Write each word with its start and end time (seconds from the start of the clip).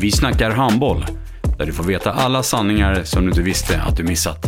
Vi 0.00 0.12
snackar 0.12 0.50
handboll, 0.50 1.04
där 1.58 1.66
du 1.66 1.72
får 1.72 1.84
veta 1.84 2.12
alla 2.12 2.42
sanningar 2.42 3.04
som 3.04 3.22
du 3.22 3.28
inte 3.28 3.42
visste 3.42 3.82
att 3.82 3.96
du 3.96 4.04
missat. 4.04 4.46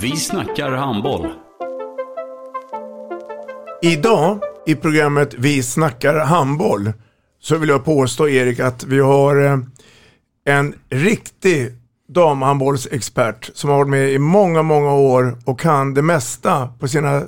Vi 0.00 0.16
snackar 0.16 0.72
handboll. 0.72 1.26
Idag 3.82 4.40
i 4.66 4.74
programmet 4.74 5.34
Vi 5.38 5.62
snackar 5.62 6.18
handboll 6.18 6.92
så 7.40 7.56
vill 7.56 7.68
jag 7.68 7.84
påstå 7.84 8.28
Erik 8.28 8.60
att 8.60 8.84
vi 8.84 9.00
har 9.00 9.44
eh, 9.44 9.58
en 10.44 10.74
riktig 10.90 11.72
damhandbollsexpert 12.08 13.50
som 13.54 13.70
har 13.70 13.76
varit 13.76 13.88
med 13.88 14.12
i 14.12 14.18
många, 14.18 14.62
många 14.62 14.94
år 14.94 15.38
och 15.44 15.60
kan 15.60 15.94
det 15.94 16.02
mesta 16.02 16.66
på 16.78 16.88
sina 16.88 17.22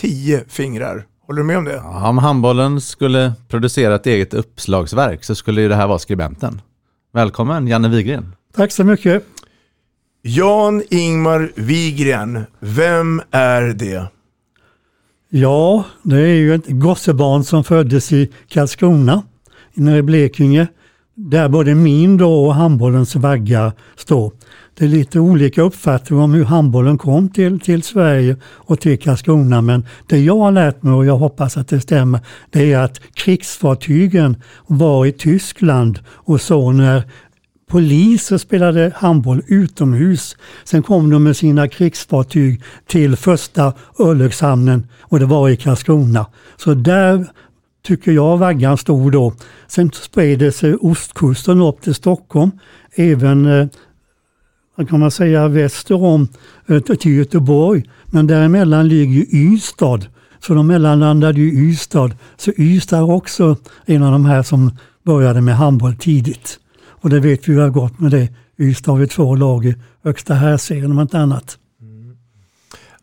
tio 0.00 0.44
fingrar. 0.48 1.06
Håller 1.26 1.42
du 1.42 1.46
med 1.46 1.58
om 1.58 1.64
det? 1.64 1.72
Ja, 1.72 2.08
om 2.08 2.18
handbollen 2.18 2.80
skulle 2.80 3.32
producera 3.48 3.94
ett 3.94 4.06
eget 4.06 4.34
uppslagsverk 4.34 5.24
så 5.24 5.34
skulle 5.34 5.60
ju 5.60 5.68
det 5.68 5.74
här 5.74 5.86
vara 5.86 5.98
skribenten. 5.98 6.60
Välkommen 7.12 7.68
Janne 7.68 7.88
Wigren. 7.88 8.34
Tack 8.54 8.72
så 8.72 8.84
mycket. 8.84 9.24
Jan 10.22 10.82
Ingmar 10.90 11.52
Wigren, 11.54 12.44
vem 12.60 13.22
är 13.30 13.62
det? 13.62 14.06
Ja, 15.28 15.84
det 16.02 16.20
är 16.20 16.34
ju 16.34 16.54
ett 16.54 16.66
gossebarn 16.68 17.44
som 17.44 17.64
föddes 17.64 18.12
i 18.12 18.32
Karlskrona, 18.48 19.22
nere 19.74 19.98
i 19.98 20.02
Blekinge. 20.02 20.66
Där 21.18 21.48
både 21.48 21.74
min 21.74 22.16
då 22.16 22.46
och 22.46 22.54
handbollens 22.54 23.16
vagga 23.16 23.72
står. 23.96 24.32
Det 24.78 24.84
är 24.84 24.88
lite 24.88 25.20
olika 25.20 25.62
uppfattningar 25.62 26.22
om 26.22 26.34
hur 26.34 26.44
handbollen 26.44 26.98
kom 26.98 27.28
till, 27.28 27.60
till 27.60 27.82
Sverige 27.82 28.36
och 28.44 28.80
till 28.80 28.98
Karlskrona 28.98 29.60
men 29.62 29.86
det 30.06 30.18
jag 30.18 30.38
har 30.38 30.52
lärt 30.52 30.82
mig 30.82 30.92
och 30.94 31.06
jag 31.06 31.16
hoppas 31.16 31.56
att 31.56 31.68
det 31.68 31.80
stämmer 31.80 32.20
det 32.50 32.72
är 32.72 32.78
att 32.78 33.00
krigsfartygen 33.14 34.36
var 34.66 35.06
i 35.06 35.12
Tyskland 35.12 35.98
och 36.08 36.40
så 36.40 36.72
när 36.72 37.02
poliser 37.70 38.38
spelade 38.38 38.92
handboll 38.96 39.42
utomhus. 39.46 40.36
Sen 40.64 40.82
kom 40.82 41.10
de 41.10 41.24
med 41.24 41.36
sina 41.36 41.68
krigsfartyg 41.68 42.62
till 42.86 43.16
första 43.16 43.72
örlogshamnen 43.98 44.86
och 45.00 45.18
det 45.18 45.26
var 45.26 45.48
i 45.48 45.56
Karlskrona. 45.56 46.26
Så 46.56 46.74
där 46.74 47.26
tycker 47.86 48.12
jag 48.12 48.38
vaggan 48.38 48.78
stod 48.78 49.12
då. 49.12 49.34
Sen 49.68 49.90
spred 49.92 50.38
det 50.38 50.52
sig 50.52 50.74
ostkusten 50.74 51.60
upp 51.60 51.80
till 51.80 51.94
Stockholm. 51.94 52.50
Även 52.94 53.46
eh, 53.46 53.66
vad 54.76 54.88
kan 54.88 55.00
man 55.00 55.10
säga, 55.10 55.48
väster 55.48 56.02
om 56.02 56.28
eh, 56.66 56.80
till 56.80 57.12
Göteborg. 57.12 57.84
Men 58.06 58.26
däremellan 58.26 58.88
ligger 58.88 59.34
Ystad. 59.34 60.00
Så 60.40 60.54
de 60.54 60.66
mellanlandade 60.66 61.40
i 61.40 61.44
Ystad. 61.44 62.10
Så 62.36 62.52
Ystad 62.56 62.98
är 62.98 63.10
också 63.10 63.56
en 63.86 64.02
av 64.02 64.12
de 64.12 64.24
här 64.24 64.42
som 64.42 64.70
började 65.02 65.40
med 65.40 65.56
handboll 65.56 65.96
tidigt. 65.96 66.58
Och 66.88 67.10
det 67.10 67.20
vet 67.20 67.48
vi 67.48 67.52
hur 67.52 67.58
det 67.58 67.64
har 67.66 67.70
gått 67.70 68.00
med 68.00 68.10
det. 68.10 68.28
Ystad 68.58 68.92
har 68.92 68.98
ju 68.98 69.06
två 69.06 69.34
lag 69.34 69.66
i 69.66 69.74
högsta 70.04 70.34
härserien 70.34 70.90
om 70.90 71.00
inte 71.00 71.18
annat. 71.18 71.58
Mm. 71.80 72.16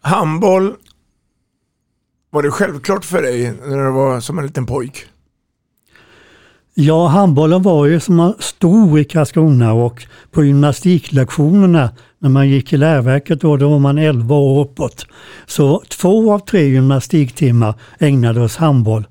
Handboll, 0.02 0.74
var 2.34 2.44
det 2.44 2.52
självklart 2.52 3.06
för 3.06 3.22
dig 3.22 3.54
när 3.66 3.86
du 3.86 3.92
var 3.92 4.20
som 4.20 4.40
en 4.40 4.46
liten 4.46 4.66
pojk? 4.66 5.06
Ja, 6.74 7.08
handbollen 7.08 7.62
var 7.62 7.86
ju 7.86 8.00
som 8.00 8.16
man 8.16 8.34
stod 8.40 9.00
i 9.00 9.04
Karlskrona 9.04 9.74
och 9.74 10.06
på 10.32 10.44
gymnastiklektionerna 10.44 11.90
när 12.20 12.30
man 12.30 12.50
gick 12.50 12.74
i 12.74 12.78
lärverket 12.78 13.42
då, 13.42 13.58
då 13.58 13.70
var 13.70 13.80
man 13.80 13.98
11 13.98 14.36
år 14.36 14.64
uppåt. 14.64 15.06
Så 15.46 15.84
två 15.90 16.34
av 16.34 16.40
tre 16.40 16.62
gymnastiktimmar 16.62 17.74
ägnades 18.00 18.58
handboll. 18.58 19.06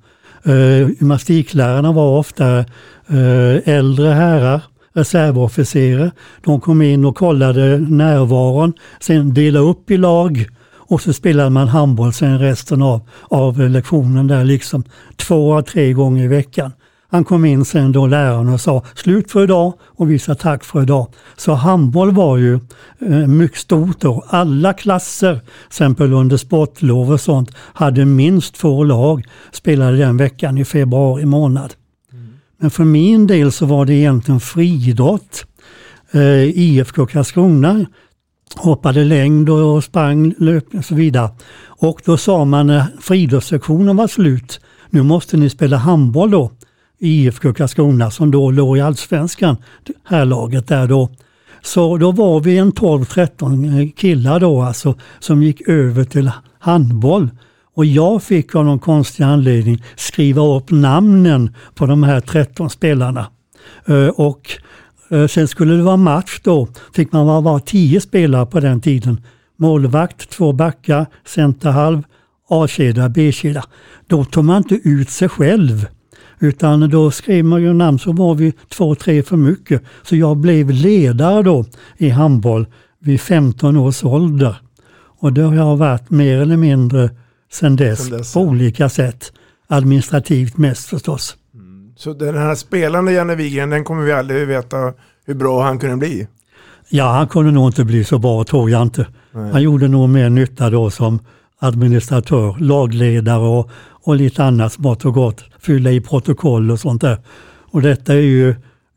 Uh, 0.46 0.90
gymnastiklärarna 0.90 1.92
var 1.92 2.18
ofta 2.18 2.58
uh, 2.58 3.68
äldre 3.68 4.08
herrar, 4.08 4.62
reservofficerare. 4.92 6.10
De 6.44 6.60
kom 6.60 6.82
in 6.82 7.04
och 7.04 7.16
kollade 7.16 7.78
närvaron, 7.78 8.72
sen 9.00 9.34
delade 9.34 9.66
upp 9.66 9.90
i 9.90 9.96
lag 9.96 10.46
och 10.92 11.00
så 11.00 11.12
spelade 11.12 11.50
man 11.50 11.68
handboll 11.68 12.12
sen 12.12 12.38
resten 12.38 12.82
av, 12.82 13.00
av 13.22 13.60
lektionen 13.60 14.26
där 14.26 14.44
liksom 14.44 14.84
två 15.16 15.62
tre 15.62 15.92
gånger 15.92 16.24
i 16.24 16.28
veckan. 16.28 16.72
Han 17.10 17.24
kom 17.24 17.44
in 17.44 17.64
sen 17.64 17.92
då 17.92 18.06
läraren 18.06 18.48
och 18.48 18.60
sa 18.60 18.84
slut 18.94 19.30
för 19.30 19.44
idag 19.44 19.72
och 19.80 20.10
vi 20.10 20.18
sa 20.18 20.34
tack 20.34 20.64
för 20.64 20.82
idag. 20.82 21.06
Så 21.36 21.52
handboll 21.52 22.10
var 22.10 22.36
ju 22.36 22.54
eh, 23.00 23.26
mycket 23.26 23.58
stort 23.58 24.00
då. 24.00 24.24
Alla 24.28 24.72
klasser, 24.72 25.40
exempel 25.66 26.12
under 26.12 26.36
sportlov 26.36 27.12
och 27.12 27.20
sånt, 27.20 27.50
hade 27.56 28.04
minst 28.04 28.54
två 28.54 28.84
lag 28.84 29.26
spelade 29.52 29.96
den 29.96 30.16
veckan 30.16 30.58
i 30.58 30.64
februari 30.64 31.24
månad. 31.24 31.74
Mm. 32.12 32.34
Men 32.58 32.70
för 32.70 32.84
min 32.84 33.26
del 33.26 33.52
så 33.52 33.66
var 33.66 33.84
det 33.84 33.94
egentligen 33.94 34.40
friidrott. 34.40 35.46
Eh, 36.12 36.42
IFK 36.42 37.06
Karlskrona 37.06 37.86
hoppade 38.56 39.04
längd 39.04 39.50
och 39.50 39.84
sprang, 39.84 40.34
löpning 40.38 40.78
och 40.78 40.84
så 40.84 40.94
vidare. 40.94 41.30
Och 41.64 42.02
då 42.04 42.16
sa 42.16 42.44
man 42.44 42.66
när 42.66 42.84
friidrottssektionen 43.00 43.96
var 43.96 44.06
slut, 44.06 44.60
nu 44.90 45.02
måste 45.02 45.36
ni 45.36 45.50
spela 45.50 45.76
handboll 45.76 46.30
då. 46.30 46.50
IFK 46.98 47.54
Karlskrona 47.54 48.10
som 48.10 48.30
då 48.30 48.50
låg 48.50 48.78
i 48.78 48.80
allsvenskan, 48.80 49.56
här 50.04 50.24
laget 50.24 50.68
där 50.68 50.86
då. 50.86 51.10
Så 51.62 51.96
då 51.96 52.12
var 52.12 52.40
vi 52.40 52.58
en 52.58 52.72
12-13 52.72 53.80
eh, 53.80 53.90
killar 53.96 54.40
då 54.40 54.62
alltså 54.62 54.94
som 55.18 55.42
gick 55.42 55.68
över 55.68 56.04
till 56.04 56.30
handboll. 56.58 57.30
Och 57.74 57.84
jag 57.84 58.22
fick 58.22 58.54
av 58.54 58.64
någon 58.64 58.78
konstig 58.78 59.24
anledning 59.24 59.84
skriva 59.96 60.42
upp 60.42 60.70
namnen 60.70 61.54
på 61.74 61.86
de 61.86 62.02
här 62.02 62.20
13 62.20 62.70
spelarna. 62.70 63.26
Eh, 63.86 64.06
och 64.06 64.50
sen 65.30 65.48
skulle 65.48 65.74
det 65.74 65.82
vara 65.82 65.96
match 65.96 66.40
då, 66.42 66.68
fick 66.94 67.12
man 67.12 67.44
vara 67.44 67.60
10 67.60 68.00
spelare 68.00 68.46
på 68.46 68.60
den 68.60 68.80
tiden. 68.80 69.20
Målvakt, 69.56 70.30
två 70.30 70.52
backar, 70.52 71.06
centerhalv, 71.26 72.02
A-kedja, 72.48 73.08
B-kedja. 73.08 73.64
Då 74.06 74.24
tog 74.24 74.44
man 74.44 74.56
inte 74.56 74.74
ut 74.74 75.10
sig 75.10 75.28
själv. 75.28 75.86
Utan 76.38 76.90
då 76.90 77.10
skrev 77.10 77.44
man 77.44 77.62
ju 77.62 77.72
namn 77.72 77.98
så 77.98 78.12
var 78.12 78.34
vi 78.34 78.52
två, 78.68 78.94
tre 78.94 79.22
för 79.22 79.36
mycket. 79.36 79.82
Så 80.02 80.16
jag 80.16 80.36
blev 80.36 80.70
ledare 80.70 81.42
då 81.42 81.64
i 81.96 82.08
handboll 82.08 82.66
vid 82.98 83.20
15 83.20 83.76
års 83.76 84.04
ålder. 84.04 84.56
Och 84.94 85.32
det 85.32 85.42
har 85.42 85.54
jag 85.54 85.76
varit 85.76 86.10
mer 86.10 86.40
eller 86.40 86.56
mindre 86.56 87.10
sedan 87.52 87.76
dess, 87.76 88.00
sen 88.06 88.18
dess 88.18 88.32
på 88.32 88.40
olika 88.40 88.88
sätt. 88.88 89.32
Administrativt 89.66 90.56
mest 90.56 90.88
förstås. 90.88 91.36
Så 92.02 92.12
den 92.12 92.36
här 92.36 92.54
spelande 92.54 93.12
Janne 93.12 93.34
Wigren, 93.34 93.70
den 93.70 93.84
kommer 93.84 94.02
vi 94.02 94.12
aldrig 94.12 94.46
veta 94.46 94.92
hur 95.24 95.34
bra 95.34 95.62
han 95.62 95.78
kunde 95.78 95.96
bli? 95.96 96.26
Ja, 96.88 97.12
han 97.12 97.28
kunde 97.28 97.50
nog 97.50 97.68
inte 97.68 97.84
bli 97.84 98.04
så 98.04 98.18
bra 98.18 98.44
tror 98.44 98.70
jag 98.70 98.82
inte. 98.82 99.06
Nej. 99.32 99.52
Han 99.52 99.62
gjorde 99.62 99.88
nog 99.88 100.08
mer 100.08 100.30
nytta 100.30 100.70
då 100.70 100.90
som 100.90 101.18
administratör, 101.58 102.56
lagledare 102.58 103.48
och, 103.48 103.70
och 103.90 104.16
lite 104.16 104.44
annat 104.44 104.72
smått 104.72 105.04
och 105.04 105.14
gott. 105.14 105.44
Fylla 105.58 105.90
i 105.90 106.00
protokoll 106.00 106.70
och 106.70 106.80
sånt 106.80 107.00
där. 107.00 107.18
Och 107.70 107.82
detta 107.82 108.12
är 108.12 108.18
ju, 108.18 108.54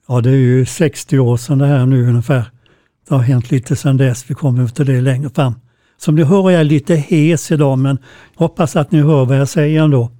ja 0.08 0.22
det 0.22 0.30
är 0.30 0.34
ju 0.34 0.66
60 0.66 1.20
år 1.20 1.38
sedan 1.38 1.58
det 1.58 1.66
här 1.66 1.86
nu 1.86 2.08
ungefär. 2.08 2.44
Det 3.08 3.16
har 3.16 3.22
hänt 3.22 3.52
lite 3.52 3.76
sedan 3.76 3.98
dess, 3.98 4.26
vi 4.30 4.34
kommer 4.34 4.68
till 4.68 4.86
det 4.86 5.02
längre 5.02 5.30
fram. 5.30 5.54
Som 5.98 6.16
ni 6.16 6.24
hör 6.24 6.52
är 6.52 6.58
jag 6.58 6.66
lite 6.66 6.96
hes 6.96 7.52
idag 7.52 7.78
men 7.78 7.98
hoppas 8.36 8.76
att 8.76 8.92
ni 8.92 9.02
hör 9.02 9.26
vad 9.26 9.40
jag 9.40 9.50
säger 9.50 9.84
ändå. 9.84 10.12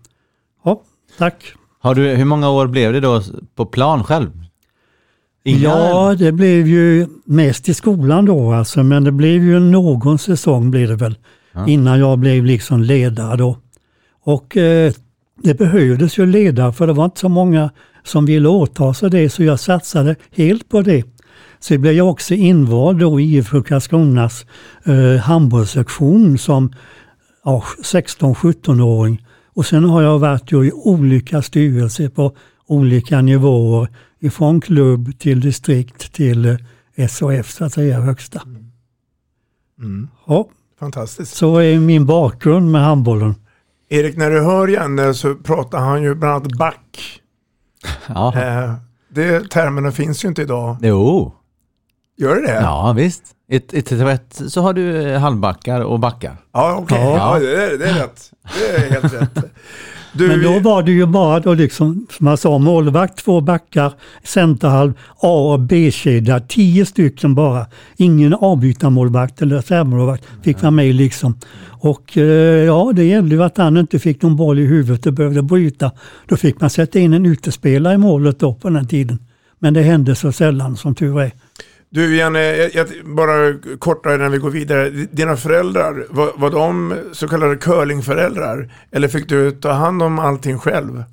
Ja, 0.64 0.82
tack. 1.18 1.56
Har 1.86 1.96
du, 1.96 2.08
hur 2.08 2.26
många 2.26 2.50
år 2.50 2.68
blev 2.68 2.94
det 2.94 3.00
då 3.00 3.22
på 3.56 3.66
plan 3.66 4.04
själv? 4.04 4.32
Inga, 5.44 5.62
ja, 5.62 6.16
det 6.20 6.32
blev 6.32 6.68
ju 6.68 7.08
mest 7.26 7.70
i 7.70 7.74
skolan 7.74 8.26
då 8.26 8.52
alltså, 8.52 8.84
men 8.84 9.04
det 9.04 9.12
blev 9.12 9.44
ju 9.44 9.60
någon 9.60 10.20
säsong 10.20 10.72
blev 10.72 10.88
det 10.88 10.96
väl. 10.96 11.18
Ja. 11.54 11.68
Innan 11.68 12.00
jag 12.00 12.20
blev 12.20 12.46
liksom 12.46 12.82
ledare 12.82 13.38
då. 13.38 13.58
Och 14.24 14.58
eh, 14.58 14.94
det 15.44 15.54
behövdes 15.54 16.18
ju 16.18 16.26
ledare 16.26 16.74
för 16.74 16.88
det 16.88 16.94
var 16.94 17.06
inte 17.06 17.20
så 17.20 17.30
många 17.30 17.70
som 18.04 18.26
ville 18.26 18.50
åta 18.50 18.94
sig 18.94 19.10
det 19.10 19.30
så 19.30 19.44
jag 19.44 19.60
satsade 19.60 20.16
helt 20.32 20.70
på 20.70 20.82
det. 20.82 21.04
Så 21.60 21.78
blev 21.78 21.94
jag 21.94 22.10
också 22.10 22.34
invald 22.34 23.00
då 23.00 23.20
i 23.20 23.24
IFK 23.24 23.64
Karlskronas 23.64 24.46
eh, 24.86 25.22
handbollssektion 25.22 26.38
som 26.38 26.74
ja, 27.44 27.64
16-17-åring. 27.84 29.22
Och 29.56 29.66
sen 29.66 29.84
har 29.84 30.02
jag 30.02 30.20
varit 30.20 30.52
ju 30.52 30.66
i 30.68 30.72
olika 30.72 31.42
styrelser 31.42 32.10
på 32.10 32.36
olika 32.68 33.22
nivåer. 33.22 33.88
Ifrån 34.20 34.62
klubb 34.62 35.20
till 35.20 35.40
distrikt 35.42 36.14
till 36.14 36.46
eh, 36.96 37.08
SHF 37.08 37.52
så 37.52 37.66
att 37.66 37.74
säga 37.74 38.00
högsta. 38.00 38.42
Mm. 39.80 40.08
Ja, 40.28 40.48
Fantastiskt. 40.80 41.36
så 41.36 41.58
är 41.58 41.80
min 41.80 42.06
bakgrund 42.06 42.72
med 42.72 42.82
handbollen. 42.82 43.36
Erik, 43.90 44.18
när 44.18 44.32
du 44.32 44.42
hör 44.42 44.68
Janne 44.68 45.14
så 45.14 45.36
pratar 45.36 45.80
han 45.80 46.04
ju 46.04 46.16
bland 46.16 46.36
annat 46.36 46.58
back. 46.58 47.22
Ja. 48.08 48.34
Eh, 48.42 48.74
det 49.10 49.50
termerna 49.50 49.92
finns 49.92 50.26
ju 50.26 50.30
inte 50.30 50.42
idag. 50.42 50.78
Jo, 50.82 51.34
Gör 52.18 52.36
det 52.36 52.42
det? 52.42 52.54
ja 52.54 52.94
visst. 52.94 53.24
I 53.48 53.56
i 53.56 53.80
ett 53.80 53.92
rätt 53.92 54.42
så 54.48 54.62
har 54.62 54.74
du 54.74 55.12
eh, 55.12 55.20
halvbackar 55.20 55.82
och 55.82 56.00
backar. 56.00 56.38
Ja, 56.54 56.78
okej. 56.82 56.98
Ja. 57.02 57.18
Ja, 57.18 57.40
det, 57.40 57.64
är, 57.64 57.78
det 57.78 57.86
är 57.86 57.94
rätt. 57.94 58.32
Det 58.60 58.76
är 58.76 58.92
helt 58.92 59.14
rätt. 59.14 59.46
Du, 60.18 60.28
Men 60.28 60.44
då 60.44 60.60
var 60.60 60.84
det 60.84 60.92
ju 60.92 61.06
bara 61.06 61.40
då 61.40 61.54
liksom, 61.54 62.08
som 62.12 62.28
jag 62.28 62.40
sa, 62.40 62.58
målvakt, 62.58 63.18
två 63.26 63.42
backar, 63.42 63.94
centerhalv, 64.24 64.94
A 65.22 65.54
och 65.54 65.60
B-kedja, 65.60 66.40
tio 66.40 66.86
stycken 66.86 67.36
bara. 67.36 67.66
Ingen 67.98 68.34
avbytarmålvakt 68.34 69.42
eller 69.42 69.56
reservmålvakt 69.56 70.26
fick 70.44 70.62
vara 70.62 70.72
med 70.72 70.96
liksom. 70.96 71.38
Och 71.68 72.18
eh, 72.18 72.24
ja, 72.66 72.92
det 72.96 73.04
gällde 73.04 73.36
ju 73.36 73.44
att 73.44 73.58
han 73.58 73.78
inte 73.78 74.00
fick 74.00 74.22
någon 74.22 74.36
boll 74.36 74.60
i 74.60 74.66
huvudet 74.66 75.06
och 75.06 75.14
behövde 75.14 75.42
bryta. 75.42 75.92
Då 76.28 76.38
fick 76.38 76.62
man 76.62 76.70
sätta 76.70 77.00
in 77.00 77.14
en 77.14 77.26
utespelare 77.26 77.94
i 77.94 77.98
målet 77.98 78.40
då 78.40 78.54
på 78.54 78.70
den 78.70 78.88
tiden. 78.88 79.20
Men 79.60 79.74
det 79.74 79.82
hände 79.82 80.16
så 80.16 80.32
sällan 80.32 80.78
som 80.78 80.96
tur 80.96 81.22
är 81.22 81.32
du 81.96 82.18
Janne, 82.18 82.40
jag, 82.40 82.76
jag, 82.76 82.88
bara 83.06 83.54
kortare 83.80 84.16
innan 84.16 84.32
vi 84.32 84.38
går 84.38 84.50
vidare. 84.50 84.90
Dina 84.90 85.38
föräldrar, 85.38 86.06
var, 86.10 86.32
var 86.36 86.52
de 86.52 86.96
så 87.14 87.28
kallade 87.28 87.56
curlingföräldrar? 87.56 88.72
Eller 88.92 89.08
fick 89.08 89.30
du 89.30 89.52
ta 89.52 89.72
hand 89.72 90.04
om 90.04 90.20
allting 90.20 90.60
själv? 90.60 91.04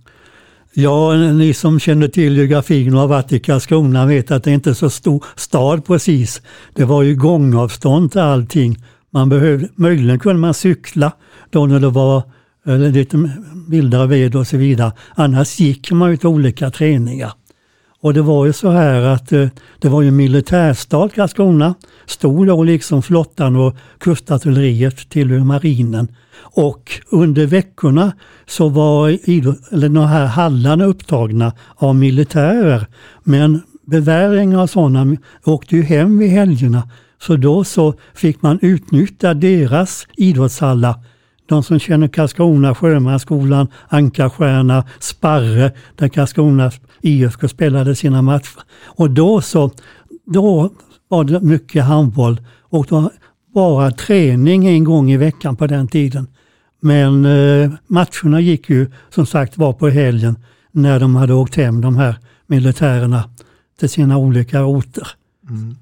Ja, 0.72 1.14
ni 1.14 1.54
som 1.54 1.80
känner 1.80 2.08
till 2.08 2.36
geografin 2.36 2.94
och 2.94 3.00
har 3.00 3.08
varit 3.08 3.32
i 3.32 3.40
Karlskrona 3.40 4.06
vet 4.06 4.30
att 4.30 4.44
det 4.44 4.50
inte 4.50 4.70
är 4.70 4.74
så 4.74 4.90
stor 4.90 5.24
stad 5.36 5.86
precis. 5.86 6.42
Det 6.74 6.84
var 6.84 7.02
ju 7.02 7.14
gångavstånd 7.14 8.12
till 8.12 8.20
allting. 8.20 8.76
Man 9.10 9.28
behövde, 9.28 9.68
möjligen 9.74 10.18
kunde 10.18 10.40
man 10.40 10.54
cykla 10.54 11.12
då 11.50 11.66
när 11.66 11.80
det 11.80 11.90
var 11.90 12.22
eller 12.66 12.90
lite 12.90 13.30
mildare 13.68 14.06
väder 14.06 14.38
och 14.38 14.46
så 14.46 14.56
vidare. 14.56 14.92
Annars 15.14 15.60
gick 15.60 15.92
man 15.92 16.10
ju 16.10 16.16
till 16.16 16.28
olika 16.28 16.70
träningar. 16.70 17.32
Och 18.02 18.14
det 18.14 18.22
var 18.22 18.46
ju 18.46 18.52
så 18.52 18.70
här 18.70 19.02
att 19.02 19.32
eh, 19.32 19.48
det 19.78 19.88
var 19.88 20.02
ju 20.02 20.08
en 20.08 20.16
militärstad 20.16 21.08
Karlskrona. 21.08 21.74
Stod 22.06 22.46
då 22.46 22.62
liksom 22.62 23.02
flottan 23.02 23.56
och 23.56 23.76
kustartilleriet 23.98 25.10
till 25.10 25.44
marinen. 25.44 26.08
Och 26.54 27.00
under 27.10 27.46
veckorna 27.46 28.12
så 28.46 28.68
var 28.68 29.08
eller 29.08 29.88
de 29.88 30.06
här 30.06 30.26
hallarna 30.26 30.84
upptagna 30.84 31.52
av 31.76 31.96
militärer. 31.96 32.86
Men 33.24 33.62
beväringar 33.86 34.62
och 34.62 34.70
sådana 34.70 35.16
åkte 35.44 35.76
ju 35.76 35.82
hem 35.82 36.18
vid 36.18 36.30
helgerna. 36.30 36.88
Så 37.22 37.36
då 37.36 37.64
så 37.64 37.94
fick 38.14 38.42
man 38.42 38.58
utnyttja 38.62 39.34
deras 39.34 40.06
idrottshallar. 40.16 40.94
De 41.52 41.62
som 41.62 41.78
känner 41.78 42.08
Karlskrona, 42.08 42.74
Sjömansskolan, 42.74 43.68
Ankarstjärna, 43.88 44.84
Sparre, 44.98 45.72
där 45.96 46.08
Karlskrona 46.08 46.70
IFK 47.00 47.48
spelade 47.48 47.94
sina 47.94 48.22
matcher. 48.22 48.60
Och 48.84 49.10
då 49.10 49.40
så, 49.40 49.70
då 50.26 50.70
var 51.08 51.24
det 51.24 51.40
mycket 51.40 51.84
handboll 51.84 52.40
och 52.62 52.86
då 52.88 53.10
bara 53.54 53.90
träning 53.90 54.66
en 54.66 54.84
gång 54.84 55.10
i 55.10 55.16
veckan 55.16 55.56
på 55.56 55.66
den 55.66 55.88
tiden. 55.88 56.26
Men 56.80 57.24
eh, 57.24 57.70
matcherna 57.86 58.40
gick 58.40 58.70
ju 58.70 58.90
som 59.10 59.26
sagt 59.26 59.58
var 59.58 59.72
på 59.72 59.88
helgen 59.88 60.36
när 60.70 61.00
de 61.00 61.16
hade 61.16 61.34
åkt 61.34 61.54
hem 61.54 61.80
de 61.80 61.96
här 61.96 62.14
militärerna 62.46 63.24
till 63.78 63.88
sina 63.88 64.18
olika 64.18 64.64
orter. 64.64 65.08
Mm. 65.48 65.76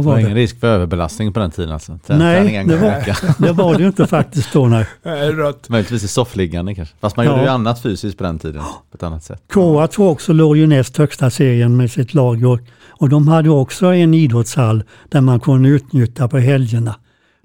Det 0.00 0.04
var 0.04 0.12
var 0.12 0.16
det. 0.16 0.22
ingen 0.22 0.34
risk 0.34 0.60
för 0.60 0.66
överbelastning 0.66 1.32
på 1.32 1.40
den 1.40 1.50
tiden 1.50 1.72
alltså. 1.72 1.98
Träning 2.06 2.26
Nej, 2.54 2.64
det 2.66 2.76
var, 2.76 3.02
det 3.46 3.52
var 3.52 3.74
det 3.74 3.80
ju 3.80 3.86
inte 3.86 4.06
faktiskt 4.06 4.52
då. 4.52 4.66
Nej. 4.66 4.86
Möjligtvis 5.68 6.04
i 6.04 6.08
soffliggande 6.08 6.74
kanske. 6.74 6.94
Fast 7.00 7.16
man 7.16 7.26
Ja. 7.26 7.32
gjorde 7.32 7.42
ju 7.42 7.48
annat 7.48 7.82
fysiskt 7.82 8.18
på 8.18 8.24
den 8.24 8.38
tiden. 8.38 8.62
På 8.62 8.94
ett 8.94 9.02
annat 9.02 9.24
sätt. 9.24 9.42
K2 9.52 10.08
också 10.10 10.32
låg 10.32 10.56
ju 10.56 10.66
näst 10.66 10.96
högsta 10.96 11.30
serien 11.30 11.76
med 11.76 11.90
sitt 11.90 12.14
lag 12.14 12.44
och, 12.44 12.58
och 12.90 13.08
de 13.08 13.28
hade 13.28 13.50
också 13.50 13.86
en 13.86 14.14
idrottshall 14.14 14.82
där 15.08 15.20
man 15.20 15.40
kunde 15.40 15.68
utnyttja 15.68 16.28
på 16.28 16.38
helgerna. 16.38 16.94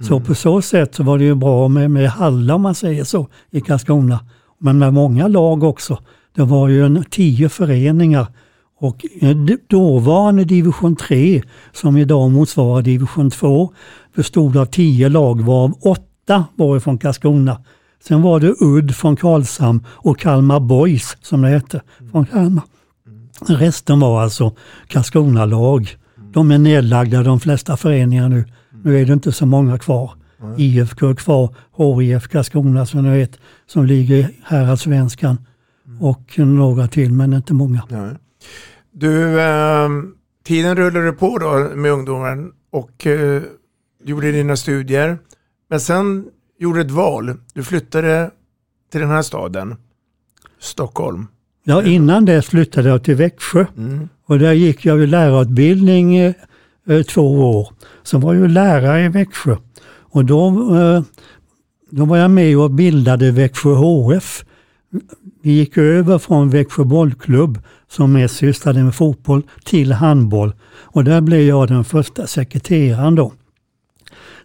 Så 0.01 0.19
på 0.19 0.35
så 0.35 0.61
sätt 0.61 0.95
så 0.95 1.03
var 1.03 1.17
det 1.17 1.23
ju 1.23 1.35
bra 1.35 1.67
med, 1.67 1.91
med 1.91 2.09
hallar 2.09 2.55
om 2.55 2.61
man 2.61 2.75
säger 2.75 3.03
så 3.03 3.27
i 3.51 3.61
Karlskrona. 3.61 4.19
Men 4.59 4.77
med 4.79 4.93
många 4.93 5.27
lag 5.27 5.63
också. 5.63 5.97
Det 6.35 6.43
var 6.43 6.67
ju 6.67 6.85
en 6.85 7.03
tio 7.09 7.49
föreningar 7.49 8.27
och 8.79 9.05
eh, 9.21 9.37
dåvarande 9.69 10.43
division 10.43 10.95
3 10.95 11.41
som 11.73 11.97
idag 11.97 12.31
motsvarar 12.31 12.81
division 12.81 13.31
2 13.31 13.73
bestod 14.15 14.57
av 14.57 14.65
tio 14.65 15.09
lag 15.09 15.41
varav 15.41 15.73
åtta 15.81 16.45
var 16.55 16.79
från 16.79 16.97
Karlskrona. 16.97 17.61
Sen 18.03 18.21
var 18.21 18.39
det 18.39 18.55
Udd 18.59 18.95
från 18.95 19.15
Karlshamn 19.15 19.85
och 19.87 20.19
Kalmar 20.19 20.59
Boys 20.59 21.17
som 21.21 21.41
det 21.41 21.49
hette 21.49 21.81
från 22.11 22.25
Kalmar. 22.25 22.63
Resten 23.47 23.99
var 23.99 24.21
alltså 24.21 24.55
Karlskrona-lag. 24.87 25.95
De 26.33 26.51
är 26.51 26.57
nedlagda 26.57 27.23
de 27.23 27.39
flesta 27.39 27.77
föreningar 27.77 28.29
nu. 28.29 28.45
Nu 28.83 29.01
är 29.01 29.05
det 29.05 29.13
inte 29.13 29.31
så 29.31 29.45
många 29.45 29.77
kvar. 29.77 30.11
IFK 30.57 31.09
är 31.09 31.13
kvar, 31.13 31.53
HIF 32.01 32.27
Karlskrona 32.27 32.85
som 32.85 33.03
ni 33.03 33.17
vet, 33.17 33.39
som 33.67 33.85
ligger 33.85 34.15
i 34.15 34.27
Häradsvenskan. 34.43 35.37
Och 35.99 36.39
några 36.39 36.87
till, 36.87 37.11
men 37.13 37.33
inte 37.33 37.53
många. 37.53 37.81
Nej. 37.89 38.15
Du, 38.91 39.41
eh, 39.41 39.89
tiden 40.43 40.75
rullade 40.75 41.11
på 41.11 41.37
då 41.37 41.75
med 41.75 41.91
ungdomen 41.91 42.51
och 42.71 43.07
eh, 43.07 43.41
gjorde 44.03 44.31
dina 44.31 44.55
studier. 44.55 45.17
Men 45.69 45.79
sen 45.79 46.25
gjorde 46.59 46.79
du 46.79 46.85
ett 46.85 46.91
val. 46.91 47.33
Du 47.53 47.63
flyttade 47.63 48.31
till 48.91 49.01
den 49.01 49.09
här 49.09 49.21
staden, 49.21 49.75
Stockholm. 50.59 51.27
Ja, 51.63 51.83
innan 51.83 52.25
det 52.25 52.41
flyttade 52.41 52.89
jag 52.89 53.03
till 53.03 53.15
Växjö. 53.15 53.65
Mm. 53.77 54.09
Och 54.25 54.39
där 54.39 54.53
gick 54.53 54.85
jag 54.85 54.99
ju 54.99 55.07
lärarutbildning 55.07 56.17
eh, 56.17 56.33
eh, 56.87 57.01
två 57.01 57.59
år. 57.59 57.73
Så 58.03 58.17
var 58.17 58.33
jag 58.33 58.49
lärare 58.49 59.05
i 59.05 59.09
Växjö. 59.09 59.55
Och 60.11 60.25
då, 60.25 60.47
eh, 60.75 61.03
då 61.89 62.05
var 62.05 62.17
jag 62.17 62.31
med 62.31 62.57
och 62.57 62.71
bildade 62.71 63.31
Växjö 63.31 63.69
HF. 63.69 64.45
Vi 65.41 65.51
gick 65.51 65.77
över 65.77 66.17
från 66.17 66.49
Växjö 66.49 66.83
bollklubb 66.83 67.59
som 67.87 68.13
mest 68.13 68.35
sysslade 68.35 68.83
med 68.83 68.95
fotboll 68.95 69.43
till 69.63 69.91
handboll. 69.91 70.53
Och 70.71 71.03
där 71.03 71.21
blev 71.21 71.41
jag 71.41 71.67
den 71.67 71.83
första 71.83 72.27
sekreteraren 72.27 73.15
då. 73.15 73.33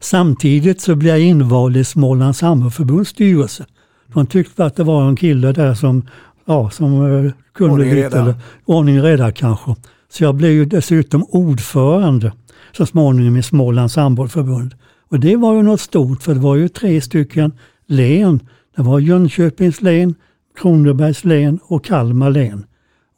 Samtidigt 0.00 0.80
så 0.80 0.94
blev 0.94 1.10
jag 1.10 1.20
invald 1.20 1.76
i 1.76 1.84
Smålands 1.84 2.40
Hammarförbunds 2.40 3.10
styrelse. 3.10 3.66
De 4.14 4.26
tyckte 4.26 4.64
att 4.64 4.76
det 4.76 4.84
var 4.84 5.08
en 5.08 5.16
kille 5.16 5.52
där 5.52 5.74
som, 5.74 6.08
ja, 6.44 6.70
som 6.70 6.92
eh, 6.92 7.32
kunde 7.54 7.72
Ordning 7.72 7.94
lite, 7.94 8.18
eller 8.18 8.34
ordning 8.64 9.02
reda 9.02 9.32
kanske. 9.32 9.74
Så 10.08 10.24
jag 10.24 10.34
blev 10.34 10.50
ju 10.50 10.64
dessutom 10.64 11.24
ordförande 11.28 12.32
så 12.76 12.86
småningom 12.86 13.36
i 13.36 13.42
Smålands 13.42 13.96
handbollförbund. 13.96 14.74
Och 15.08 15.20
det 15.20 15.36
var 15.36 15.54
ju 15.54 15.62
något 15.62 15.80
stort 15.80 16.22
för 16.22 16.34
det 16.34 16.40
var 16.40 16.56
ju 16.56 16.68
tre 16.68 17.00
stycken 17.00 17.52
län. 17.86 18.40
Det 18.76 18.82
var 18.82 18.98
Jönköpings 18.98 19.82
län, 19.82 20.14
Kronobergs 20.56 21.24
län 21.24 21.58
och 21.62 21.84
Kalmar 21.84 22.30
län. 22.30 22.66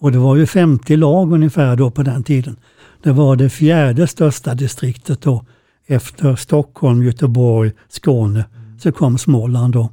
Och 0.01 0.13
det 0.13 0.19
var 0.19 0.37
ju 0.37 0.47
50 0.47 0.97
lag 0.97 1.33
ungefär 1.33 1.77
då 1.77 1.91
på 1.91 2.03
den 2.03 2.23
tiden. 2.23 2.57
Det 3.03 3.13
var 3.13 3.37
det 3.37 3.51
fjärde 3.51 4.07
största 4.07 4.55
distriktet 4.55 5.23
då. 5.23 5.45
Efter 5.87 6.37
Stockholm, 6.37 7.03
Göteborg, 7.03 7.73
Skåne. 7.89 8.45
Så 8.79 8.93
kom 8.93 9.19
Småland 9.19 9.73
då. 9.73 9.93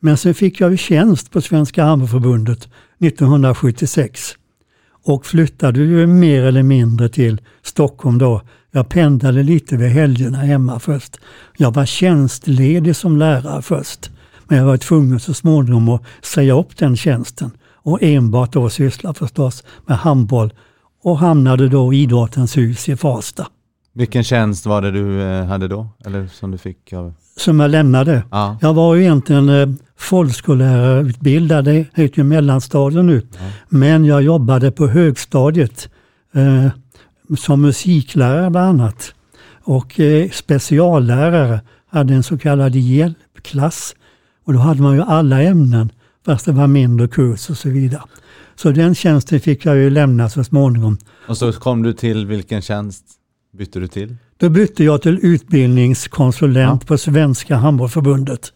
Men 0.00 0.16
sen 0.16 0.34
fick 0.34 0.60
jag 0.60 0.70
ju 0.70 0.76
tjänst 0.76 1.30
på 1.30 1.40
Svenska 1.40 1.84
Hammarförbundet 1.84 2.68
1976 3.00 4.36
och 5.04 5.26
flyttade 5.26 5.80
ju 5.80 6.06
mer 6.06 6.42
eller 6.42 6.62
mindre 6.62 7.08
till 7.08 7.40
Stockholm 7.62 8.18
då. 8.18 8.42
Jag 8.70 8.88
pendlade 8.88 9.42
lite 9.42 9.76
vid 9.76 9.88
helgerna 9.88 10.38
hemma 10.38 10.80
först. 10.80 11.16
Jag 11.56 11.74
var 11.74 11.86
tjänstledig 11.86 12.96
som 12.96 13.16
lärare 13.16 13.62
först. 13.62 14.10
Men 14.48 14.58
jag 14.58 14.64
var 14.64 14.76
tvungen 14.76 15.20
så 15.20 15.34
småningom 15.34 15.88
att 15.88 16.02
säga 16.22 16.54
upp 16.58 16.76
den 16.76 16.96
tjänsten 16.96 17.50
och 17.86 18.02
enbart 18.02 18.52
då 18.52 18.70
syssla 18.70 19.14
förstås 19.14 19.64
med 19.86 19.98
handboll 19.98 20.52
och 21.02 21.18
hamnade 21.18 21.68
då 21.68 21.92
i 21.92 22.02
Idrottens 22.02 22.56
hus 22.56 22.88
i 22.88 22.96
Farsta. 22.96 23.46
Vilken 23.94 24.24
tjänst 24.24 24.66
var 24.66 24.82
det 24.82 24.90
du 24.90 25.22
eh, 25.22 25.44
hade 25.44 25.68
då? 25.68 25.88
Eller 26.04 26.26
som 26.26 26.50
du 26.50 26.58
fick 26.58 26.92
av... 26.92 27.14
Som 27.36 27.60
jag 27.60 27.70
lämnade. 27.70 28.22
Ja. 28.30 28.58
Jag 28.60 28.74
var 28.74 28.94
ju 28.94 29.02
egentligen 29.02 29.48
eh, 29.48 29.68
folkskollärarutbildad, 29.98 31.64
det 31.64 31.86
heter 31.94 32.18
ju 32.18 32.24
mellanstadiet 32.24 33.04
nu. 33.04 33.26
Men 33.68 34.04
jag 34.04 34.22
jobbade 34.22 34.70
på 34.70 34.86
högstadiet 34.86 35.88
eh, 36.34 36.68
som 37.38 37.62
musiklärare 37.62 38.50
bland 38.50 38.80
annat. 38.80 39.14
Och 39.62 40.00
eh, 40.00 40.30
speciallärare 40.30 41.60
hade 41.90 42.14
en 42.14 42.22
så 42.22 42.38
kallad 42.38 42.74
hjälpklass. 42.74 43.94
Och 44.46 44.52
då 44.52 44.58
hade 44.58 44.82
man 44.82 44.94
ju 44.94 45.02
alla 45.02 45.42
ämnen 45.42 45.92
fast 46.26 46.46
det 46.46 46.52
var 46.52 46.66
mindre 46.66 47.08
kurs 47.08 47.50
och 47.50 47.56
så 47.56 47.68
vidare. 47.68 48.02
Så 48.56 48.70
den 48.70 48.94
tjänsten 48.94 49.40
fick 49.40 49.64
jag 49.64 49.76
ju 49.76 49.90
lämna 49.90 50.28
så 50.28 50.44
småningom. 50.44 50.98
Och 51.28 51.36
så 51.36 51.52
kom 51.52 51.82
du 51.82 51.92
till 51.92 52.26
vilken 52.26 52.62
tjänst 52.62 53.04
bytte 53.58 53.80
du 53.80 53.86
till? 53.86 54.16
Då 54.36 54.48
bytte 54.48 54.84
jag 54.84 55.02
till 55.02 55.18
utbildningskonsulent 55.22 56.86
på 56.86 56.98
Svenska 56.98 57.56
Handbollförbundet. 57.56 58.52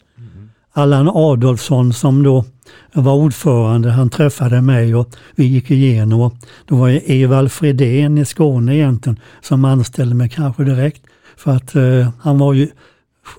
Allan 0.72 1.08
Adolfsson 1.08 1.92
som 1.92 2.22
då 2.22 2.44
var 2.92 3.14
ordförande, 3.14 3.90
han 3.90 4.10
träffade 4.10 4.62
mig 4.62 4.94
och 4.94 5.14
vi 5.34 5.44
gick 5.44 5.70
igenom. 5.70 6.20
Och 6.20 6.34
då 6.66 6.76
var 6.76 6.88
det 6.88 7.22
Evald 7.22 7.52
Fredén 7.52 8.18
i 8.18 8.24
Skåne 8.24 8.76
egentligen 8.76 9.20
som 9.40 9.64
anställde 9.64 10.14
mig 10.14 10.28
kanske 10.28 10.64
direkt. 10.64 11.02
För 11.36 11.50
att 11.50 11.74
eh, 11.74 12.08
han 12.20 12.38
var 12.38 12.52
ju 12.52 12.68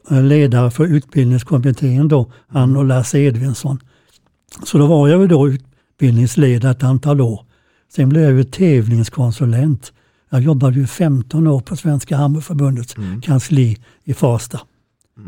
ledare 0.09 0.71
för 0.71 0.85
utbildningskommittén 0.85 2.07
då, 2.07 2.31
han 2.47 2.77
och 2.77 2.85
Lasse 2.85 3.19
Edvinsson. 3.19 3.79
Så 4.63 4.77
då 4.77 4.85
var 4.87 5.07
jag 5.07 5.21
ju 5.21 5.27
då 5.27 5.49
utbildningsledare 5.49 6.71
ett 6.71 6.83
antal 6.83 7.21
år. 7.21 7.45
Sen 7.95 8.09
blev 8.09 8.23
jag 8.23 8.33
ju 8.33 8.43
tävlingskonsulent. 8.43 9.93
Jag 10.29 10.41
jobbade 10.41 10.79
ju 10.79 10.87
15 10.87 11.47
år 11.47 11.59
på 11.59 11.75
Svenska 11.75 12.17
Handbollförbundets 12.17 12.95
kansli 13.23 13.77
i 14.03 14.13
Farsta, 14.13 14.59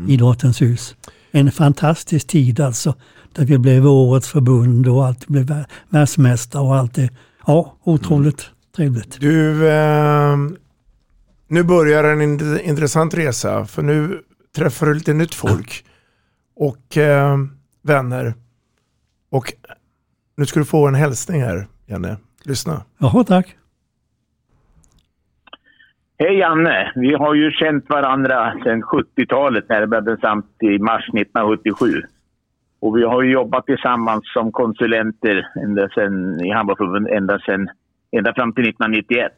Idrottens 0.08 0.62
hus. 0.62 0.96
En 1.30 1.52
fantastisk 1.52 2.26
tid 2.26 2.60
alltså, 2.60 2.94
där 3.32 3.44
vi 3.44 3.58
blev 3.58 3.86
årets 3.86 4.28
förbund 4.28 4.88
och 4.88 5.06
allt 5.06 5.26
blev 5.26 5.46
vär- 5.46 5.64
världsmästare 5.88 6.62
och 6.62 6.76
allt 6.76 6.94
det. 6.94 7.10
Ja, 7.46 7.74
otroligt 7.84 8.50
trevligt. 8.76 9.20
Du, 9.20 9.68
eh, 9.68 10.36
nu 11.48 11.62
börjar 11.62 12.04
en 12.04 12.22
int- 12.22 12.60
intressant 12.60 13.14
resa 13.14 13.66
för 13.66 13.82
nu 13.82 14.20
träffar 14.56 14.86
du 14.86 14.94
lite 14.94 15.12
nytt 15.12 15.34
folk 15.34 15.84
och 16.56 16.96
eh, 16.96 17.36
vänner. 17.82 18.34
Och 19.30 19.52
nu 20.36 20.46
ska 20.46 20.60
du 20.60 20.66
få 20.66 20.88
en 20.88 20.94
hälsning 20.94 21.42
här, 21.42 21.66
Janne. 21.86 22.16
Lyssna. 22.44 22.82
Jaha, 22.98 23.24
tack. 23.24 23.56
Hej 26.18 26.38
Janne! 26.38 26.92
Vi 26.94 27.14
har 27.14 27.34
ju 27.34 27.50
känt 27.50 27.88
varandra 27.88 28.54
sedan 28.64 28.82
70-talet 28.82 29.68
när 29.68 29.80
det 29.80 29.86
blev 29.86 30.02
besamt 30.02 30.62
i 30.62 30.78
mars 30.78 31.08
1977. 31.08 32.02
Och 32.80 32.96
vi 32.96 33.04
har 33.04 33.22
ju 33.22 33.32
jobbat 33.32 33.66
tillsammans 33.66 34.32
som 34.32 34.52
konsulenter 34.52 35.46
ända 35.64 35.88
sedan, 35.88 36.40
i 36.40 36.50
Handbollförbundet 36.50 37.12
ända, 37.12 37.38
ända 38.16 38.34
fram 38.34 38.52
till 38.52 38.68
1991. 38.68 39.32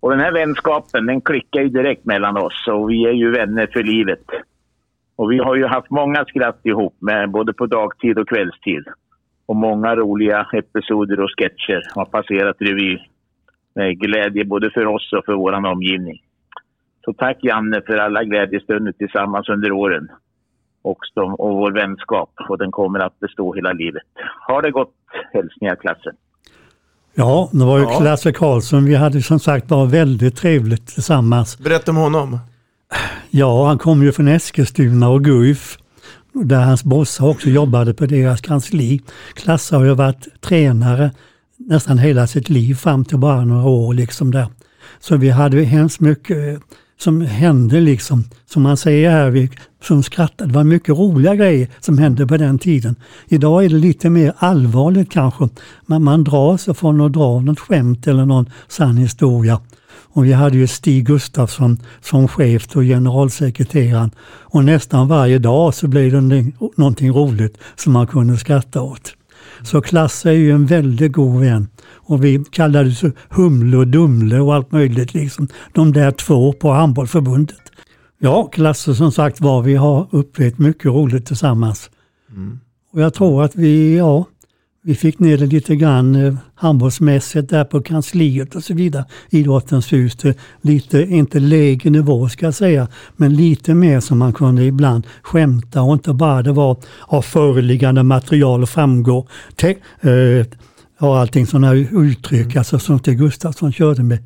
Och 0.00 0.10
den 0.10 0.20
här 0.20 0.32
vänskapen 0.32 1.06
den 1.06 1.20
klickar 1.20 1.60
ju 1.60 1.68
direkt 1.68 2.04
mellan 2.04 2.36
oss 2.36 2.68
och 2.68 2.90
vi 2.90 3.04
är 3.04 3.12
ju 3.12 3.30
vänner 3.30 3.66
för 3.72 3.82
livet. 3.82 4.24
Och 5.16 5.32
vi 5.32 5.38
har 5.38 5.56
ju 5.56 5.66
haft 5.66 5.90
många 5.90 6.24
skratt 6.24 6.60
ihop 6.62 6.96
med 6.98 7.30
både 7.30 7.52
på 7.52 7.66
dagtid 7.66 8.18
och 8.18 8.28
kvällstid. 8.28 8.84
Och 9.46 9.56
många 9.56 9.96
roliga 9.96 10.46
episoder 10.52 11.20
och 11.20 11.30
sketcher 11.36 11.82
har 11.94 12.04
passerat 12.04 12.56
revy 12.58 12.98
med 13.74 14.00
glädje 14.00 14.44
både 14.44 14.70
för 14.70 14.86
oss 14.86 15.12
och 15.12 15.24
för 15.24 15.34
vår 15.34 15.52
omgivning. 15.52 16.22
Så 17.04 17.12
tack 17.12 17.38
Janne 17.44 17.80
för 17.86 17.96
alla 17.96 18.24
glädjestunder 18.24 18.92
tillsammans 18.92 19.48
under 19.48 19.72
åren 19.72 20.08
och, 20.82 20.98
och 21.38 21.56
vår 21.56 21.72
vänskap. 21.72 22.30
Och 22.48 22.58
den 22.58 22.70
kommer 22.70 22.98
att 22.98 23.20
bestå 23.20 23.54
hela 23.54 23.72
livet. 23.72 24.02
Ha 24.48 24.60
det 24.60 24.70
gott, 24.70 24.94
hälsningar 25.32 25.76
klassen. 25.76 26.16
Ja, 27.18 27.48
det 27.52 27.64
var 27.64 27.78
ju 27.78 27.84
Ja. 27.84 27.98
Klasse 28.00 28.32
Karlsson. 28.32 28.84
Vi 28.84 28.94
hade 28.94 29.22
som 29.22 29.40
sagt 29.40 29.70
var 29.70 29.86
väldigt 29.86 30.36
trevligt 30.36 30.86
tillsammans. 30.86 31.58
Berätta 31.58 31.90
om 31.90 31.96
honom. 31.96 32.38
Ja, 33.30 33.66
han 33.66 33.78
kom 33.78 34.02
ju 34.02 34.12
från 34.12 34.28
Eskilstuna 34.28 35.08
och 35.08 35.24
Guif. 35.24 35.78
Där 36.32 36.60
hans 36.60 36.84
bossar 36.84 37.26
också 37.26 37.48
jobbade 37.48 37.94
på 37.94 38.06
deras 38.06 38.40
kansli. 38.40 39.00
Klasse 39.34 39.76
har 39.76 39.84
ju 39.84 39.94
varit 39.94 40.40
tränare 40.40 41.10
nästan 41.56 41.98
hela 41.98 42.26
sitt 42.26 42.48
liv 42.48 42.74
fram 42.74 43.04
till 43.04 43.18
bara 43.18 43.44
några 43.44 43.68
år 43.68 43.94
liksom 43.94 44.30
där. 44.30 44.46
Så 45.00 45.16
vi 45.16 45.30
hade 45.30 45.62
hemskt 45.62 46.00
mycket 46.00 46.60
som 46.98 47.20
hände 47.20 47.80
liksom, 47.80 48.24
som 48.46 48.62
man 48.62 48.76
säger 48.76 49.10
här, 49.10 49.30
vi 49.30 49.50
som 49.82 50.02
skrattade. 50.02 50.50
Det 50.50 50.54
var 50.54 50.64
mycket 50.64 50.98
roliga 50.98 51.34
grejer 51.34 51.68
som 51.80 51.98
hände 51.98 52.26
på 52.26 52.36
den 52.36 52.58
tiden. 52.58 52.96
Idag 53.28 53.64
är 53.64 53.68
det 53.68 53.74
lite 53.74 54.10
mer 54.10 54.32
allvarligt 54.38 55.10
kanske. 55.10 55.48
Men 55.86 56.02
man 56.02 56.24
drar 56.24 56.56
sig 56.56 56.74
från 56.74 57.00
att 57.00 57.12
dra 57.12 57.40
något 57.40 57.60
skämt 57.60 58.06
eller 58.06 58.24
någon 58.24 58.50
sann 58.68 58.96
historia. 58.96 59.60
Och 60.12 60.24
vi 60.24 60.32
hade 60.32 60.56
ju 60.56 60.66
Stig 60.66 61.06
Gustafsson 61.06 61.78
som 62.00 62.28
chef 62.28 62.76
och 62.76 62.82
generalsekreteraren. 62.82 64.10
Och 64.26 64.64
nästan 64.64 65.08
varje 65.08 65.38
dag 65.38 65.74
så 65.74 65.88
blev 65.88 66.12
det 66.12 66.52
någonting 66.76 67.12
roligt 67.12 67.58
som 67.76 67.92
man 67.92 68.06
kunde 68.06 68.36
skratta 68.36 68.82
åt. 68.82 69.14
Så 69.62 69.80
Klasse 69.80 70.30
är 70.30 70.34
ju 70.34 70.52
en 70.52 70.66
väldigt 70.66 71.12
god 71.12 71.40
vän. 71.40 71.68
Och 71.90 72.24
vi 72.24 72.44
kallades 72.50 73.02
Humle 73.28 73.76
och 73.76 73.88
Dumle 73.88 74.40
och 74.40 74.54
allt 74.54 74.72
möjligt. 74.72 75.14
Liksom. 75.14 75.48
De 75.72 75.92
där 75.92 76.10
två 76.10 76.52
på 76.52 76.70
Handbollförbundet. 76.70 77.72
Ja, 78.18 78.46
Klasse 78.52 78.94
som 78.94 79.12
sagt 79.12 79.40
var, 79.40 79.62
vi 79.62 79.74
har 79.74 80.08
upplevt 80.10 80.58
mycket 80.58 80.86
roligt 80.86 81.26
tillsammans. 81.26 81.90
Och 82.92 83.00
jag 83.00 83.14
tror 83.14 83.44
att 83.44 83.56
vi, 83.56 83.96
ja, 83.96 84.24
vi 84.88 84.94
fick 84.94 85.18
ner 85.18 85.38
det 85.38 85.46
lite 85.46 85.76
grann 85.76 86.14
eh, 86.14 86.34
handbollsmässigt 86.54 87.50
där 87.50 87.64
på 87.64 87.80
kansliet 87.80 88.54
och 88.54 88.64
så 88.64 88.74
vidare. 88.74 89.04
Idrottens 89.30 89.92
hus 89.92 90.16
till 90.16 90.34
lite, 90.60 91.02
inte 91.02 91.40
lägre 91.40 91.90
nivå 91.90 92.28
ska 92.28 92.46
jag 92.46 92.54
säga, 92.54 92.88
men 93.16 93.36
lite 93.36 93.74
mer 93.74 94.00
som 94.00 94.18
man 94.18 94.32
kunde 94.32 94.64
ibland 94.64 95.06
skämta 95.22 95.82
och 95.82 95.92
inte 95.92 96.12
bara 96.12 96.42
det 96.42 96.52
var 96.52 96.76
av 97.00 97.22
föreliggande 97.22 98.02
material 98.02 98.62
och 98.62 98.68
framgår. 98.68 99.28
Te, 99.56 99.76
eh, 100.00 100.46
ja, 101.00 101.20
allting 101.20 101.46
sådana 101.46 101.72
uttryck, 101.74 102.56
alltså 102.56 102.78
som 102.78 102.98
Stig 102.98 103.18
Gustafsson 103.18 103.72
körde 103.72 104.02
med 104.02 104.18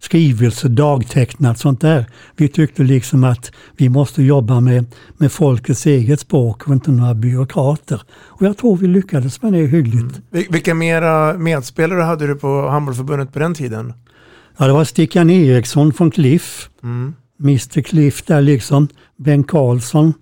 skrivelse, 0.00 0.68
dagtecknat, 0.68 1.58
sånt 1.58 1.80
där. 1.80 2.06
Vi 2.36 2.48
tyckte 2.48 2.82
liksom 2.82 3.24
att 3.24 3.52
vi 3.76 3.88
måste 3.88 4.22
jobba 4.22 4.60
med, 4.60 4.84
med 5.16 5.32
folkets 5.32 5.86
eget 5.86 6.20
språk 6.20 6.66
och 6.68 6.72
inte 6.74 6.90
några 6.90 7.14
byråkrater. 7.14 8.02
Och 8.12 8.42
jag 8.42 8.56
tror 8.56 8.76
vi 8.76 8.86
lyckades 8.86 9.42
med 9.42 9.52
det 9.52 9.66
hyggligt. 9.66 10.20
Vil- 10.30 10.46
Vilka 10.52 10.74
mera 10.74 11.38
medspelare 11.38 12.02
hade 12.02 12.26
du 12.26 12.34
på 12.34 12.68
Handbollförbundet 12.68 13.32
på 13.32 13.38
den 13.38 13.54
tiden? 13.54 13.92
Ja, 14.58 14.66
det 14.66 14.72
var 14.72 14.84
Stickan 14.84 15.30
Eriksson 15.30 15.92
från 15.92 16.10
Cliff. 16.10 16.70
Mm. 16.82 17.14
Mr 17.40 17.80
Cliff 17.82 18.22
där 18.22 18.40
liksom. 18.40 18.88
Ben 19.16 19.44
Karlsson, 19.44 20.14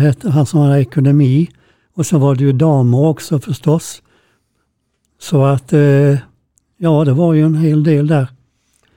hette 0.00 0.30
han 0.30 0.46
som 0.46 0.60
hade 0.60 0.80
ekonomi. 0.80 1.48
Och 1.96 2.06
så 2.06 2.18
var 2.18 2.34
det 2.34 2.44
ju 2.44 2.52
damer 2.52 2.98
också 3.06 3.38
förstås. 3.40 4.02
Så 5.20 5.44
att, 5.44 5.72
eh, 5.72 6.16
ja 6.78 7.04
det 7.04 7.12
var 7.12 7.32
ju 7.34 7.42
en 7.44 7.54
hel 7.54 7.84
del 7.84 8.06
där. 8.06 8.26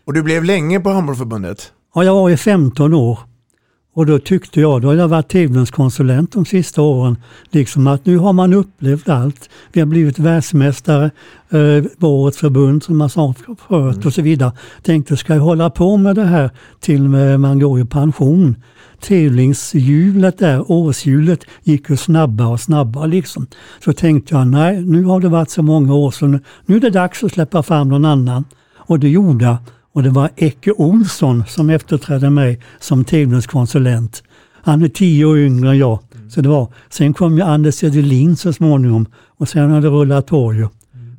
Och 0.07 0.13
du 0.13 0.23
blev 0.23 0.43
länge 0.43 0.79
på 0.79 0.89
Handbollförbundet? 0.89 1.71
Ja, 1.95 2.03
jag 2.03 2.13
var 2.13 2.29
i 2.29 2.37
15 2.37 2.93
år. 2.93 3.19
Och 3.93 4.05
då 4.05 4.19
tyckte 4.19 4.61
jag, 4.61 4.81
då 4.81 4.87
har 4.87 4.95
jag 4.95 5.07
varit 5.07 5.29
tävlingskonsulent 5.29 6.31
de 6.31 6.45
sista 6.45 6.81
åren, 6.81 7.17
liksom 7.49 7.87
att 7.87 8.05
nu 8.05 8.17
har 8.17 8.33
man 8.33 8.53
upplevt 8.53 9.09
allt. 9.09 9.49
Vi 9.71 9.81
har 9.81 9.87
blivit 9.87 10.19
världsmästare, 10.19 11.11
eh, 11.49 12.05
årets 12.07 12.37
förbund 12.37 12.83
som 12.83 12.97
man 12.97 13.09
sa 13.09 13.33
förut 13.67 14.05
och 14.05 14.13
så 14.13 14.21
vidare. 14.21 14.51
Tänkte, 14.81 15.17
ska 15.17 15.33
jag 15.33 15.41
hålla 15.41 15.69
på 15.69 15.97
med 15.97 16.15
det 16.15 16.25
här 16.25 16.49
till 16.79 17.01
man 17.37 17.59
går 17.59 17.79
i 17.79 17.85
pension? 17.85 18.55
Tävlingshjulet 19.01 20.37
där, 20.37 20.71
årshjulet, 20.71 21.39
gick 21.63 21.89
ju 21.89 21.97
snabbare 21.97 22.47
och 22.47 22.59
snabbare 22.59 23.07
liksom. 23.07 23.47
Så 23.83 23.93
tänkte 23.93 24.35
jag, 24.35 24.47
nej, 24.47 24.81
nu 24.81 25.03
har 25.03 25.19
det 25.19 25.29
varit 25.29 25.49
så 25.49 25.61
många 25.61 25.93
år 25.93 26.11
så 26.11 26.27
nu, 26.27 26.39
nu 26.65 26.75
är 26.75 26.79
det 26.79 26.89
dags 26.89 27.23
att 27.23 27.31
släppa 27.31 27.63
fram 27.63 27.89
någon 27.89 28.05
annan. 28.05 28.45
Och 28.77 28.99
det 28.99 29.09
gjorde 29.09 29.45
jag. 29.45 29.57
Och 29.97 30.03
det 30.03 30.09
var 30.09 30.29
Ecke 30.35 30.71
Olsson 30.71 31.43
som 31.47 31.69
efterträdde 31.69 32.29
mig 32.29 32.59
som 32.79 33.03
tävlingskonsulent. 33.03 34.23
Han 34.51 34.83
är 34.83 34.87
tio 34.87 35.25
år 35.25 35.37
yngre 35.37 35.69
än 35.69 35.77
jag. 35.77 35.99
Så 36.29 36.41
det 36.41 36.49
var. 36.49 36.73
Sen 36.89 37.13
kom 37.13 37.37
ju 37.37 37.43
Anders 37.43 37.83
Edelin 37.83 38.35
så 38.35 38.53
småningom 38.53 39.05
och 39.37 39.49
sen 39.49 39.71
har 39.71 39.81
det 39.81 39.87
rullat 39.87 40.25
på 40.25 40.53
ju. 40.53 40.67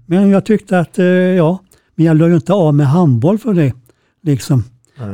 Men 0.06 0.28
jag 0.28 0.44
tyckte 0.44 0.78
att, 0.78 0.98
eh, 0.98 1.06
ja, 1.06 1.58
men 1.94 2.06
jag 2.06 2.16
lade 2.16 2.34
inte 2.34 2.52
av 2.52 2.74
med 2.74 2.86
handboll 2.86 3.38
för 3.38 3.54
det. 3.54 3.72
Liksom. 4.22 4.64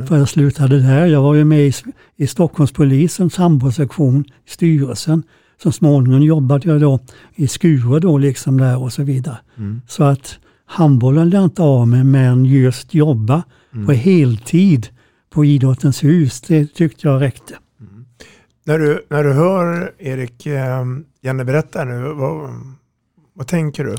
För 0.06 0.18
jag 0.18 0.28
slutade 0.28 0.80
där. 0.80 1.06
Jag 1.06 1.23
var 1.23 1.35
ju 1.35 1.44
med 1.44 1.66
i, 1.66 1.73
i 2.16 2.26
Stockholmspolisens 2.26 3.37
handbollssektion 3.37 4.25
styrelsen. 4.49 5.23
Så 5.62 5.73
småningom 5.73 6.23
jobbade 6.23 6.68
jag 6.68 6.80
då 6.80 6.99
i 7.35 7.49
Skure 7.49 8.00
då 8.00 8.18
liksom 8.18 8.59
där 8.59 8.83
och 8.83 8.92
så 8.92 9.02
vidare. 9.02 9.37
Så 9.88 10.04
att 10.04 10.38
handbollen 10.66 11.28
är 11.28 11.35
jag 11.37 11.44
inte 11.44 11.62
av 11.62 11.88
med, 11.88 12.06
men 12.06 12.44
just 12.44 12.94
jobba 12.94 13.42
Mm. 13.75 13.87
på 13.87 13.92
heltid 13.92 14.88
på 15.30 15.44
Idrottens 15.44 16.04
hus, 16.04 16.40
det 16.40 16.66
tyckte 16.75 17.09
jag 17.09 17.21
räckte. 17.23 17.54
När 18.64 18.78
du, 18.78 19.06
när 19.11 19.25
du 19.25 19.33
hör 19.33 19.92
Erik, 19.99 20.47
eh, 20.47 20.85
Janne 21.23 21.44
berätta 21.44 21.85
nu, 21.85 22.12
vad, 22.14 22.50
vad 23.35 23.47
tänker 23.47 23.85
du? 23.85 23.94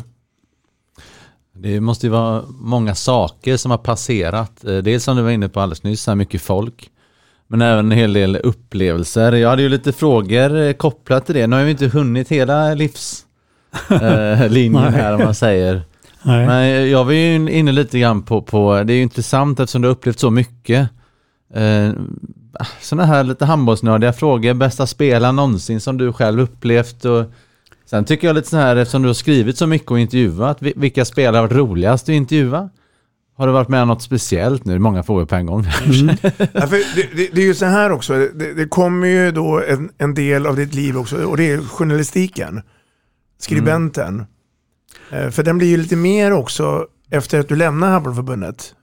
Det 1.58 1.82
måste 1.82 2.06
ju 2.06 2.12
vara 2.12 2.44
många 2.50 2.96
saker 2.96 3.58
som 3.58 3.72
har 3.72 3.78
passerat. 3.78 4.64
Eh, 4.66 4.78
Dels 4.78 5.04
som 5.04 5.18
du 5.18 5.24
var 5.24 5.32
inne 5.32 5.50
på 5.50 5.60
alldeles 5.60 5.84
nyss, 5.84 6.02
så 6.02 6.12
här 6.12 6.16
mycket 6.16 6.42
folk. 6.42 6.90
Men 7.48 7.62
även 7.62 7.86
en 7.86 7.98
hel 7.98 8.14
del 8.14 8.36
upplevelser. 8.36 9.32
Jag 9.32 9.50
hade 9.50 9.62
ju 9.62 9.70
lite 9.70 9.94
frågor 9.94 10.56
eh, 10.58 10.74
kopplat 10.74 11.26
till 11.26 11.36
det. 11.36 11.48
Nu 11.48 11.56
har 11.56 11.64
vi 11.64 11.72
inte 11.72 11.88
hunnit 11.88 12.30
hela 12.30 12.74
livslinjen 12.74 13.32
Nej. 14.82 14.92
här 14.92 15.14
om 15.16 15.22
man 15.24 15.36
säger. 15.36 15.82
Nej. 16.26 16.46
Men 16.48 16.90
jag 16.90 17.06
var 17.06 17.12
ju 17.12 17.36
inne 17.52 17.72
lite 17.72 18.00
grann 18.00 18.22
på, 18.22 18.42
på 18.42 18.84
det 18.84 18.94
är 18.94 18.96
ju 18.98 19.02
intressant 19.02 19.60
eftersom 19.60 19.82
du 19.82 19.88
har 19.88 19.94
upplevt 19.96 20.20
så 20.20 20.32
mycket. 20.32 20.90
Eh, 21.54 21.90
sådana 22.82 23.06
här 23.06 23.24
lite 23.24 23.46
handbollsnördiga 23.46 24.14
frågor. 24.14 24.54
Bästa 24.54 24.88
spelaren 24.88 25.36
någonsin 25.36 25.82
som 25.82 25.98
du 25.98 26.14
själv 26.14 26.40
upplevt. 26.42 27.06
Och 27.06 27.26
sen 27.86 28.06
tycker 28.06 28.28
jag 28.28 28.36
lite 28.36 28.50
så 28.50 28.58
här 28.58 28.76
eftersom 28.76 29.02
du 29.02 29.08
har 29.10 29.14
skrivit 29.14 29.58
så 29.58 29.68
mycket 29.68 29.92
och 29.92 30.00
intervjuat. 30.00 30.58
vi- 30.62 30.74
Vilka 30.76 31.06
spelare 31.06 31.36
har 31.42 31.48
varit 31.48 31.58
roligast 31.58 32.04
att 32.06 32.10
intervjua? 32.14 32.70
Har 33.38 33.48
du 33.48 33.54
varit 33.54 33.70
med 33.70 33.82
om 33.82 33.88
något 33.88 34.02
speciellt 34.02 34.66
nu? 34.66 34.72
Det 34.74 34.78
är 34.78 34.80
många 34.80 35.04
frågor 35.04 35.26
på 35.26 35.36
en 35.36 35.46
gång. 35.46 35.64
Ja, 36.54 36.68
för 36.68 36.96
det, 36.96 37.08
det, 37.16 37.30
det 37.34 37.42
är 37.42 37.46
ju 37.46 37.54
så 37.54 37.66
här 37.66 37.92
också, 37.92 38.14
det, 38.14 38.54
det 38.54 38.68
kommer 38.68 39.08
ju 39.08 39.32
då 39.32 39.62
en, 39.68 39.90
en 39.98 40.14
del 40.14 40.46
av 40.48 40.56
ditt 40.56 40.74
liv 40.74 40.98
också 40.98 41.24
och 41.26 41.38
det 41.38 41.52
är 41.52 41.58
journalistiken. 41.62 42.62
Skribenten. 43.40 44.20
Eh, 44.20 44.26
Eh, 45.12 45.30
för 45.30 45.44
den 45.44 45.58
blir 45.58 45.68
ju 45.68 45.78
lite 45.78 45.96
mer 45.96 46.32
också 46.32 46.88
efter 47.10 47.40
att 47.40 47.50
du 47.50 47.56
lämnar 47.56 47.92
Handbollförbundet. 47.92 48.76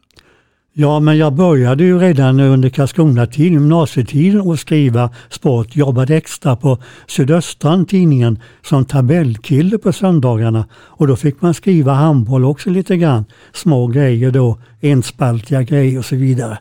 Ja, 0.75 1.01
men 1.01 1.19
jag 1.19 1.33
började 1.33 1.85
ju 1.85 1.99
redan 1.99 2.41
under 2.41 2.69
Karlskrona-tiden, 2.69 3.53
gymnasietiden, 3.53 4.51
att 4.51 4.61
skriva 4.61 5.11
sport. 5.31 5.77
Jobbade 5.77 6.17
extra 6.17 6.57
på 6.57 6.79
Sydöstran, 7.07 7.87
tidningen, 7.87 8.39
som 8.63 8.85
tabellkille 8.85 9.79
på 9.79 9.93
söndagarna. 9.93 10.65
Och 10.75 11.07
då 11.07 11.17
fick 11.17 11.41
man 11.41 11.55
skriva 11.55 11.93
handboll 11.93 12.45
också 12.45 12.71
lite 12.71 12.97
grann. 12.97 13.25
Små 13.53 13.87
grejer 13.87 14.31
då, 14.31 14.59
enspaltiga 14.81 15.63
grejer 15.63 15.99
och 15.99 16.05
så 16.05 16.17
vidare. 16.17 16.59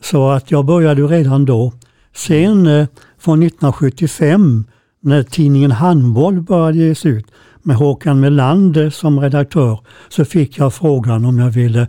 Så 0.00 0.30
att 0.30 0.50
jag 0.50 0.64
började 0.64 1.00
ju 1.00 1.06
redan 1.06 1.44
då. 1.44 1.72
Sen 2.14 2.66
eh, 2.66 2.86
från 3.18 3.42
1975 3.42 4.64
när 5.00 5.22
tidningen 5.22 5.70
Handboll 5.70 6.40
började 6.40 6.78
ges 6.78 7.06
ut 7.06 7.26
med 7.62 7.76
Håkan 7.76 8.20
Melander 8.20 8.90
som 8.90 9.20
redaktör 9.20 9.80
så 10.08 10.24
fick 10.24 10.58
jag 10.58 10.74
frågan 10.74 11.24
om 11.24 11.38
jag 11.38 11.50
ville 11.50 11.86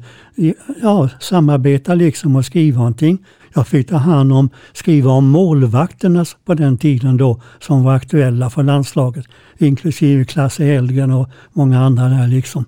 ja, 0.81 1.09
samarbeta 1.19 1.95
liksom 1.95 2.35
och 2.35 2.45
skriva 2.45 2.77
någonting. 2.77 3.25
Jag 3.53 3.67
fick 3.67 3.89
ta 3.89 3.97
hand 3.97 4.33
om, 4.33 4.49
skriva 4.73 5.11
om 5.11 5.29
målvakterna 5.29 6.25
på 6.45 6.53
den 6.53 6.77
tiden 6.77 7.17
då 7.17 7.41
som 7.59 7.83
var 7.83 7.95
aktuella 7.95 8.49
för 8.49 8.63
landslaget. 8.63 9.25
Inklusive 9.57 10.25
Klasse 10.25 10.63
Helgen 10.63 11.11
och 11.11 11.29
många 11.53 11.79
andra 11.79 12.09
där 12.09 12.27
liksom. 12.27 12.65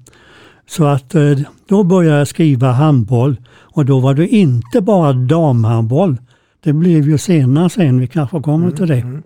Så 0.70 0.86
att 0.86 1.15
eh, 1.15 1.39
då 1.67 1.84
började 1.84 2.17
jag 2.17 2.27
skriva 2.27 2.72
handboll 2.72 3.36
och 3.51 3.86
då 3.86 4.00
var 4.00 4.13
det 4.13 4.27
inte 4.27 4.81
bara 4.81 5.13
damhandboll. 5.13 6.17
Det 6.63 6.74
blev 6.74 7.10
ju 7.10 7.17
senare 7.17 7.70
sen, 7.70 8.00
vi 8.00 8.08
kanske 8.08 8.41
kommer 8.41 8.72
till 8.72 8.88
det. 8.88 9.22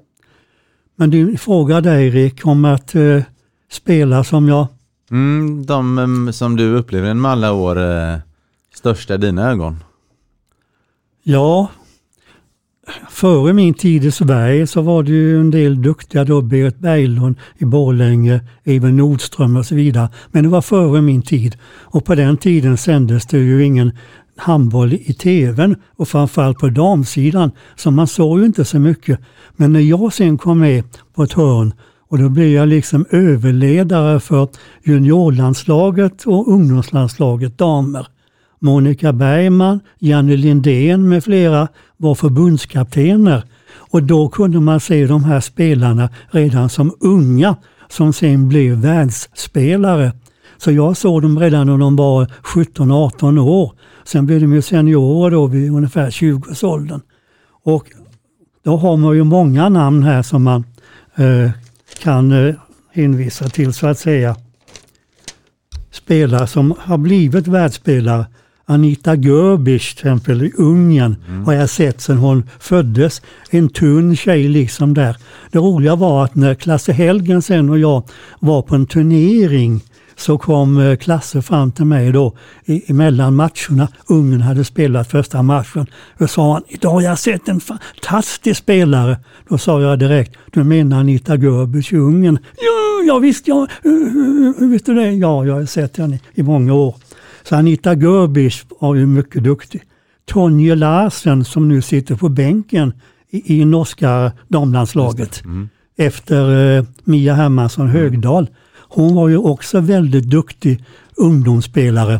Men 0.95 1.09
du 1.09 1.37
frågade 1.37 2.03
Erik 2.03 2.45
om 2.45 2.65
att 2.65 2.95
eh, 2.95 3.21
spela 3.69 4.23
som 4.23 4.47
jag 4.49 4.67
Mm, 5.11 5.65
de 5.65 5.97
em, 5.97 6.33
som 6.33 6.55
du 6.55 6.75
upplever 6.75 7.07
genom 7.07 7.25
alla 7.25 7.51
år, 7.51 7.81
eh, 7.81 8.17
största 8.73 9.13
i 9.13 9.17
dina 9.17 9.49
ögon? 9.51 9.83
Ja, 11.23 11.69
före 13.09 13.53
min 13.53 13.73
tid 13.73 14.05
i 14.05 14.11
Sverige 14.11 14.67
så 14.67 14.81
var 14.81 15.03
det 15.03 15.11
ju 15.11 15.39
en 15.39 15.51
del 15.51 15.81
duktiga 15.81 16.23
då, 16.23 16.41
Berit 16.41 16.79
Berglund 16.79 17.35
i 17.57 17.65
Borlänge, 17.65 18.41
Even 18.63 18.97
Nordström 18.97 19.55
och 19.55 19.65
så 19.65 19.75
vidare. 19.75 20.09
Men 20.31 20.43
det 20.43 20.49
var 20.49 20.61
före 20.61 21.01
min 21.01 21.21
tid. 21.21 21.57
Och 21.65 22.05
på 22.05 22.15
den 22.15 22.37
tiden 22.37 22.77
sändes 22.77 23.25
det 23.25 23.37
ju 23.37 23.65
ingen 23.65 23.91
handboll 24.37 24.93
i 24.93 25.13
tvn 25.13 25.75
och 25.95 26.07
framförallt 26.07 26.59
på 26.59 26.69
damsidan. 26.69 27.51
Så 27.75 27.91
man 27.91 28.07
såg 28.07 28.39
ju 28.39 28.45
inte 28.45 28.65
så 28.65 28.79
mycket. 28.79 29.19
Men 29.55 29.73
när 29.73 29.79
jag 29.79 30.13
sen 30.13 30.37
kom 30.37 30.59
med 30.59 30.83
på 31.13 31.23
ett 31.23 31.33
hörn 31.33 31.73
och 32.07 32.17
då 32.17 32.29
blev 32.29 32.47
jag 32.47 32.67
liksom 32.67 33.05
överledare 33.09 34.19
för 34.19 34.47
juniorlandslaget 34.83 36.23
och 36.25 36.47
ungdomslandslaget 36.47 37.57
damer. 37.57 38.07
Monica 38.59 39.13
Bergman, 39.13 39.79
Janne 39.99 40.35
Lindén 40.35 41.09
med 41.09 41.23
flera 41.23 41.67
var 41.97 42.15
förbundskaptener. 42.15 43.43
Och 43.91 44.03
då 44.03 44.29
kunde 44.29 44.59
man 44.59 44.79
se 44.79 45.05
de 45.05 45.23
här 45.23 45.39
spelarna 45.39 46.09
redan 46.29 46.69
som 46.69 46.95
unga 46.99 47.55
som 47.89 48.13
sen 48.13 48.49
blev 48.49 48.77
världsspelare. 48.77 50.11
Så 50.57 50.71
jag 50.71 50.97
såg 50.97 51.21
dem 51.21 51.39
redan 51.39 51.67
när 51.67 51.77
de 51.77 51.95
var 51.95 52.25
17-18 52.25 53.39
år. 53.39 53.71
Sen 54.03 54.25
blev 54.25 54.41
de 54.41 54.53
ju 54.53 54.61
seniorer 54.61 55.31
då 55.31 55.47
vid 55.47 55.71
ungefär 55.71 56.09
20-årsåldern. 56.09 57.01
Och 57.63 57.91
då 58.63 58.77
har 58.77 58.97
man 58.97 59.15
ju 59.15 59.23
många 59.23 59.69
namn 59.69 60.03
här 60.03 60.21
som 60.21 60.43
man 60.43 60.65
eh, 61.15 61.51
kan 61.99 62.31
eh, 62.31 62.55
hänvisa 62.93 63.49
till 63.49 63.73
så 63.73 63.87
att 63.87 63.99
säga. 63.99 64.35
Spelare 65.91 66.47
som 66.47 66.73
har 66.79 66.97
blivit 66.97 67.47
världsspelare. 67.47 68.25
Anita 68.65 69.15
Görbisch 69.15 69.95
till 69.95 70.07
exempel 70.07 70.43
i 70.43 70.51
Ungern 70.57 71.15
har 71.45 71.53
jag 71.53 71.69
sett 71.69 72.01
sedan 72.01 72.17
hon 72.17 72.49
föddes. 72.59 73.21
En 73.49 73.69
tunn 73.69 74.15
tjej 74.15 74.47
liksom 74.47 74.93
där. 74.93 75.17
Det 75.51 75.57
roliga 75.57 75.95
var 75.95 76.23
att 76.23 76.35
när 76.35 76.55
Klasse 76.55 76.91
Helgen 76.93 77.41
sen 77.41 77.69
och 77.69 77.79
jag 77.79 78.03
var 78.39 78.61
på 78.61 78.75
en 78.75 78.85
turnering 78.85 79.81
så 80.15 80.37
kom 80.37 80.77
eh, 80.77 80.95
Klasse 80.95 81.41
fram 81.41 81.71
till 81.71 81.85
mig 81.85 82.11
då 82.11 82.37
i, 82.65 82.91
emellan 82.91 83.35
matcherna. 83.35 83.87
Ungern 84.07 84.41
hade 84.41 84.63
spelat 84.63 85.11
första 85.11 85.41
matchen. 85.41 85.87
Då 86.17 86.27
sa 86.27 86.53
han, 86.53 86.63
idag 86.67 86.89
har 86.89 87.01
jag 87.01 87.19
sett 87.19 87.47
en 87.47 87.59
fantastisk 87.59 88.59
spelare. 88.59 89.17
Då 89.49 89.57
sa 89.57 89.81
jag 89.81 89.99
direkt, 89.99 90.35
du 90.51 90.63
menar 90.63 90.99
Anita 90.99 91.35
Görbisch 91.35 91.93
i 91.93 91.97
Ungern? 91.97 92.39
Ja, 92.55 93.03
ja 93.07 93.19
visst, 93.19 93.47
ja, 93.47 93.67
hur, 93.83 94.59
hur 94.59 94.71
vet 94.71 94.85
du 94.85 94.95
det? 94.95 95.11
Ja, 95.11 95.45
jag 95.45 95.53
har 95.53 95.65
sett 95.65 95.97
henne 95.97 96.19
i 96.33 96.43
många 96.43 96.73
år. 96.73 96.95
Så 97.43 97.55
Anita 97.55 97.93
Görbisch 97.93 98.65
var 98.79 98.95
ju 98.95 99.05
mycket 99.05 99.43
duktig. 99.43 99.81
Tonje 100.25 100.75
Larsen 100.75 101.45
som 101.45 101.67
nu 101.67 101.81
sitter 101.81 102.15
på 102.15 102.29
bänken 102.29 102.93
i, 103.29 103.61
i 103.61 103.65
norska 103.65 104.31
damlandslaget 104.47 105.43
efter 105.97 106.77
eh, 106.77 106.83
Mia 107.03 107.33
Hermansson 107.33 107.89
Högdahl. 107.89 108.49
Hon 108.89 109.15
var 109.15 109.29
ju 109.29 109.37
också 109.37 109.79
väldigt 109.79 110.23
duktig 110.23 110.83
ungdomsspelare. 111.15 112.19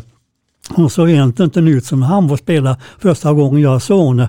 Hon 0.68 0.90
såg 0.90 1.10
egentligen 1.10 1.48
inte 1.48 1.60
ut 1.60 1.84
som 1.84 2.02
en 2.02 2.08
handbollsspelare 2.08 2.76
första 2.98 3.32
gången 3.32 3.60
jag 3.60 3.82
såg 3.82 4.08
henne. 4.08 4.28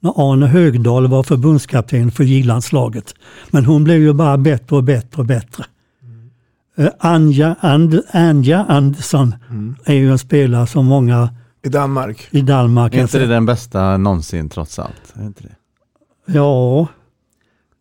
När 0.00 0.32
Arne 0.32 0.46
Högdahl 0.46 1.06
var 1.06 1.22
förbundskapten 1.22 2.10
för 2.10 2.24
J-landslaget. 2.24 3.14
Men 3.50 3.64
hon 3.64 3.84
blev 3.84 3.98
ju 3.98 4.12
bara 4.12 4.38
bättre 4.38 4.76
och 4.76 4.84
bättre 4.84 5.20
och 5.22 5.26
bättre. 5.26 5.64
Eh, 6.76 6.88
Anja, 6.98 7.56
And, 7.60 8.02
Anja 8.12 8.64
Andersson 8.68 9.34
är 9.84 9.94
ju 9.94 10.10
en 10.10 10.18
spelare 10.18 10.66
som 10.66 10.86
många 10.86 11.28
I 11.62 11.68
Danmark. 11.68 12.28
i 12.30 12.40
Danmark... 12.40 12.94
Är 12.94 13.02
inte 13.02 13.18
det 13.18 13.26
den 13.26 13.46
bästa 13.46 13.96
någonsin 13.96 14.48
trots 14.48 14.78
allt? 14.78 15.14
Är 15.14 15.26
inte 15.26 15.42
det? 15.42 15.54
Ja. 16.32 16.88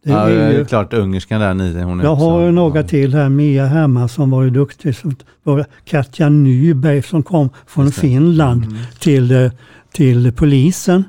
Det 0.04 0.12
ja, 0.12 0.30
är 0.30 0.36
det 0.36 0.54
ju, 0.54 0.60
är 0.60 0.66
klart 0.66 0.94
ungerskan 0.94 1.42
där, 1.42 1.54
ni, 1.54 1.82
hon 1.82 2.00
är 2.00 2.04
jag 2.04 2.14
också- 2.14 2.30
har 2.30 2.42
ju 2.42 2.52
några 2.52 2.84
till 2.84 3.14
här. 3.14 3.30
Mia 3.30 3.66
Hermansson 3.66 4.30
var 4.30 4.44
ju 4.44 4.50
duktig. 4.50 4.96
Var 5.44 5.66
Katja 5.86 6.30
Nyberg 6.30 7.02
som 7.02 7.24
kom 7.24 7.50
från 7.68 7.92
Finland 7.92 8.66
till, 9.00 9.32
eh, 9.32 9.52
till 9.94 10.34
polisen 10.34 11.04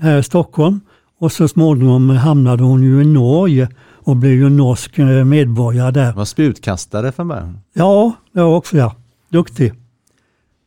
här 0.00 0.18
i 0.18 0.22
Stockholm. 0.22 0.80
Och 1.20 1.32
så 1.32 1.48
småningom 1.48 2.10
hamnade 2.10 2.62
hon 2.62 2.82
ju 2.82 3.02
i 3.02 3.04
Norge 3.04 3.68
och 3.94 4.16
blev 4.16 4.32
ju 4.32 4.48
norsk 4.48 4.98
eh, 4.98 5.24
medborgare 5.24 5.90
där. 5.90 6.12
Var 6.12 6.24
spjutkastare 6.24 7.12
från 7.12 7.28
början. 7.28 7.58
Ja, 7.72 8.12
det 8.32 8.40
var 8.40 8.56
också 8.56 8.76
jag. 8.76 8.92
Duktig. 9.30 9.72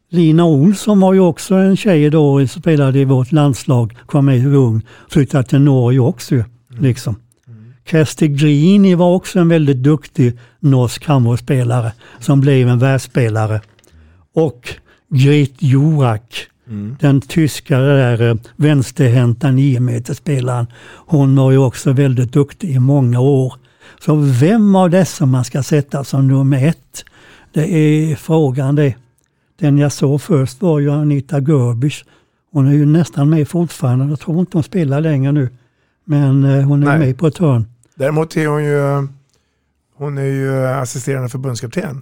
Lina 0.09 0.45
Olsson 0.45 0.99
var 0.99 1.13
ju 1.13 1.19
också 1.19 1.55
en 1.55 1.77
tjej 1.77 2.09
då, 2.09 2.47
spelade 2.47 2.99
i 2.99 3.05
vårt 3.05 3.31
landslag, 3.31 3.97
kom 4.05 4.25
med 4.25 4.55
ung, 4.55 4.81
flyttade 5.09 5.43
till 5.43 5.61
Norge 5.61 5.99
också 5.99 6.35
ju, 6.35 6.43
liksom. 6.79 7.15
Kersti 7.85 8.27
Grini 8.27 8.95
var 8.95 9.15
också 9.15 9.39
en 9.39 9.49
väldigt 9.49 9.77
duktig 9.77 10.37
norsk 10.59 11.05
handbollsspelare 11.05 11.91
som 12.19 12.41
blev 12.41 12.67
en 12.67 12.79
världsspelare. 12.79 13.61
Och 14.33 14.75
Grit 15.09 15.55
Jorak, 15.59 16.47
den 16.99 17.21
tyska 17.21 17.79
där, 17.79 18.21
eh, 18.29 18.35
vänsterhänta 18.55 19.51
niometerspelaren, 19.51 20.67
hon 21.07 21.35
var 21.35 21.51
ju 21.51 21.57
också 21.57 21.91
väldigt 21.91 22.33
duktig 22.33 22.69
i 22.69 22.79
många 22.79 23.19
år. 23.19 23.53
Så 23.99 24.15
vem 24.15 24.75
av 24.75 24.89
dessa 24.89 25.25
man 25.25 25.43
ska 25.43 25.63
sätta 25.63 26.03
som 26.03 26.27
nummer 26.27 26.67
ett, 26.67 27.05
det 27.53 27.73
är 27.73 28.15
frågan 28.15 28.75
det. 28.75 28.95
Den 29.59 29.77
jag 29.77 29.91
såg 29.91 30.21
först 30.21 30.61
var 30.61 30.79
ju 30.79 30.91
Anita 30.91 31.39
Görbisch. 31.39 32.05
Hon 32.51 32.67
är 32.67 32.71
ju 32.73 32.85
nästan 32.85 33.29
med 33.29 33.47
fortfarande. 33.47 34.05
Jag 34.05 34.19
tror 34.19 34.39
inte 34.39 34.57
hon 34.57 34.63
spelar 34.63 35.01
längre 35.01 35.31
nu. 35.31 35.49
Men 36.05 36.43
eh, 36.43 36.63
hon 36.63 36.83
är 36.83 36.87
Nej. 36.87 36.99
med 36.99 37.17
på 37.17 37.27
ett 37.27 37.37
hörn. 37.37 37.67
Däremot 37.95 38.37
är 38.37 38.47
hon 38.47 38.63
ju, 38.63 39.07
hon 39.95 40.17
är 40.17 40.25
ju 40.25 40.65
assisterande 40.65 41.29
förbundskapten. 41.29 42.01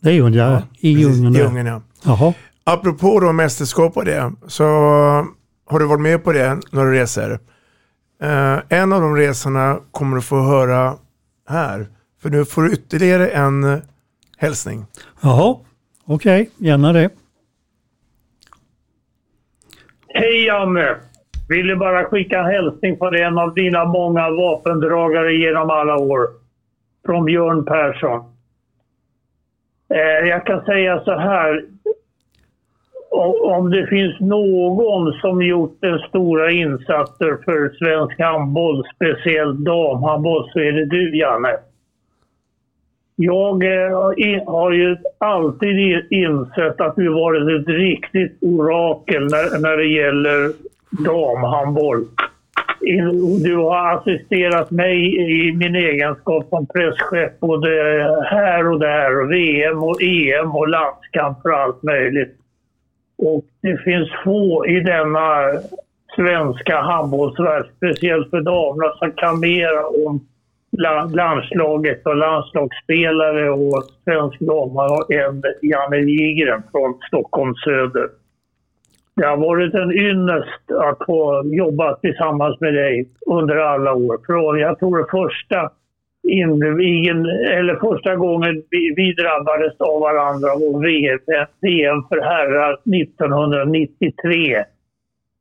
Det 0.00 0.10
är 0.12 0.22
hon 0.22 0.34
ja, 0.34 0.62
i 0.78 1.04
Ungern. 1.04 1.36
I. 1.36 1.40
Ungern 1.40 1.66
ja. 1.66 1.82
Jaha. 2.04 2.34
Apropå 2.64 3.20
då 3.20 3.32
mästerskap 3.32 3.96
och 3.96 4.04
det, 4.04 4.32
så 4.46 4.64
har 5.66 5.78
du 5.78 5.86
varit 5.86 6.00
med 6.00 6.24
på 6.24 6.32
det, 6.32 6.60
några 6.70 6.92
resor. 6.92 7.38
Eh, 8.22 8.58
en 8.68 8.92
av 8.92 9.00
de 9.00 9.16
resorna 9.16 9.80
kommer 9.90 10.16
du 10.16 10.22
få 10.22 10.42
höra 10.42 10.96
här. 11.48 11.88
För 12.22 12.30
nu 12.30 12.44
får 12.44 12.62
du 12.62 12.72
ytterligare 12.72 13.28
en 13.28 13.82
hälsning. 14.36 14.86
Jaha, 15.20 15.56
okej, 16.04 16.50
gärna 16.56 16.92
det. 16.92 17.10
Hej 20.08 20.46
Janne! 20.46 20.96
Ville 21.52 21.76
bara 21.76 22.04
skicka 22.04 22.38
en 22.38 22.44
hälsning 22.44 22.96
från 22.96 23.14
en 23.14 23.38
av 23.38 23.54
dina 23.54 23.84
många 23.84 24.30
vapendragare 24.30 25.34
genom 25.34 25.70
alla 25.70 25.96
år. 25.96 26.28
Från 27.06 27.24
Björn 27.24 27.64
Persson. 27.64 28.20
Eh, 29.94 30.28
jag 30.28 30.46
kan 30.46 30.64
säga 30.64 31.00
så 31.00 31.12
här. 31.12 31.64
Om 33.42 33.70
det 33.70 33.86
finns 33.86 34.20
någon 34.20 35.12
som 35.12 35.42
gjort 35.42 35.78
den 35.80 35.98
stora 35.98 36.50
insatser 36.50 37.38
för 37.44 37.76
svensk 37.78 38.20
handboll, 38.20 38.84
speciellt 38.94 39.58
damhandboll, 39.58 40.50
så 40.52 40.58
är 40.58 40.72
det 40.72 40.84
du 40.84 41.18
Janne. 41.18 41.56
Jag 43.16 43.64
eh, 43.64 44.44
har 44.46 44.72
ju 44.72 44.96
alltid 45.18 46.06
insett 46.10 46.80
att 46.80 46.96
du 46.96 47.08
varit 47.08 47.60
ett 47.60 47.68
riktigt 47.68 48.42
orakel 48.42 49.22
när, 49.22 49.60
när 49.60 49.76
det 49.76 49.86
gäller 49.86 50.52
damhandboll. 50.98 52.06
Du 53.42 53.56
har 53.56 53.92
assisterat 53.92 54.70
mig 54.70 55.16
i 55.16 55.52
min 55.52 55.74
egenskap 55.74 56.48
som 56.48 56.66
presschef 56.66 57.32
både 57.40 57.68
här 58.30 58.68
och 58.68 58.80
där, 58.80 59.28
VM 59.28 59.82
och 59.82 60.02
EM 60.02 60.56
och 60.56 60.68
landskamp 60.68 61.38
och 61.44 61.50
allt 61.50 61.82
möjligt. 61.82 62.36
Och 63.18 63.44
det 63.62 63.76
finns 63.76 64.08
få 64.24 64.66
i 64.66 64.80
denna 64.80 65.28
svenska 66.16 66.80
handbollsvärld, 66.80 67.66
speciellt 67.76 68.30
för 68.30 68.40
damerna, 68.40 68.92
som 68.98 69.12
kan 69.12 69.40
mer 69.40 70.06
om 70.06 70.26
landslaget 71.12 72.06
och 72.06 72.16
landslagsspelare 72.16 73.50
och 73.50 73.84
svensk 74.04 74.40
damar 74.40 75.12
än 75.12 75.42
Janne 75.62 75.96
Wigren 75.96 76.62
från 76.72 76.98
Stockholm 77.08 77.54
söder. 77.54 78.08
Det 79.14 79.26
har 79.26 79.36
varit 79.36 79.74
en 79.74 79.92
ynnest 79.92 80.70
att 80.70 81.06
få 81.06 81.42
jobba 81.44 81.96
tillsammans 81.96 82.60
med 82.60 82.74
dig 82.74 83.08
under 83.26 83.56
alla 83.56 83.94
år. 83.94 84.18
Från, 84.26 84.58
jag 84.58 84.78
tror 84.78 84.98
det 84.98 85.10
första 85.10 85.70
invigen, 86.22 87.26
eller 87.26 87.76
första 87.76 88.16
gången 88.16 88.62
vi, 88.70 88.94
vi 88.96 89.12
drabbades 89.12 89.80
av 89.80 90.00
varandra 90.00 90.48
var 90.48 90.82
VM, 91.60 92.02
för 92.08 92.20
herrar 92.20 92.72
1993. 92.72 94.64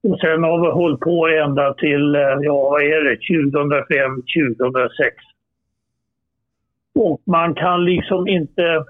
Och 0.03 0.19
sen 0.19 0.43
har 0.43 0.61
vi 0.61 0.71
hållit 0.71 0.99
på 0.99 1.27
ända 1.27 1.73
till, 1.73 2.15
eh, 2.15 2.37
ja 2.41 2.69
vad 2.69 2.81
är 2.81 3.03
det, 3.03 3.15
2005, 3.15 4.21
2006. 4.61 5.15
Och 6.95 7.21
man 7.25 7.55
kan 7.55 7.85
liksom 7.85 8.27
inte 8.27 8.85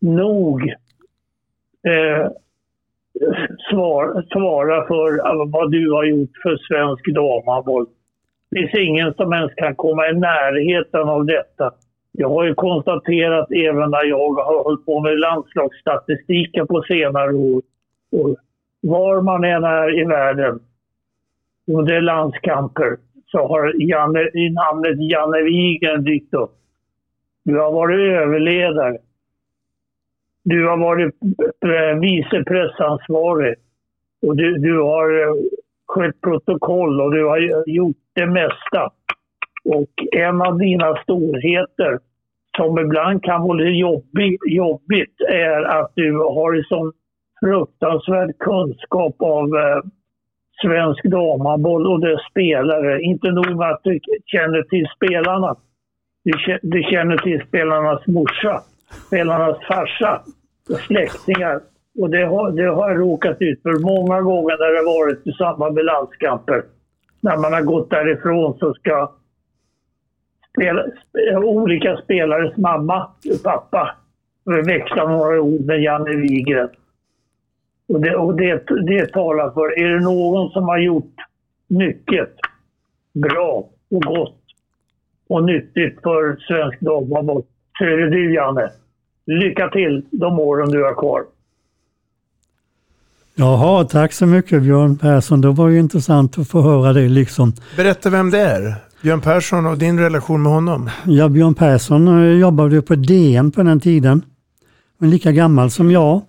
nog 0.00 0.68
eh, 1.82 2.30
svara, 3.70 4.22
svara 4.22 4.86
för 4.86 5.18
alltså, 5.18 5.44
vad 5.58 5.72
du 5.72 5.92
har 5.92 6.04
gjort 6.04 6.30
för 6.42 6.56
svensk 6.56 7.14
damhandboll. 7.14 7.86
Det 8.50 8.58
finns 8.58 8.88
ingen 8.88 9.14
som 9.14 9.32
ens 9.32 9.54
kan 9.54 9.74
komma 9.74 10.08
i 10.08 10.12
närheten 10.12 11.08
av 11.08 11.26
detta. 11.26 11.70
Jag 12.12 12.28
har 12.28 12.44
ju 12.44 12.54
konstaterat 12.54 13.50
även 13.50 13.90
när 13.90 14.04
jag 14.04 14.32
har 14.32 14.64
hållit 14.64 14.86
på 14.86 15.00
med 15.00 15.18
landslagsstatistiken 15.18 16.66
på 16.66 16.82
senare 16.82 17.34
år. 17.34 17.62
Och 18.12 18.36
var 18.80 19.20
man 19.22 19.44
än 19.44 19.64
är 19.64 20.00
i 20.00 20.04
världen 20.04 20.60
under 21.66 22.00
landskamper 22.00 22.96
så 23.26 23.38
har 23.38 23.72
Janne, 23.82 24.30
namnet 24.50 25.10
Janne 25.10 25.42
Wigren 25.42 26.04
dykt 26.04 26.34
upp. 26.34 26.52
Du 27.44 27.58
har 27.58 27.72
varit 27.72 27.98
överledare. 27.98 28.98
Du 30.48 30.68
har 30.68 30.76
varit 30.76 31.14
eh, 31.64 32.00
vice 32.00 32.44
pressansvarig. 32.44 33.54
Och 34.26 34.36
du, 34.36 34.58
du 34.58 34.80
har 34.80 35.22
eh, 35.22 35.34
skött 35.86 36.20
protokoll 36.20 37.00
och 37.00 37.14
du 37.14 37.24
har 37.24 37.38
gjort 37.66 37.96
det 38.14 38.26
mesta. 38.26 38.90
Och 39.64 39.90
en 40.12 40.42
av 40.42 40.58
dina 40.58 40.96
storheter 40.96 41.98
som 42.56 42.78
ibland 42.78 43.22
kan 43.24 43.42
vara 43.42 43.52
lite 43.52 43.70
jobbig, 43.70 44.38
jobbigt 44.46 45.20
är 45.28 45.62
att 45.62 45.92
du 45.94 46.16
har 46.16 46.56
en 46.56 46.64
sån 46.64 46.92
fruktansvärd 47.40 48.38
kunskap 48.38 49.16
av 49.18 49.56
eh, 49.56 49.80
svensk 50.62 51.04
damhandboll 51.04 51.86
och 51.86 52.00
dess 52.00 52.20
spelare. 52.30 53.02
Inte 53.02 53.30
nog 53.30 53.56
med 53.56 53.70
att 53.70 53.84
du 53.84 54.00
känner 54.26 54.62
till 54.62 54.86
spelarna. 54.96 55.56
Du, 56.24 56.58
du 56.62 56.82
känner 56.82 57.16
till 57.16 57.42
spelarnas 57.48 58.06
morsa, 58.06 58.60
spelarnas 59.06 59.56
farsa 59.68 60.22
släktingar. 60.74 61.60
Och 61.98 62.10
det 62.10 62.24
har, 62.24 62.50
det 62.50 62.66
har 62.66 62.90
jag 62.90 63.00
råkat 63.00 63.36
ut 63.40 63.62
för 63.62 63.78
många 63.78 64.20
gånger 64.20 64.56
när 64.58 64.72
det 64.72 64.82
varit 64.82 65.26
i 65.26 65.32
samband 65.32 65.74
med 65.74 65.84
landskamper. 65.84 66.62
När 67.20 67.36
man 67.36 67.52
har 67.52 67.62
gått 67.62 67.90
därifrån 67.90 68.58
så 68.58 68.74
ska 68.74 69.12
spela, 70.50 70.84
olika 71.36 71.96
spelares 71.96 72.56
mamma 72.56 73.10
och 73.32 73.42
pappa 73.44 73.96
växla 74.66 75.08
några 75.08 75.40
ord 75.40 75.60
med 75.60 75.82
Janne 75.82 76.16
Wigren. 76.16 76.68
Och, 77.88 78.00
det, 78.00 78.16
och 78.16 78.36
det, 78.36 78.64
det 78.86 79.06
talar 79.06 79.50
för, 79.50 79.78
är 79.78 79.88
det 79.88 80.00
någon 80.00 80.50
som 80.50 80.64
har 80.64 80.78
gjort 80.78 81.14
mycket 81.68 82.30
bra 83.12 83.68
och 83.90 84.02
gott 84.02 84.42
och 85.28 85.44
nyttigt 85.44 86.02
för 86.02 86.36
svensk 86.36 86.80
dagmamma 86.80 87.42
så 87.78 87.84
är 87.84 87.96
det 87.96 88.10
du 88.10 88.34
Janne. 88.34 88.70
Lycka 89.26 89.68
till 89.68 90.04
de 90.10 90.40
åren 90.40 90.70
du 90.70 90.84
har 90.84 90.94
kvar. 90.94 91.24
Jaha, 93.34 93.84
tack 93.84 94.12
så 94.12 94.26
mycket 94.26 94.62
Björn 94.62 94.98
Persson. 94.98 95.40
Det 95.40 95.48
var 95.48 95.68
ju 95.68 95.78
intressant 95.78 96.38
att 96.38 96.48
få 96.48 96.60
höra 96.60 96.92
det 96.92 97.08
liksom. 97.08 97.52
Berätta 97.76 98.10
vem 98.10 98.30
det 98.30 98.40
är. 98.40 98.74
Björn 99.02 99.20
Persson 99.20 99.66
och 99.66 99.78
din 99.78 100.00
relation 100.00 100.42
med 100.42 100.52
honom. 100.52 100.90
Ja, 101.06 101.28
Björn 101.28 101.54
Persson 101.54 102.08
eh, 102.08 102.38
jobbade 102.38 102.82
på 102.82 102.94
DN 102.94 103.52
på 103.52 103.62
den 103.62 103.80
tiden. 103.80 104.22
Men 104.98 105.10
lika 105.10 105.32
gammal 105.32 105.70
som 105.70 105.90
jag. 105.90 106.22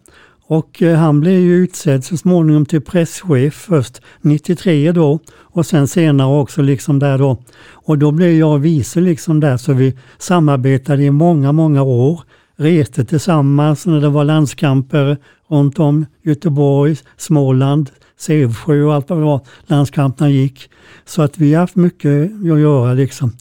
Och 0.47 0.81
eh, 0.81 0.97
han 0.97 1.19
blev 1.19 1.39
ju 1.39 1.55
utsedd 1.55 2.03
så 2.03 2.17
småningom 2.17 2.65
till 2.65 2.81
presschef 2.81 3.53
först 3.53 4.01
93 4.21 4.91
då 4.91 5.19
och 5.29 5.65
sen 5.65 5.87
senare 5.87 6.39
också 6.39 6.61
liksom 6.61 6.99
där 6.99 7.17
då. 7.17 7.37
Och 7.71 7.97
då 7.97 8.11
blev 8.11 8.31
jag 8.31 8.59
vice 8.59 8.99
liksom 8.99 9.39
där 9.39 9.57
så 9.57 9.73
vi 9.73 9.97
samarbetade 10.17 11.03
i 11.03 11.11
många, 11.11 11.51
många 11.51 11.83
år. 11.83 12.21
Reste 12.59 13.05
tillsammans 13.05 13.85
när 13.85 14.01
det 14.01 14.09
var 14.09 14.23
landskamper 14.23 15.17
runt 15.47 15.79
om 15.79 16.05
Göteborg, 16.23 16.97
Småland, 17.17 17.89
Sävsjö 18.19 18.83
och 18.83 18.93
allt 18.93 19.09
vad 19.09 19.19
det 19.19 19.25
var 19.25 19.41
landskamperna 19.67 20.29
gick. 20.29 20.69
Så 21.05 21.21
att 21.21 21.37
vi 21.37 21.53
har 21.53 21.61
haft 21.61 21.75
mycket 21.75 22.31
att 22.31 22.59
göra 22.59 22.93
liksom. 22.93 23.31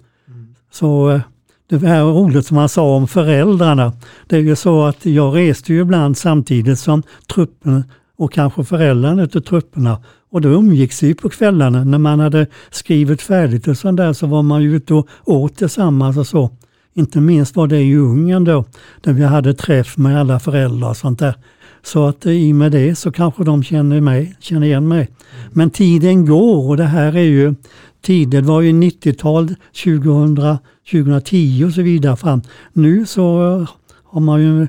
Så 0.72 1.11
eh, 1.11 1.20
det 1.68 1.79
här 1.79 2.05
ordet 2.05 2.16
roligt 2.16 2.46
som 2.46 2.57
han 2.57 2.68
sa 2.68 2.96
om 2.96 3.09
föräldrarna. 3.09 3.92
Det 4.26 4.37
är 4.37 4.40
ju 4.40 4.57
så 4.57 4.85
att 4.85 5.07
jag 5.07 5.37
reste 5.37 5.72
ju 5.72 5.81
ibland 5.81 6.16
samtidigt 6.16 6.79
som 6.79 7.02
truppen 7.35 7.85
och 8.16 8.33
kanske 8.33 8.64
föräldrarna 8.64 9.26
till 9.26 9.42
trupperna. 9.42 10.02
Och 10.31 10.40
då 10.40 10.48
umgicks 10.48 11.02
vi 11.02 11.14
på 11.14 11.29
kvällarna. 11.29 11.85
När 11.85 11.98
man 11.98 12.20
hade 12.20 12.46
skrivit 12.70 13.22
färdigt 13.22 13.68
och 13.68 13.79
sånt 13.79 13.96
där 13.96 14.12
så 14.12 14.26
var 14.26 14.42
man 14.42 14.62
ju 14.62 14.76
ute 14.76 14.94
och 14.94 15.09
åt 15.24 15.57
tillsammans 15.57 16.16
och 16.16 16.26
så. 16.26 16.50
Inte 16.98 17.20
minst 17.20 17.56
var 17.56 17.66
det 17.66 17.80
i 17.80 17.96
Ungern 17.96 18.44
då, 18.44 18.64
där 19.00 19.12
vi 19.12 19.24
hade 19.24 19.54
träff 19.54 19.96
med 19.96 20.20
alla 20.20 20.40
föräldrar 20.40 20.88
och 20.88 20.96
sånt 20.96 21.18
där. 21.18 21.35
Så 21.82 22.06
att 22.06 22.26
eh, 22.26 22.32
i 22.32 22.52
och 22.52 22.56
med 22.56 22.72
det 22.72 22.96
så 22.96 23.12
kanske 23.12 23.44
de 23.44 23.62
känner, 23.62 24.00
mig, 24.00 24.37
känner 24.40 24.66
igen 24.66 24.88
mig. 24.88 25.09
Men 25.52 25.70
tiden 25.70 26.26
går 26.26 26.68
och 26.68 26.76
det 26.76 26.85
här 26.85 27.16
är 27.16 27.22
ju 27.22 27.54
tiden 28.02 28.30
det 28.30 28.48
var 28.48 28.61
ju 28.61 28.72
90-tal, 28.72 29.54
2000, 29.85 30.59
2010 30.90 31.64
och 31.64 31.72
så 31.72 31.82
vidare 31.82 32.16
fram. 32.16 32.42
Nu 32.72 33.06
så 33.06 33.56
eh, 33.61 33.68
har 34.04 34.20
man 34.20 34.42
ju 34.42 34.66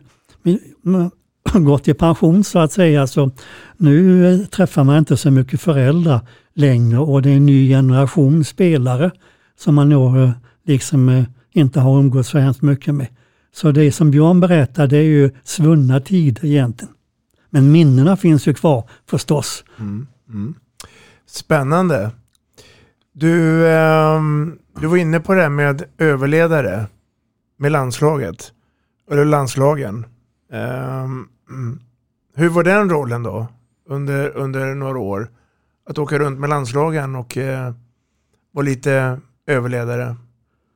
gått 1.54 1.88
i 1.88 1.94
pension 1.94 2.44
så 2.44 2.60
att 2.60 2.72
säga. 2.72 3.08
Så 3.08 3.32
nu 3.78 4.28
eh, 4.34 4.46
träffar 4.46 4.84
man 4.84 4.98
inte 4.98 5.18
så 5.18 5.32
mycket 5.32 5.62
föräldrar 5.62 6.20
längre 6.54 7.00
och 7.00 7.22
det 7.22 7.30
är 7.30 7.38
en 7.38 7.46
ny 7.46 7.70
generation 7.70 8.44
spelare 8.44 9.12
som 9.60 9.76
man 9.76 9.90
når 9.90 10.32
liksom 10.66 11.26
inte 11.58 11.80
har 11.80 12.00
umgåtts 12.00 12.30
så 12.30 12.38
hemskt 12.38 12.62
mycket 12.62 12.96
med. 12.96 13.08
Så 13.52 13.72
det 13.72 13.92
som 13.92 14.12
Björn 14.12 14.40
berättar 14.40 14.88
det 14.88 14.98
är 14.98 15.04
ju 15.04 15.32
svunna 15.44 16.00
tider 16.00 16.46
egentligen. 16.46 16.94
Men 17.50 17.72
minnena 17.72 18.18
finns 18.18 18.48
ju 18.48 18.54
kvar 18.54 18.90
förstås. 19.10 19.64
Mm. 19.80 20.08
Mm. 20.30 20.54
Spännande. 21.26 22.12
Du, 23.14 23.68
eh, 23.68 24.22
du 24.80 24.88
var 24.88 24.98
inne 24.98 25.20
på 25.20 25.34
det 25.34 25.42
här 25.42 25.50
med 25.50 25.84
överledare 25.98 26.86
med 27.58 27.72
landslaget. 27.72 28.52
Eller 29.12 29.26
landslagen. 29.26 30.06
Eh, 30.52 31.08
hur 32.36 32.50
var 32.50 32.64
den 32.64 32.90
rollen 32.90 33.24
då? 33.24 33.48
Under, 33.90 34.30
under 34.30 34.76
några 34.76 35.00
år? 35.00 35.30
Att 35.90 35.98
åka 35.98 36.20
runt 36.20 36.40
med 36.40 36.50
landslagen 36.50 37.16
och 37.16 37.38
eh, 37.38 37.74
vara 38.52 38.66
lite 38.66 39.20
överledare. 39.48 40.16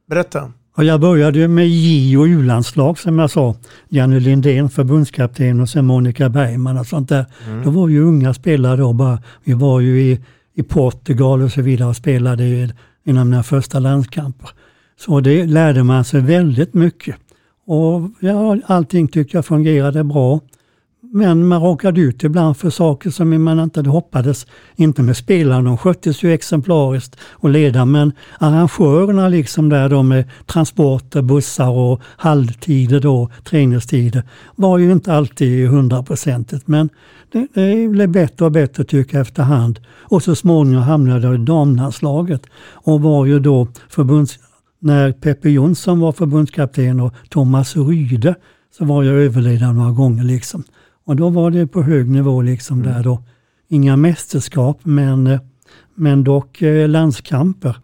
Berätta. 0.10 0.52
Och 0.76 0.84
jag 0.84 1.02
började 1.02 1.48
med 1.48 1.70
J 1.70 2.18
och 2.18 2.26
U-landslag 2.26 3.00
som 3.00 3.20
jag 3.20 3.32
sa. 3.32 3.56
Janne 3.90 4.20
Lindén 4.20 4.70
förbundskapten 4.70 5.62
och 5.62 5.70
sen 5.70 5.86
Monica 5.86 6.30
Bergman 6.30 6.78
och 6.78 6.88
sånt 6.88 7.10
där. 7.10 7.26
Mm. 7.48 7.64
Då 7.64 7.70
var 7.70 7.90
ju 7.90 8.02
unga 8.02 8.34
spelare 8.34 8.78
då 8.78 8.94
bara. 8.94 9.20
Vi 9.44 9.54
var 9.54 9.80
ju 9.80 10.02
i, 10.02 10.20
i 10.54 10.64
Portugal 10.64 11.42
och 11.42 11.52
så 11.52 11.62
vidare 11.62 11.90
och 11.90 11.96
spelade 11.96 12.44
i, 12.44 12.72
inom 13.04 13.30
mina 13.30 13.44
första 13.44 13.80
landskamper. 13.80 14.50
Så 15.00 15.20
det 15.20 15.46
lärde 15.46 15.84
man 15.84 16.04
sig 16.04 16.22
väldigt 16.22 16.74
mycket. 16.74 17.16
Och 17.66 18.12
ja, 18.20 18.58
allting 18.66 19.08
tyckte 19.08 19.38
jag 19.38 19.46
fungerade 19.46 20.04
bra. 20.04 20.40
Men 21.14 21.48
man 21.48 21.62
råkade 21.62 22.02
ut 22.02 22.24
ibland 22.24 22.58
för 22.58 22.70
saker 22.70 23.10
som 23.10 23.44
man 23.44 23.60
inte 23.60 23.80
hade 23.80 23.90
hoppades. 23.90 24.46
Inte 24.76 25.02
med 25.02 25.18
spelarna, 25.18 25.62
de 25.62 25.78
sköttes 25.78 26.24
ju 26.24 26.34
exemplariskt 26.34 27.16
och 27.32 27.50
leda, 27.50 27.86
men 27.86 28.12
arrangörerna 28.40 29.28
liksom 29.28 29.70
där 29.70 29.90
de 29.90 30.08
med 30.08 30.30
transporter, 30.46 31.22
bussar 31.22 31.70
och 31.70 32.02
halvtider 32.04 33.00
då, 33.00 33.30
träningstider, 33.44 34.24
var 34.56 34.78
ju 34.78 34.92
inte 34.92 35.14
alltid 35.14 35.68
hundraprocentigt. 35.68 36.68
Men 36.68 36.90
det, 37.32 37.48
det 37.54 37.88
blev 37.88 38.10
bättre 38.10 38.46
och 38.46 38.52
bättre 38.52 38.84
tycker 38.84 39.18
jag 39.18 39.22
efterhand. 39.22 39.80
Och 39.88 40.24
så 40.24 40.36
småningom 40.36 40.84
hamnade 40.84 41.28
jag 41.28 41.36
i 41.36 41.46
damlandslaget 41.46 42.42
och 42.74 43.02
var 43.02 43.26
ju 43.26 43.40
då 43.40 43.68
förbunds... 43.90 44.40
När 44.84 45.12
Peppe 45.12 45.50
Jonsson 45.50 46.00
var 46.00 46.12
förbundskapten 46.12 47.00
och 47.00 47.14
Thomas 47.30 47.76
Ryde 47.76 48.36
så 48.78 48.86
var 48.86 49.04
jag 49.04 49.16
överledare 49.16 49.74
några 49.74 49.92
gånger 49.92 50.24
liksom. 50.24 50.64
Och 51.06 51.16
då 51.16 51.30
var 51.30 51.52
det 51.52 51.68
på 51.68 51.82
hög 51.82 52.10
nivå 52.10 52.42
liksom 52.42 52.84
där 52.84 53.04
då. 53.04 53.24
Inga 53.68 53.98
mästerskap 53.98 54.80
men, 54.84 55.28
eh, 55.28 55.40
men 55.96 56.24
dock 56.24 56.62
eh, 56.62 56.90
landskamper. 56.90 57.76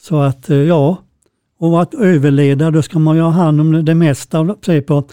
Så 0.00 0.20
att 0.20 0.50
eh, 0.50 0.56
ja, 0.56 0.98
och 1.58 1.82
att 1.82 1.94
överleda 1.94 2.70
då 2.70 2.82
ska 2.82 2.98
man 2.98 3.16
ju 3.16 3.22
ha 3.22 3.30
hand 3.30 3.60
om 3.60 3.84
det 3.84 3.94
mesta 3.94 4.56
säg 4.66 4.82
på, 4.82 5.04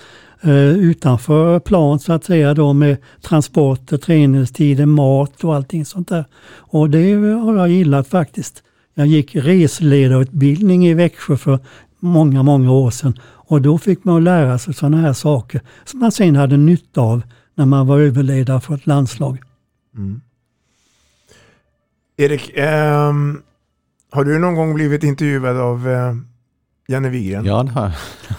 utanför 0.77 1.59
plan 1.59 1.99
så 1.99 2.13
att 2.13 2.23
säga 2.23 2.53
då 2.53 2.73
med 2.73 2.97
transporter, 3.21 3.97
träningstider, 3.97 4.85
mat 4.85 5.43
och 5.43 5.55
allting 5.55 5.85
sånt 5.85 6.07
där. 6.07 6.25
Och 6.55 6.89
det 6.89 7.13
har 7.13 7.55
jag 7.55 7.69
gillat 7.69 8.07
faktiskt. 8.07 8.63
Jag 8.93 9.07
gick 9.07 9.35
resledarutbildning 9.35 10.87
i 10.87 10.93
Växjö 10.93 11.37
för 11.37 11.59
många, 11.99 12.43
många 12.43 12.71
år 12.71 12.91
sedan 12.91 13.19
och 13.49 13.61
då 13.61 13.77
fick 13.77 14.03
man 14.03 14.23
lära 14.23 14.57
sig 14.57 14.73
sådana 14.73 14.97
här 14.97 15.13
saker 15.13 15.61
som 15.85 15.99
man 15.99 16.11
sen 16.11 16.35
hade 16.35 16.57
nytta 16.57 17.01
av 17.01 17.21
när 17.55 17.65
man 17.65 17.87
var 17.87 17.99
överledare 17.99 18.61
för 18.61 18.75
ett 18.75 18.87
landslag. 18.87 19.37
Mm. 19.95 20.21
Erik, 22.17 22.51
ehm, 22.55 23.41
har 24.11 24.23
du 24.23 24.39
någon 24.39 24.55
gång 24.55 24.73
blivit 24.73 25.03
intervjuad 25.03 25.57
av 25.57 25.89
eh, 25.89 26.15
Janne 26.87 27.09
Wigren? 27.09 27.45
Ja, 27.45 27.63
det 27.63 27.71
har 27.71 27.91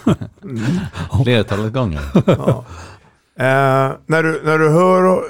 jag. 0.05 0.17
Mm. 0.43 0.61
Flertalet 1.23 1.73
gånger. 1.73 2.01
ja. 2.25 2.65
eh, 3.35 3.95
när, 4.05 4.23
du, 4.23 4.41
när 4.43 4.57
du 4.57 4.69
hör 4.69 5.03
och 5.03 5.23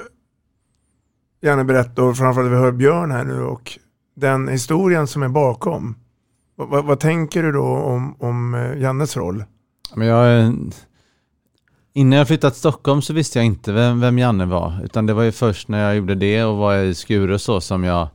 Janne 1.40 1.64
berätta 1.64 2.02
och 2.02 2.16
framförallt 2.16 2.52
vi 2.52 2.56
hör 2.56 2.72
Björn 2.72 3.10
här 3.10 3.24
nu 3.24 3.42
och 3.42 3.78
den 4.14 4.48
historien 4.48 5.06
som 5.06 5.22
är 5.22 5.28
bakom. 5.28 5.94
Vad, 6.56 6.68
vad, 6.68 6.84
vad 6.84 7.00
tänker 7.00 7.42
du 7.42 7.52
då 7.52 7.64
om, 7.64 8.16
om 8.18 8.54
eh, 8.54 8.80
Jannes 8.80 9.16
roll? 9.16 9.44
Men 9.94 10.08
jag, 10.08 10.54
innan 11.92 12.18
jag 12.18 12.26
flyttade 12.26 12.50
till 12.50 12.58
Stockholm 12.58 13.02
så 13.02 13.12
visste 13.12 13.38
jag 13.38 13.46
inte 13.46 13.72
vem, 13.72 14.00
vem 14.00 14.18
Janne 14.18 14.44
var. 14.44 14.80
Utan 14.84 15.06
det 15.06 15.14
var 15.14 15.22
ju 15.22 15.32
först 15.32 15.68
när 15.68 15.84
jag 15.84 15.96
gjorde 15.96 16.14
det 16.14 16.44
och 16.44 16.56
var 16.56 16.76
i 16.76 16.94
Skure 16.94 17.34
och 17.34 17.40
så 17.40 17.60
som 17.60 17.84
jag 17.84 18.08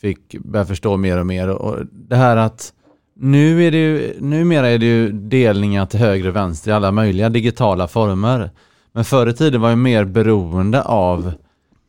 fick 0.00 0.38
börja 0.38 0.64
förstå 0.64 0.96
mer 0.96 1.18
och 1.18 1.26
mer. 1.26 1.48
Och 1.48 1.86
det 1.92 2.16
här 2.16 2.36
att 2.36 2.72
nu 3.14 3.66
är 3.66 3.70
det 3.70 3.78
ju, 3.78 4.16
numera 4.20 4.68
är 4.68 4.78
det 4.78 4.86
ju 4.86 5.12
delningar 5.12 5.86
till 5.86 6.00
höger 6.00 6.28
och 6.28 6.36
vänster 6.36 6.70
i 6.70 6.74
alla 6.74 6.92
möjliga 6.92 7.28
digitala 7.28 7.88
former. 7.88 8.50
Men 8.92 9.04
förr 9.04 9.26
i 9.26 9.34
tiden 9.34 9.60
var 9.60 9.68
jag 9.68 9.78
mer 9.78 10.04
beroende 10.04 10.82
av 10.82 11.32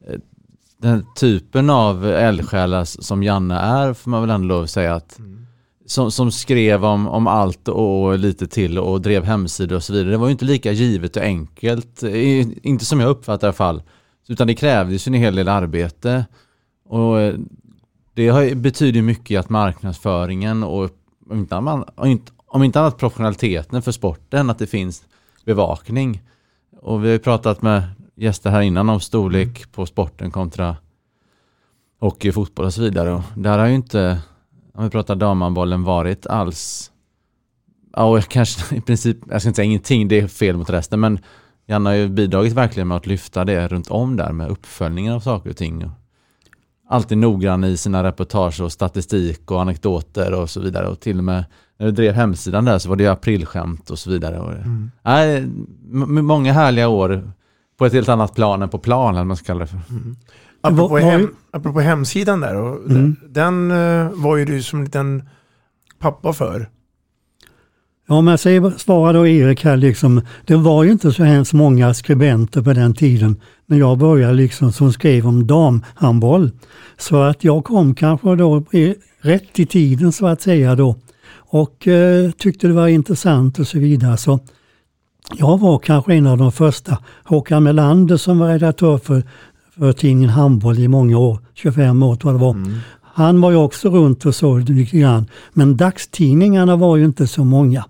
eh, 0.08 0.20
den 0.78 1.06
typen 1.16 1.70
av 1.70 2.06
eldsjälar 2.06 2.86
som 2.86 3.24
Janne 3.24 3.56
är, 3.56 3.94
får 3.94 4.12
man 4.12 4.22
väl 4.22 4.30
ändå 4.30 4.48
lov 4.48 4.64
att 4.64 4.70
säga 4.70 4.96
att 4.96 5.20
mm 5.20 5.39
som, 5.90 6.12
som 6.12 6.32
skrev 6.32 6.86
om, 6.86 7.08
om 7.08 7.28
allt 7.28 7.68
och 7.68 8.20
lite 8.20 8.48
till 8.48 8.80
och 8.80 9.02
drev 9.02 9.24
hemsidor 9.24 9.76
och 9.76 9.84
så 9.84 9.94
vidare. 9.94 10.12
Det 10.12 10.18
var 10.18 10.28
ju 10.28 10.32
inte 10.32 10.46
lika 10.46 10.72
givet 10.72 11.16
och 11.16 11.24
enkelt, 11.24 12.04
eh, 12.04 12.48
inte 12.64 12.86
som 12.86 13.00
jag 13.00 13.10
uppfattar 13.10 13.48
i 13.48 13.50
alla 13.50 13.54
fall. 13.54 13.84
Utan 14.28 14.48
det 14.48 14.56
krävdes 14.56 15.08
ju 15.08 15.10
en 15.10 15.14
hel 15.14 15.36
del 15.36 15.48
arbete. 15.48 16.26
Och 16.86 17.20
eh, 17.20 17.36
det 18.14 18.58
betyder 18.58 19.02
mycket 19.02 19.40
att 19.40 19.50
marknadsföringen 19.50 20.64
och 20.64 20.90
om 21.30 21.40
inte, 21.40 21.56
annat, 21.56 21.90
om 22.46 22.64
inte 22.64 22.80
annat 22.80 22.98
professionaliteten 22.98 23.82
för 23.82 23.92
sporten, 23.92 24.50
att 24.50 24.60
det 24.60 24.68
finns 24.68 25.04
bevakning. 25.46 26.22
Och 26.82 27.04
vi 27.04 27.08
har 27.08 27.14
ju 27.14 27.20
pratat 27.20 27.62
med 27.62 27.84
gäster 28.16 28.50
här 28.50 28.62
innan 28.62 28.90
om 28.90 29.00
storlek 29.00 29.72
på 29.72 29.86
sporten 29.86 30.32
kontra 30.32 30.76
hockey, 32.00 32.32
fotboll 32.32 32.66
och 32.66 32.74
så 32.74 32.82
vidare. 32.82 33.14
Och 33.14 33.24
där 33.36 33.58
har 33.58 33.68
ju 33.68 33.76
inte, 33.76 34.20
om 34.80 34.84
vi 34.86 34.90
pratar 34.92 35.16
damhandbollen, 35.16 35.84
varit 35.84 36.28
alls 36.28 36.92
Ja, 37.96 38.04
och 38.04 38.24
kanske 38.30 38.76
i 38.76 38.82
princip, 38.82 39.18
jag 39.30 39.42
ska 39.42 39.50
inte 39.50 39.56
säga 39.56 39.66
ingenting, 39.66 40.08
det 40.08 40.20
är 40.20 40.28
fel 40.28 40.58
mot 40.58 40.70
resten, 40.70 41.00
men 41.00 41.20
Janne 41.68 41.90
har 41.90 41.96
ju 41.96 42.10
bidragit 42.10 42.54
verkligen 42.54 42.88
med 42.88 42.98
att 42.98 43.08
lyfta 43.08 43.46
det 43.46 43.68
runt 43.68 43.88
om 43.92 44.16
där 44.16 44.32
med 44.32 44.50
uppföljningen 44.50 45.14
av 45.14 45.20
saker 45.20 45.50
och 45.50 45.58
ting. 45.58 45.90
Alltid 46.90 47.18
noggrann 47.18 47.64
i 47.64 47.78
sina 47.78 48.04
reportage 48.04 48.62
och 48.62 48.72
statistik 48.72 49.52
och 49.52 49.62
anekdoter 49.62 50.34
och 50.34 50.50
så 50.50 50.60
vidare. 50.60 50.88
Och 50.88 51.00
till 51.00 51.18
och 51.18 51.24
med 51.24 51.46
när 51.78 51.86
du 51.86 51.92
drev 51.92 52.14
hemsidan 52.14 52.66
där 52.66 52.80
så 52.80 52.90
var 52.90 52.96
det 52.96 53.04
ju 53.04 53.10
aprilskämt 53.10 53.90
och 53.90 54.00
så 54.00 54.10
vidare. 54.10 54.40
Och, 54.40 54.52
Mm. 54.52 54.92
nej, 55.04 55.48
många 56.24 56.54
härliga 56.54 56.88
år 56.88 57.32
på 57.78 57.86
ett 57.86 57.94
helt 57.94 58.10
annat 58.10 58.36
plan 58.36 58.62
än 58.62 58.70
på 58.70 58.80
plan, 58.80 59.16
eller 59.16 59.24
man 59.26 59.38
ska 59.38 59.46
kalla 59.46 59.60
det 59.60 59.68
för. 59.68 59.80
Apropå, 60.62 60.88
vad- 60.88 61.02
hem, 61.02 61.28
apropå 61.52 61.80
hemsidan 61.80 62.40
där, 62.42 62.56
och 62.56 62.90
Mm. 62.92 63.16
den 63.30 63.72
eh, 63.72 64.10
var 64.14 64.38
ju 64.38 64.46
du 64.46 64.62
som 64.64 64.80
en 64.80 64.86
liten 64.86 65.24
pappa 66.00 66.34
för. 66.34 66.70
Ja, 68.08 68.16
om 68.16 68.28
jag 68.28 68.40
säger, 68.40 68.74
svarar 68.78 69.14
då 69.14 69.28
Erik 69.28 69.64
här, 69.64 69.78
liksom, 69.78 70.22
det 70.46 70.56
var 70.56 70.84
ju 70.84 70.92
inte 70.92 71.12
så 71.12 71.24
hemskt 71.24 71.54
många 71.54 71.94
skribenter 71.94 72.62
på 72.62 72.74
den 72.74 72.94
tiden 72.94 73.36
när 73.66 73.78
jag 73.78 73.98
började 73.98 74.34
liksom, 74.34 74.72
som 74.72 74.94
skrev 74.94 75.28
om 75.28 75.48
damhandboll. 75.48 76.52
Så 76.98 77.22
att 77.22 77.44
jag 77.44 77.64
kom 77.64 77.96
kanske 77.96 78.36
då 78.36 78.64
i, 78.72 78.96
rätt 79.22 79.60
i 79.60 79.66
tiden 79.66 80.12
så 80.12 80.28
att 80.28 80.42
säga 80.42 80.76
då 80.76 80.96
och 81.52 81.88
eh, 81.88 82.32
tyckte 82.32 82.68
det 82.68 82.74
var 82.74 82.88
intressant 82.88 83.60
och 83.60 83.68
så 83.68 83.80
vidare. 83.80 84.18
Så 84.18 84.40
jag 85.38 85.60
var 85.60 85.80
kanske 85.80 86.14
en 86.14 86.28
av 86.28 86.38
de 86.38 86.52
första. 86.52 86.98
Håkan 87.24 87.64
Melander 87.64 88.18
som 88.18 88.40
var 88.40 88.48
redaktör 88.48 88.98
för, 88.98 89.24
för 89.80 89.94
tidningen 89.94 90.30
Handboll 90.30 90.80
i 90.80 90.88
många 90.88 91.18
år, 91.18 91.40
25 91.54 92.04
år 92.04 92.16
tror 92.16 92.34
jag 92.34 92.42
det 92.42 92.46
var. 92.46 92.54
Han 93.04 93.42
var 93.42 93.52
ju 93.52 93.58
också 93.58 93.90
runt 93.90 94.26
och 94.26 94.36
så 94.36 94.58
lite 94.58 94.98
grann. 94.98 95.26
Men 95.54 95.78
dagstidningarna 95.78 96.76
var 96.76 96.98
ju 96.98 97.06
inte 97.06 97.28
så 97.28 97.44
många. 97.44 97.86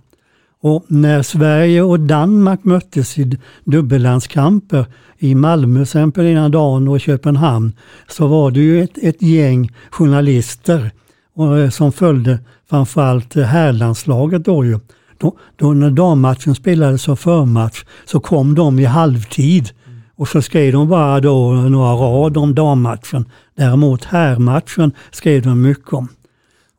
Och 0.61 0.85
när 0.87 1.23
Sverige 1.23 1.81
och 1.81 1.99
Danmark 1.99 2.63
möttes 2.63 3.17
i 3.17 3.37
dubbellandskamper 3.63 4.85
i 5.17 5.35
Malmö 5.35 5.81
exempel 5.81 6.25
ena 6.25 6.49
dagen 6.49 6.87
och 6.87 6.99
Köpenhamn 6.99 7.73
så 8.07 8.27
var 8.27 8.51
det 8.51 8.59
ju 8.59 8.83
ett, 8.83 8.97
ett 9.01 9.21
gäng 9.21 9.71
journalister 9.91 10.91
och, 11.35 11.57
eh, 11.57 11.69
som 11.69 11.91
följde 11.91 12.39
framförallt 12.69 13.35
eh, 13.35 13.43
herrlandslaget 13.43 14.45
då 14.45 14.65
ju. 14.65 14.79
Då, 15.17 15.37
då 15.55 15.73
när 15.73 15.89
dammatchen 15.89 16.55
spelades 16.55 17.01
som 17.01 17.17
förmatch 17.17 17.83
så 18.05 18.19
kom 18.19 18.55
de 18.55 18.79
i 18.79 18.85
halvtid 18.85 19.69
och 20.19 20.27
så 20.27 20.41
skrev 20.41 20.73
de 20.73 20.89
bara 20.89 21.19
då 21.19 21.51
några 21.51 21.93
rader 21.93 22.41
om 22.41 22.55
dammatchen. 22.55 23.25
Däremot 23.55 24.05
herrmatchen 24.05 24.91
skrev 25.11 25.41
de 25.41 25.61
mycket 25.61 25.93
om. 25.93 26.07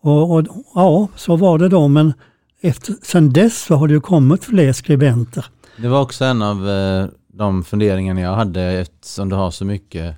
Och, 0.03 0.35
och 0.35 0.47
ja, 0.75 1.09
så 1.17 1.37
var 1.37 1.59
det 1.59 1.69
då 1.69 1.89
men 1.89 2.13
efter, 2.61 2.95
sen 3.03 3.33
dess 3.33 3.63
så 3.63 3.75
har 3.75 3.89
det 3.89 3.95
ju 3.95 4.01
kommit 4.01 4.45
fler 4.45 4.73
skribenter. 4.73 5.47
Det 5.77 5.89
var 5.89 6.01
också 6.01 6.25
en 6.25 6.43
av 6.43 6.69
eh, 6.69 7.07
de 7.33 7.65
funderingarna 7.65 8.21
jag 8.21 8.35
hade 8.35 8.63
eftersom 8.63 9.29
du 9.29 9.37
har 9.37 9.51
så 9.51 9.65
mycket, 9.65 10.17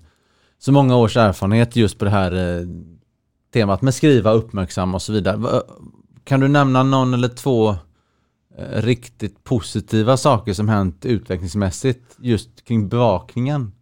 så 0.59 0.73
många 0.73 0.97
års 0.97 1.17
erfarenhet 1.17 1.77
just 1.77 1.99
på 1.99 2.05
det 2.05 2.11
här 2.11 2.33
eh, 2.33 2.67
temat 3.53 3.83
med 3.83 3.95
skriva, 3.95 4.33
uppmärksamma 4.33 4.95
och 4.95 5.03
så 5.03 5.13
vidare. 5.13 5.63
Kan 6.25 6.41
du 6.41 6.49
nämna 6.49 6.83
någon 6.83 7.15
eller 7.15 7.29
två 7.29 7.77
riktigt 8.59 9.45
positiva 9.45 10.17
saker 10.17 10.53
som 10.53 10.69
hänt 10.69 11.05
utvecklingsmässigt 11.05 12.17
just 12.21 12.65
kring 12.65 12.89
bevakningen? 12.89 13.73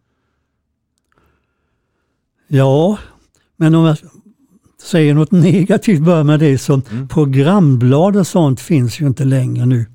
Ja, 2.48 2.98
men 3.56 3.74
om 3.74 3.84
jag 3.84 3.96
säger 4.82 5.14
något 5.14 5.30
negativt 5.30 6.00
bara 6.00 6.24
med 6.24 6.40
det 6.40 6.58
så 6.58 6.82
Mm. 6.90 7.08
programblad 7.08 8.16
och 8.16 8.26
sånt 8.26 8.60
finns 8.60 9.00
ju 9.00 9.06
inte 9.06 9.24
längre 9.24 9.66
nu. 9.66 9.86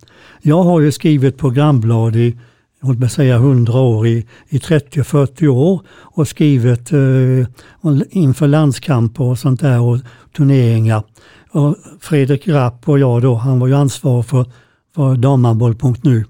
Jag 0.41 0.63
har 0.63 0.79
ju 0.79 0.91
skrivit 0.91 1.38
programblad 1.38 2.15
i 2.15 2.38
låt 2.81 2.99
mig 2.99 3.09
säga 3.09 3.35
100 3.35 3.79
år, 3.79 4.07
i, 4.07 4.25
i 4.49 4.57
30-40 4.57 5.47
år 5.47 5.81
och 5.89 6.27
skrivit 6.27 6.91
eh, 6.91 7.47
inför 8.09 8.47
landskamper 8.47 9.23
och 9.23 9.39
sånt 9.39 9.59
där 9.59 9.81
och 9.81 9.99
turneringar. 10.38 11.03
Och 11.55 11.75
Fredrik 11.99 12.47
Rapp 12.47 12.89
och 12.89 12.99
jag 12.99 13.21
då, 13.21 13.35
han 13.35 13.59
var 13.59 13.67
ju 13.67 13.75
ansvarig 13.75 14.25
för, 14.25 14.45
för 14.95 15.15
damhandboll.nu. 15.15 16.25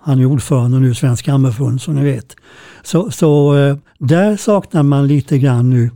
Han 0.00 0.20
är 0.20 0.24
ordförande 0.24 0.78
nu 0.78 0.90
i 0.90 0.94
Svenska 0.94 1.32
Hammerförbund 1.32 1.80
som 1.80 1.94
ni 1.94 2.04
vet. 2.04 2.36
Så, 2.82 3.10
så 3.10 3.56
eh, 3.56 3.76
där 3.98 4.36
saknar 4.36 4.82
man 4.82 5.06
lite 5.06 5.38
grann 5.38 5.70
nu. 5.70 5.90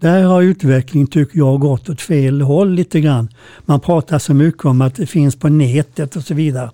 Där 0.00 0.22
har 0.22 0.42
utvecklingen, 0.42 1.06
tycker 1.06 1.38
jag, 1.38 1.60
gått 1.60 1.88
åt 1.88 2.00
fel 2.00 2.40
håll 2.40 2.70
lite 2.70 3.00
grann. 3.00 3.28
Man 3.64 3.80
pratar 3.80 4.18
så 4.18 4.34
mycket 4.34 4.64
om 4.64 4.80
att 4.80 4.94
det 4.94 5.06
finns 5.06 5.36
på 5.36 5.48
nätet 5.48 6.16
och 6.16 6.22
så 6.22 6.34
vidare. 6.34 6.70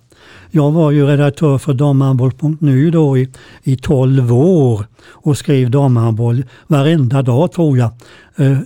Jag 0.51 0.71
var 0.71 0.91
ju 0.91 1.05
redaktör 1.05 1.57
för 1.57 1.73
damhandboll.nu 1.73 2.91
då 2.91 3.17
i, 3.17 3.29
i 3.63 3.77
12 3.77 4.33
år 4.33 4.85
och 5.03 5.37
skrev 5.37 5.71
damhandboll 5.71 6.43
varenda 6.67 7.21
dag 7.21 7.51
tror 7.51 7.77
jag. 7.77 7.89
Eh, 8.35 8.57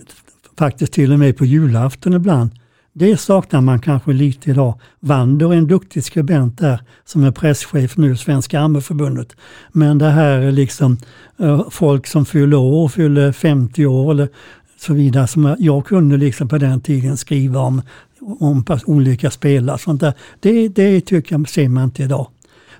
faktiskt 0.57 0.93
till 0.93 1.13
och 1.13 1.19
med 1.19 1.37
på 1.37 1.45
julafton 1.45 2.13
ibland. 2.13 2.51
Det 2.97 3.17
saknar 3.17 3.61
man 3.61 3.79
kanske 3.79 4.13
lite 4.13 4.49
idag. 4.49 4.79
Wander 4.99 5.53
är 5.53 5.57
en 5.57 5.67
duktig 5.67 6.03
skribent 6.03 6.57
där 6.57 6.79
som 7.05 7.23
är 7.23 7.31
presschef 7.31 7.97
nu 7.97 8.13
i 8.13 8.17
Svenska 8.17 8.59
Ammeförbundet. 8.59 9.35
Men 9.71 9.97
det 9.97 10.09
här 10.09 10.39
är 10.39 10.51
liksom 10.51 10.97
eh, 11.37 11.69
folk 11.69 12.07
som 12.07 12.25
fyller 12.25 12.57
år, 12.57 12.87
fyller 12.87 13.31
50 13.31 13.85
år 13.85 14.11
eller 14.11 14.29
så 14.77 14.93
vidare 14.93 15.27
som 15.27 15.55
jag, 15.59 15.85
kunde 15.85 16.17
liksom 16.17 16.47
på 16.47 16.57
den 16.57 16.81
tiden 16.81 17.17
skriva 17.17 17.59
om, 17.59 17.81
om 18.19 18.65
olika 18.85 19.31
spelare. 19.31 19.77
Sånt 19.77 20.01
där. 20.01 20.13
Det, 20.39 20.67
det 20.67 21.01
tycker 21.01 21.35
jag 21.35 21.49
ser 21.49 21.69
man 21.69 21.83
inte 21.83 22.03
idag. 22.03 22.27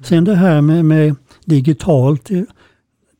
Sen 0.04 0.24
det 0.24 0.36
här 0.36 0.62
med, 0.62 0.86
med 0.86 1.16
digitalt. 1.46 2.32
Eh, 2.32 2.42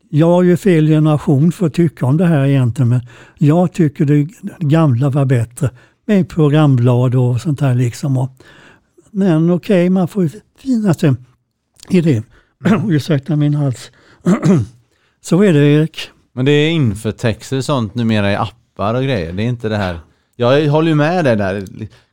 jag 0.10 0.46
är 0.46 0.50
ju 0.50 0.58
fel 0.58 0.88
generation 0.88 1.52
för 1.52 1.66
att 1.66 1.74
tycka 1.74 2.06
om 2.06 2.18
det 2.18 2.26
här 2.26 2.46
egentligen 2.46 2.90
men 2.90 3.02
jag 3.38 3.74
tycker 3.74 4.06
det 4.06 4.28
gamla 4.60 5.10
var 5.10 5.26
bättre 5.26 5.70
med 6.06 6.30
programblad 6.30 7.16
och 7.16 7.42
sånt 7.42 7.60
där 7.60 7.76
liksom. 7.76 8.18
Och, 8.18 8.30
men 9.12 9.52
okej, 9.52 9.90
man 9.90 10.08
får 10.08 10.24
ju 10.24 10.30
finna 10.60 10.94
sig 10.94 11.14
i 11.90 12.02
det. 12.02 12.24
Ursäkta 12.90 13.36
min 13.36 13.54
hals. 13.56 13.92
Så 15.22 15.44
är 15.44 15.54
det 15.54 15.68
Erik. 15.68 16.10
Men 16.34 16.46
det 16.46 16.52
är 16.52 16.70
införtexter 16.72 17.58
och 17.58 17.66
sånt 17.66 17.96
numera 17.96 18.32
i 18.32 18.36
appar 18.36 18.94
och 18.94 19.04
grejer. 19.04 19.34
Det 19.34 19.44
är 19.44 19.48
inte 19.48 19.70
det 19.70 19.78
här. 19.78 20.00
Jag 20.36 20.68
håller 20.68 20.90
ju 20.90 20.96
med 20.96 21.26
dig 21.26 21.36
där. 21.36 21.66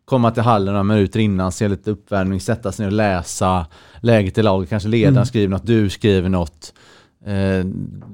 Komma 0.05 0.31
till 0.31 0.43
hallen 0.43 0.73
några 0.75 0.83
minuter 0.83 1.21
innan, 1.21 1.53
se 1.53 1.69
lite 1.69 1.91
uppvärmning, 1.91 2.41
sätta 2.41 2.73
sig 2.73 2.83
ner 2.85 2.91
och 2.91 2.97
läsa 2.97 3.67
läget 4.01 4.39
i 4.39 4.43
laget. 4.43 4.69
Kanske 4.71 4.89
ledaren 4.89 5.15
Mm. 5.17 5.27
skriver 5.27 5.49
något, 5.49 5.67
du 5.67 5.91
skriver 5.91 6.29
något. 6.29 6.75
Eh, 7.27 7.65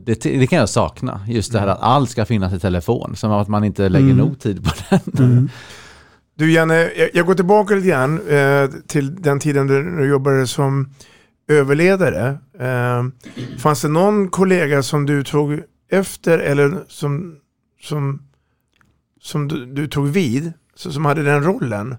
det, 0.05 0.15
det 0.23 0.47
kan 0.47 0.59
jag 0.59 0.69
sakna. 0.69 1.21
Just 1.29 1.53
det 1.53 1.59
här 1.61 1.67
att 1.67 1.81
allt 1.83 2.11
ska 2.11 2.25
finnas 2.25 2.53
i 2.53 2.59
telefon. 2.59 3.17
Som 3.17 3.33
att 3.33 3.49
man 3.49 3.65
inte 3.65 3.89
lägger 3.89 4.07
Mm. 4.07 4.17
nog 4.17 4.39
tid 4.41 4.65
på 4.65 4.71
den. 4.91 5.51
Du 6.35 6.53
Janne, 6.53 6.91
jag, 7.15 7.27
går 7.27 7.35
tillbaka 7.35 7.75
lite 7.75 7.89
grann 7.89 8.29
eh, 8.29 8.71
till 8.87 9.23
den 9.23 9.41
tiden 9.41 9.67
du, 9.67 10.09
jobbade 10.09 10.47
som 10.47 10.91
överledare. 11.49 12.39
Eh, 12.61 13.05
fanns 13.59 13.83
det 13.83 13.89
någon 13.89 14.29
kollega 14.29 14.83
som 14.83 15.07
du 15.07 15.25
tog 15.25 15.61
efter 15.91 16.39
eller 16.39 16.85
som, 16.89 17.37
som, 17.83 18.23
som 19.21 19.49
du, 19.49 19.67
du 19.67 19.87
tog 19.87 20.09
vid, 20.09 20.53
så, 20.75 20.93
som 20.93 21.05
hade 21.05 21.23
den 21.23 21.43
rollen? 21.45 21.97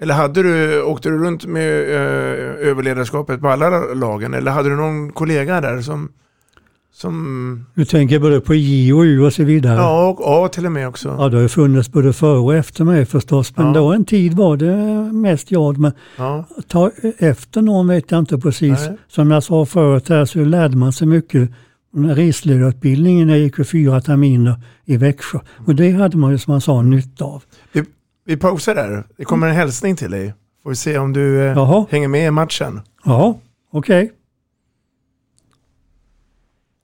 Eller 0.00 0.14
hade 0.14 0.42
du, 0.42 0.82
åkte 0.82 1.08
du 1.08 1.18
runt 1.18 1.46
med 1.46 1.80
eh, 1.80 2.68
överledarskapet 2.68 3.40
på 3.40 3.48
alla 3.48 3.70
lagen 3.94 4.34
eller 4.34 4.50
hade 4.50 4.68
du 4.68 4.76
någon 4.76 5.12
kollega 5.12 5.60
där 5.60 5.80
som, 5.82 6.08
som 6.92 7.66
Du 7.74 7.84
tänker 7.84 8.18
både 8.18 8.40
på 8.40 8.54
J 8.54 8.92
och 8.92 9.00
U 9.02 9.20
och 9.20 9.32
så 9.32 9.44
vidare. 9.44 9.76
ja, 9.76 10.08
och 10.08 10.44
A 10.44 10.48
till 10.48 10.66
och 10.66 10.72
med 10.72 10.88
också? 10.88 11.08
Ja, 11.18 11.28
det 11.28 11.36
har 11.36 11.42
ju 11.42 11.48
funnits 11.48 11.92
både 11.92 12.12
före 12.12 12.38
och 12.38 12.54
efter 12.54 12.84
mig 12.84 13.06
förstås. 13.06 13.56
Men 13.56 13.66
Ja. 13.66 13.72
då 13.72 13.92
en 13.92 14.04
tid 14.04 14.34
var 14.34 14.56
det 14.56 14.76
mest 15.12 15.50
jag. 15.50 15.78
Men 15.78 15.92
Ja. 16.16 16.44
ta 16.68 16.90
efter 17.18 17.62
någon 17.62 17.88
vet 17.88 18.10
jag 18.10 18.18
inte 18.18 18.38
precis. 18.38 18.78
Nej. 18.88 18.96
Som 19.08 19.30
jag 19.30 19.42
sa 19.42 19.66
förut 19.66 20.08
här 20.08 20.24
så 20.24 20.38
lärde 20.44 20.76
man 20.76 20.92
sig 20.92 21.06
mycket. 21.06 21.50
Jag 21.90 22.18
gick 23.38 23.58
ju 23.58 23.64
fyra 23.64 24.00
terminer 24.00 24.60
i 24.84 24.96
Växjö. 24.96 25.38
Och 25.66 25.74
det 25.74 25.90
hade 25.90 26.16
man 26.16 26.30
ju 26.32 26.38
som 26.38 26.52
man 26.52 26.60
sa 26.60 26.82
nytta 26.82 27.24
av. 27.24 27.42
Vi, 27.72 27.84
vi 28.28 28.36
pausar 28.36 28.74
där. 28.74 29.04
Det 29.16 29.24
kommer 29.24 29.46
en 29.46 29.54
hälsning 29.54 29.96
till 29.96 30.10
dig. 30.10 30.34
Får 30.62 30.70
vi 30.70 30.76
se 30.76 30.98
om 30.98 31.12
du 31.12 31.46
eh, 31.46 31.52
Jaha. 31.56 31.86
hänger 31.90 32.08
med 32.08 32.26
i 32.26 32.30
matchen. 32.30 32.80
Ja, 33.04 33.38
okej. 33.72 34.12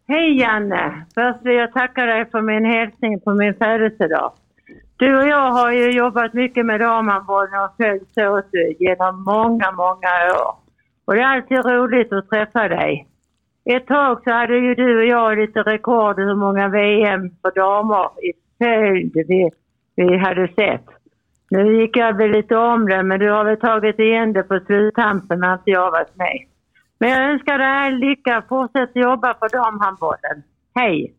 Hej 0.08 0.38
Janne! 0.40 1.06
Först 1.14 1.46
vill 1.46 1.54
jag 1.54 1.72
tacka 1.72 2.04
dig 2.04 2.30
för 2.30 2.40
min 2.42 2.64
hälsning 2.64 3.20
på 3.20 3.34
min 3.34 3.54
födelsedag. 3.54 4.32
Du 4.96 5.18
och 5.18 5.26
jag 5.26 5.52
har 5.52 5.72
ju 5.72 5.90
jobbat 5.90 6.34
mycket 6.34 6.66
med 6.66 6.80
damhandbollen 6.80 7.60
och 7.60 7.76
följts 7.76 8.16
åt 8.16 8.50
genom 8.78 9.24
många, 9.24 9.72
många 9.72 10.12
år. 10.40 10.54
Och 11.04 11.14
det 11.14 11.20
är 11.20 11.26
alltid 11.26 11.66
roligt 11.66 12.12
att 12.12 12.28
träffa 12.28 12.68
dig. 12.68 13.06
Ett 13.64 13.86
tag 13.86 14.20
så 14.24 14.30
hade 14.30 14.56
ju 14.56 14.74
du 14.74 14.98
och 14.98 15.06
jag 15.06 15.38
lite 15.38 15.62
rekord 15.62 16.18
i 16.18 16.22
hur 16.22 16.34
många 16.34 16.68
VM 16.68 17.30
för 17.42 17.50
damer 17.54 18.08
i 18.24 18.32
följd 18.58 19.12
vi, 19.28 19.50
vi 19.96 20.16
hade 20.16 20.48
sett. 20.48 20.93
Nu 21.54 21.80
gick 21.80 21.96
jag 21.96 22.16
väl 22.16 22.30
lite 22.30 22.56
om 22.56 22.86
det, 22.86 23.02
men 23.02 23.20
du 23.20 23.30
har 23.30 23.44
väl 23.44 23.56
tagit 23.56 23.98
igen 23.98 24.32
det 24.32 24.42
på 24.42 24.60
sluttampen 24.66 25.40
när 25.40 25.52
inte 25.52 25.70
jag 25.70 25.90
varit 25.90 26.16
med. 26.16 26.38
Men 26.98 27.10
jag 27.10 27.30
önskar 27.30 27.58
dig 27.58 27.66
all 27.66 27.94
lycka. 27.94 28.42
Fortsätt 28.48 28.90
jobba 28.94 29.34
för 29.38 29.48
damhandbollen. 29.48 30.42
Hej! 30.74 31.14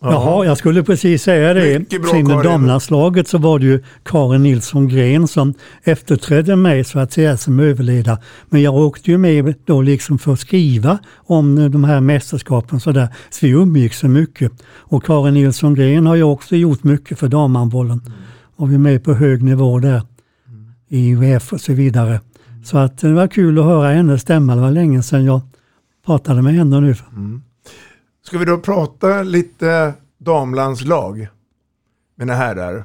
Jaha, 0.00 0.44
jag 0.44 0.58
skulle 0.58 0.82
precis 0.82 1.22
säga 1.22 1.54
det. 1.54 1.78
Mycket 1.78 2.02
bra, 2.02 2.10
Sen 2.10 2.20
i 2.20 2.24
Karin. 2.24 2.42
damlandslaget 2.42 3.28
så 3.28 3.38
var 3.38 3.58
det 3.58 3.66
ju 3.66 3.84
Karin 4.02 4.42
Nilsson 4.42 4.88
Gren 4.88 5.28
som 5.28 5.54
efterträdde 5.82 6.56
mig 6.56 6.84
så 6.84 6.98
att 6.98 7.12
säga 7.12 7.36
som 7.36 7.60
överledare. 7.60 8.18
Men 8.48 8.62
jag 8.62 8.74
åkte 8.74 9.10
ju 9.10 9.18
med 9.18 9.54
då 9.64 9.82
liksom 9.82 10.18
för 10.18 10.32
att 10.32 10.40
skriva 10.40 10.98
om 11.16 11.70
de 11.70 11.84
här 11.84 12.00
mästerskapen 12.00 12.80
så 12.80 12.92
där. 12.92 13.08
Så 13.30 13.46
vi 13.46 13.52
umgicks 13.52 13.98
så 13.98 14.08
mycket. 14.08 14.52
Och 14.76 15.04
Karin 15.04 15.34
Nilsson 15.34 15.74
Gren 15.74 16.06
har 16.06 16.14
ju 16.16 16.22
också 16.22 16.56
gjort 16.56 16.84
mycket 16.84 17.18
för 17.18 17.28
damhandbollen. 17.28 18.00
Och 18.58 18.72
vi 18.72 18.78
med 18.78 19.04
på 19.04 19.14
hög 19.14 19.42
nivå 19.42 19.78
där 19.78 20.02
i 20.88 21.14
UF 21.14 21.52
och 21.52 21.60
så 21.60 21.72
vidare. 21.72 22.20
Så 22.64 22.78
att 22.78 22.98
det 22.98 23.12
var 23.12 23.28
kul 23.28 23.58
att 23.58 23.64
höra 23.64 23.88
hennes 23.88 24.22
stämma. 24.22 24.54
Det 24.54 24.60
var 24.60 24.70
länge 24.70 25.02
sedan 25.02 25.24
jag 25.24 25.40
pratade 26.06 26.42
med 26.42 26.54
henne 26.54 26.80
nu. 26.80 26.94
Ska 28.26 28.38
vi 28.38 28.44
då 28.44 28.58
prata 28.58 29.22
lite 29.22 29.94
damlandslag? 30.18 31.28
Mina 32.16 32.34
herrar. 32.34 32.84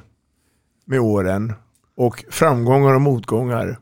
Med 0.86 1.00
åren. 1.00 1.52
Och 1.96 2.24
framgångar 2.30 2.94
och 2.94 3.00
motgångar. 3.00 3.78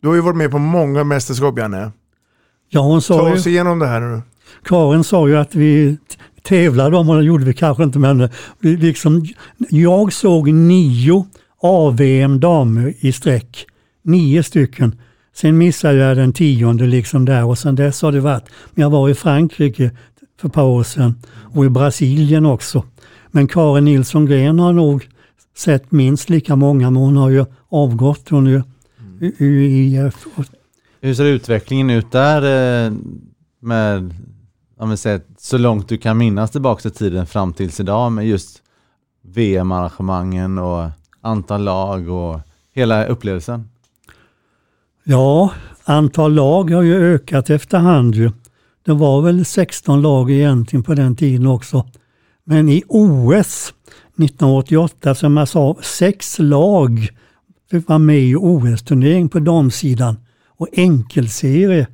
Du 0.00 0.08
har 0.08 0.14
ju 0.14 0.20
varit 0.20 0.36
med 0.36 0.50
på 0.50 0.58
många 0.58 1.04
mästerskap 1.04 1.58
Janne. 1.58 1.90
Ja, 2.68 2.80
hon 2.80 3.00
Ta 3.00 3.00
sa 3.00 3.28
ju... 3.28 3.34
oss 3.34 3.46
igenom 3.46 3.78
det 3.78 3.86
här 3.86 4.00
nu. 4.00 4.22
Karin 4.64 5.04
sa 5.04 5.28
ju 5.28 5.36
att 5.36 5.54
vi 5.54 5.98
tävlade 6.42 6.96
om, 6.96 7.10
och 7.10 7.16
det 7.16 7.24
gjorde 7.24 7.44
vi 7.44 7.54
kanske 7.54 7.82
inte, 7.82 7.98
men 7.98 8.28
liksom, 8.60 9.26
jag 9.70 10.12
såg 10.12 10.52
nio 10.52 11.26
AVM 11.62 12.40
damer 12.40 12.94
i 13.00 13.12
sträck. 13.12 13.66
Nio 14.02 14.42
stycken. 14.42 15.00
Sen 15.34 15.58
missade 15.58 15.94
jag 15.94 16.16
den 16.16 16.32
tionde 16.32 16.86
liksom 16.86 17.24
där 17.24 17.44
och 17.44 17.58
sen 17.58 17.74
dess 17.74 18.02
har 18.02 18.12
det 18.12 18.20
varit. 18.20 18.44
Men 18.70 18.82
jag 18.82 18.90
var 18.90 19.08
i 19.08 19.14
Frankrike 19.14 19.90
för 20.40 20.48
ett 20.48 20.54
par 20.54 20.64
år 20.64 20.82
sedan 20.82 21.14
och 21.54 21.64
i 21.64 21.68
Brasilien 21.68 22.46
också. 22.46 22.84
Men 23.30 23.48
Karin 23.48 23.84
Nilsson 23.84 24.26
Gren 24.26 24.58
har 24.58 24.72
nog 24.72 25.08
sett 25.56 25.92
minst 25.92 26.30
lika 26.30 26.56
många, 26.56 26.90
men 26.90 27.02
hon 27.02 27.16
har 27.16 27.30
ju 27.30 27.44
avgått. 27.68 28.28
Hon 28.28 28.46
är 28.46 28.50
ju 28.50 28.62
i, 29.20 29.44
i, 29.44 29.96
i, 29.96 30.10
Hur 31.00 31.14
ser 31.14 31.24
utvecklingen 31.24 31.90
ut 31.90 32.12
där 32.12 32.42
eh, 32.86 32.92
med, 33.60 34.14
om 34.78 34.90
vi 34.90 34.96
säger, 34.96 35.20
så 35.38 35.58
långt 35.58 35.88
du 35.88 35.98
kan 35.98 36.18
minnas 36.18 36.50
tillbaka 36.50 36.88
i 36.88 36.92
tiden 36.92 37.26
fram 37.26 37.52
tills 37.52 37.80
idag 37.80 38.12
med 38.12 38.26
just 38.26 38.62
VM-arrangemangen 39.22 40.58
och 40.58 40.90
antal 41.22 41.62
lag 41.64 42.08
och 42.08 42.40
hela 42.74 43.06
upplevelsen? 43.06 43.68
Ja, 45.04 45.50
antal 45.84 46.34
lag 46.34 46.70
har 46.70 46.82
ju 46.82 47.14
ökat 47.14 47.50
efterhand 47.50 48.14
ju. 48.14 48.30
Det 48.84 48.92
var 48.92 49.22
väl 49.22 49.44
16 49.44 50.02
lag 50.02 50.30
egentligen 50.30 50.82
på 50.82 50.94
den 50.94 51.16
tiden 51.16 51.46
också. 51.46 51.86
Men 52.44 52.68
i 52.68 52.82
OS 52.88 53.74
1988, 54.18 55.14
som 55.14 55.36
jag 55.36 55.48
sa, 55.48 55.76
sex 55.82 56.38
lag 56.38 57.08
var 57.86 57.98
med 57.98 58.18
i 58.18 58.34
OS-turnering 58.36 59.28
på 59.28 59.38
damsidan 59.38 60.16
och 60.46 60.68
enkelserie. 60.72 61.86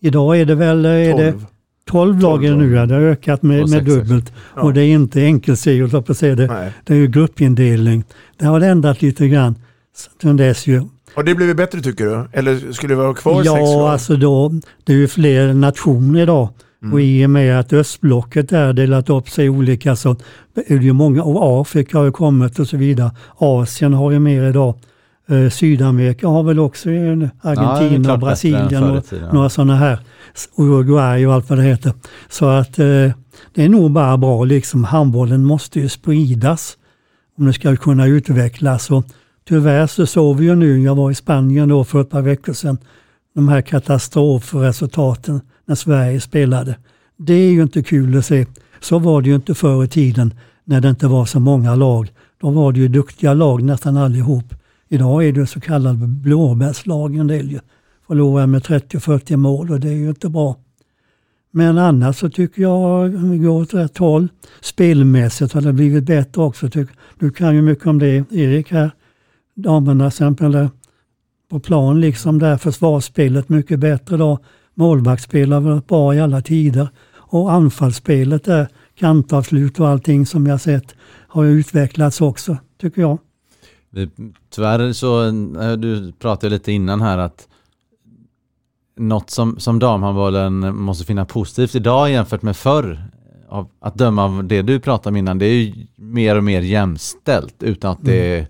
Idag 0.00 0.40
är 0.40 0.44
det 0.44 0.54
väl 0.54 0.84
är 0.84 1.16
det 1.16 1.34
12 1.90 2.20
lag 2.20 2.44
är 2.44 2.50
det 2.50 2.56
nu, 2.56 2.74
ja. 2.74 2.86
det 2.86 2.94
har 2.94 3.00
ökat 3.00 3.42
med, 3.42 3.62
Och 3.62 3.68
med 3.68 3.84
dubbelt. 3.84 4.32
Ja. 4.56 4.62
Och 4.62 4.74
det 4.74 4.82
är 4.82 4.94
inte 4.94 5.20
enkelserie, 5.20 5.88
så 5.88 6.02
på 6.02 6.14
säga 6.14 6.34
det, 6.34 6.46
Nej. 6.46 6.72
det 6.84 6.92
är 6.92 6.98
ju 6.98 7.06
gruppindelning. 7.06 8.04
Det 8.36 8.46
har 8.46 8.60
ändrat 8.60 9.02
lite 9.02 9.28
grann 9.28 9.54
sen 10.22 10.36
dess 10.36 10.66
ju. 10.66 10.82
Har 11.14 11.22
det 11.22 11.34
blivit 11.34 11.56
bättre 11.56 11.80
tycker 11.80 12.04
du? 12.04 12.28
Eller 12.32 12.72
skulle 12.72 12.94
det 12.94 12.98
vara 12.98 13.14
kvar 13.14 13.42
sex 13.42 13.46
Ja, 13.46 13.92
alltså 13.92 14.16
då, 14.16 14.52
det 14.84 14.92
är 14.92 14.96
ju 14.96 15.08
fler 15.08 15.54
nationer 15.54 16.22
idag. 16.22 16.48
Mm. 16.82 16.94
Och 16.94 17.00
i 17.00 17.26
och 17.26 17.30
med 17.30 17.60
att 17.60 17.72
östblocket 17.72 18.52
är 18.52 18.72
delat 18.72 19.10
upp 19.10 19.28
sig 19.28 19.46
i 19.46 19.48
olika 19.48 19.96
så 19.96 20.16
är 20.66 20.78
det 20.78 20.84
ju 20.84 20.92
många, 20.92 21.22
och 21.22 21.60
Afrika 21.60 21.98
har 21.98 22.04
ju 22.04 22.12
kommit 22.12 22.58
och 22.58 22.68
så 22.68 22.76
vidare. 22.76 23.10
Asien 23.36 23.92
har 23.92 24.10
ju 24.10 24.18
mer 24.18 24.42
idag. 24.42 24.74
Eh, 25.28 25.50
Sydamerika 25.50 26.28
har 26.28 26.42
väl 26.42 26.58
också 26.58 26.90
en 26.90 27.30
Ja, 27.42 27.50
Argentina, 27.50 28.04
klart 28.04 28.20
Brasilien 28.20 28.82
och 28.82 29.04
några 29.32 29.48
sådana 29.48 29.76
här. 29.76 29.98
Uruguay 30.56 31.26
och 31.26 31.34
allt 31.34 31.50
vad 31.50 31.58
det 31.58 31.64
heter. 31.64 31.92
Så 32.28 32.46
att 32.46 32.78
eh, 32.78 33.10
det 33.54 33.64
är 33.64 33.68
nog 33.68 33.90
bara 33.90 34.16
bra 34.16 34.44
liksom. 34.44 34.84
Handbollen 34.84 35.44
måste 35.44 35.80
ju 35.80 35.88
spridas 35.88 36.76
om 37.38 37.46
det 37.46 37.52
ska 37.52 37.76
kunna 37.76 38.06
utvecklas. 38.06 38.90
Och 38.90 39.04
tyvärr 39.48 39.86
så 39.86 40.06
såg 40.06 40.36
vi 40.36 40.44
ju 40.44 40.54
nu, 40.54 40.82
jag 40.82 40.94
var 40.94 41.10
i 41.10 41.14
Spanien 41.14 41.68
då 41.68 41.84
för 41.84 42.00
ett 42.00 42.10
par 42.10 42.22
veckor 42.22 42.52
sedan, 42.52 42.78
de 43.34 43.48
här 43.48 43.60
katastrofresultaten 43.60 45.40
när 45.66 45.74
Sverige 45.74 46.20
spelade. 46.20 46.76
Det 47.18 47.34
är 47.34 47.50
ju 47.50 47.62
inte 47.62 47.82
kul 47.82 48.18
att 48.18 48.26
se. 48.26 48.46
Så 48.80 48.98
var 48.98 49.22
det 49.22 49.28
ju 49.28 49.34
inte 49.34 49.54
förr 49.54 49.84
i 49.84 49.88
tiden 49.88 50.34
när 50.64 50.80
det 50.80 50.88
inte 50.88 51.06
var 51.06 51.24
så 51.24 51.40
många 51.40 51.74
lag. 51.74 52.12
Då 52.40 52.50
var 52.50 52.72
det 52.72 52.80
ju 52.80 52.88
duktiga 52.88 53.34
lag 53.34 53.62
nästan 53.62 53.96
allihop. 53.96 54.54
Idag 54.88 55.24
är 55.24 55.32
det 55.32 55.46
så 55.46 55.60
kallade 55.60 56.06
blåbärslag 56.06 57.16
en 57.16 57.26
del 57.26 57.50
ju. 57.50 57.60
Förlorar 58.06 58.46
med 58.46 58.62
30-40 58.62 59.36
mål 59.36 59.70
och 59.70 59.80
det 59.80 59.88
är 59.88 59.92
ju 59.92 60.08
inte 60.08 60.28
bra. 60.28 60.56
Men 61.50 61.78
annars 61.78 62.16
så 62.16 62.30
tycker 62.30 62.62
jag 62.62 63.08
vi 63.08 63.38
går 63.38 63.62
åt 63.62 63.74
rätt 63.74 63.98
håll. 63.98 64.28
Spelmässigt 64.60 65.52
har 65.52 65.60
det 65.60 65.72
blivit 65.72 66.04
bättre 66.04 66.42
också. 66.42 66.68
Du 67.18 67.30
kan 67.30 67.54
ju 67.54 67.62
mycket 67.62 67.86
om 67.86 67.98
det, 67.98 68.32
Erik 68.32 68.72
här. 68.72 68.90
Damerna 69.54 70.04
till 70.04 70.08
exempel 70.08 70.52
där 70.52 70.70
på 71.50 71.60
plan 71.60 72.00
liksom 72.00 72.38
där 72.38 72.56
försvarsspelet 72.56 73.48
mycket 73.48 73.80
bättre 73.80 74.16
då. 74.16 74.38
Målvaktsspel 74.74 75.52
har 75.52 75.60
varit 75.60 75.86
bra 75.86 76.14
i 76.14 76.20
alla 76.20 76.40
tider. 76.40 76.88
Och 77.14 77.52
anfallsspelet 77.52 78.44
där, 78.44 78.68
kantavslut 78.98 79.80
och 79.80 79.88
allting 79.88 80.26
som 80.26 80.46
jag 80.46 80.60
sett 80.60 80.94
har 81.28 81.44
utvecklats 81.44 82.20
också, 82.20 82.56
tycker 82.80 83.00
jag. 83.00 83.18
Tyvärr 84.50 84.92
så, 84.92 85.24
eh, 85.24 85.72
du 85.72 86.12
pratade 86.12 86.50
lite 86.50 86.72
innan 86.72 87.00
här 87.00 87.18
att 87.18 87.48
något 88.96 89.30
som, 89.30 89.58
som 89.58 89.78
damhandbollen 89.78 90.76
måste 90.76 91.04
finna 91.04 91.24
positivt 91.24 91.74
idag 91.74 92.10
jämfört 92.10 92.42
med 92.42 92.56
förr, 92.56 93.02
av, 93.48 93.68
att 93.80 93.94
döma 93.94 94.24
av 94.24 94.44
det 94.44 94.62
du 94.62 94.80
pratade 94.80 95.08
om 95.08 95.16
innan, 95.16 95.38
det 95.38 95.46
är 95.46 95.54
ju 95.54 95.86
mer 95.96 96.36
och 96.36 96.44
mer 96.44 96.60
jämställt 96.60 97.62
utan 97.62 97.92
att 97.92 98.04
det 98.04 98.38
är 98.38 98.46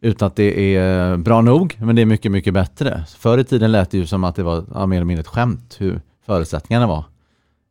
utan 0.00 0.26
att 0.26 0.36
det 0.36 0.76
är 0.76 1.16
bra 1.16 1.40
nog, 1.40 1.76
men 1.80 1.96
det 1.96 2.02
är 2.02 2.06
mycket, 2.06 2.32
mycket 2.32 2.54
bättre. 2.54 3.04
Förr 3.18 3.38
i 3.38 3.44
tiden 3.44 3.72
lät 3.72 3.90
det 3.90 3.98
ju 3.98 4.06
som 4.06 4.24
att 4.24 4.36
det 4.36 4.42
var 4.42 4.64
ja, 4.74 4.86
mer 4.86 4.96
eller 4.96 5.04
mindre 5.04 5.20
ett 5.20 5.26
skämt 5.26 5.76
hur 5.78 6.00
förutsättningarna 6.26 6.86
var 6.86 7.04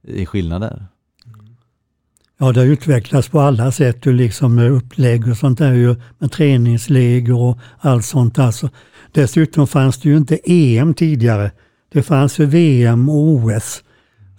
i 0.03 0.26
skillnader. 0.26 0.86
Ja, 2.44 2.52
det 2.52 2.60
har 2.60 2.68
utvecklats 2.68 3.30
på 3.30 3.39
alla 3.39 3.72
sätt, 3.72 4.06
ju 4.06 4.14
liksom 4.14 4.56
med 4.56 4.72
upplägg 4.72 5.28
och 5.28 5.38
sånt 5.38 5.58
där 5.58 5.74
ju, 5.74 5.96
med 6.20 6.32
träningsläger 6.32 7.34
och 7.34 7.58
allt 7.80 8.06
sånt. 8.06 8.39
Alltså. 8.39 8.70
Dessutom 9.12 9.68
fanns 9.68 10.02
det 10.02 10.10
ju 10.10 10.18
inte 10.18 10.39
EM 10.44 10.94
tidigare. 10.94 11.52
Det 11.92 12.04
fanns 12.04 12.39
ju 12.39 12.46
VM 12.46 13.10
och 13.10 13.28
OS. 13.28 13.84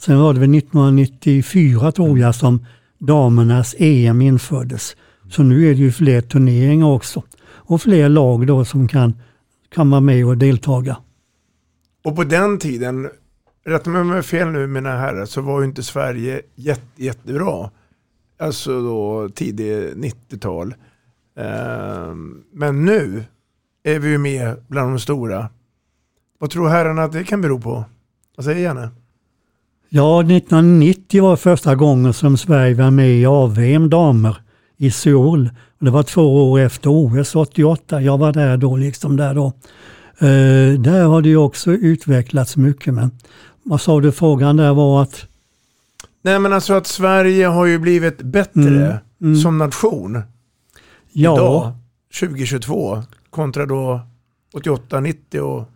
Sen 0.01 0.19
var 0.19 0.35
det 0.35 0.41
väl 0.41 0.55
1994 0.55 1.93
tror 1.93 2.19
jag 2.19 2.35
som 2.35 2.67
damernas 2.99 3.75
EM 3.79 4.23
infördes. 4.23 4.97
Så 5.31 5.43
nu 5.43 5.71
är 5.71 5.75
det 5.75 5.81
ju 5.81 5.93
fler 5.93 6.21
turneringar 6.21 6.87
också. 6.87 7.23
Och 7.45 7.83
fler 7.83 8.09
lag 8.09 8.47
då 8.47 8.65
som 8.65 8.89
kan, 8.89 9.15
kan 9.75 9.91
vara 9.91 10.01
med 10.01 10.27
och 10.27 10.39
deltaga. 10.39 10.97
Och 12.05 12.17
på 12.17 12.25
den 12.25 12.59
tiden, 12.59 13.09
rätta 13.67 13.91
mig 13.91 14.01
om 14.01 14.09
jag 14.09 14.15
har 14.15 14.23
fel 14.23 14.49
nu 14.49 14.67
mina 14.67 14.91
herrar, 14.91 15.27
så 15.27 15.41
var 15.41 15.61
ju 15.61 15.67
inte 15.67 15.83
Sverige 15.83 16.43
jätte, 16.55 17.03
jättebra. 17.03 17.71
Alltså 18.43 18.83
då 18.83 19.29
tidig 19.35 19.73
90-tal. 19.97 20.75
Ehm, 21.37 22.45
men 22.53 22.85
nu 22.85 23.25
är 23.83 23.99
vi 23.99 24.09
ju 24.09 24.19
med 24.19 24.57
bland 24.69 24.91
de 24.93 24.99
stora. 24.99 25.49
Vad 26.39 26.51
tror 26.51 26.69
herrarna 26.69 27.03
att 27.03 27.13
det 27.13 27.25
kan 27.25 27.41
bero 27.41 27.61
på? 27.61 27.85
Vad 28.37 28.45
säger 28.45 28.65
Janne? 28.65 28.89
Ja, 29.89 30.21
1990 30.21 31.23
var 31.23 31.37
första 31.37 31.75
gången 31.75 32.13
som 32.13 32.37
Sverige 32.37 32.75
var 32.75 32.91
med 32.91 33.11
i 33.11 33.27
AVM 33.27 33.91
damer 33.91 34.37
i 34.77 34.91
Seoul. 34.91 35.51
Det 35.79 35.91
var 35.91 36.03
två 36.03 36.51
år 36.51 36.61
efter 36.61 36.91
OS 36.91 37.35
88. 37.37 38.01
Jag 38.01 38.19
var 38.19 38.33
där 38.33 38.57
då, 38.57 38.77
liksom 38.77 39.17
där 39.17 39.35
då. 39.35 39.47
Eh, 40.19 40.81
där 40.81 41.05
har 41.05 41.23
det 41.23 41.29
ju 41.29 41.37
också 41.37 41.73
utvecklats 41.73 42.57
mycket. 42.57 42.95
Men 42.95 43.11
vad 43.63 43.81
sa 43.81 44.01
du 44.01 44.13
frågan 44.13 44.57
där 44.57 44.75
var 44.75 45.03
att? 45.03 45.27
Nej 46.23 46.39
men 46.39 46.53
alltså 46.53 46.75
att 46.75 46.87
Sverige 46.87 47.47
har 47.47 47.67
ju 47.67 47.79
blivit 47.79 48.23
bättre 48.23 48.61
Mm, 48.61 48.97
mm. 49.23 49.37
som 49.37 49.59
nation 49.59 50.23
Ja, 51.13 51.35
idag, 51.35 51.73
2022, 52.21 53.03
kontra 53.31 53.67
då 53.67 54.01
88, 54.55 55.01
90 55.01 55.41
och... 55.41 55.69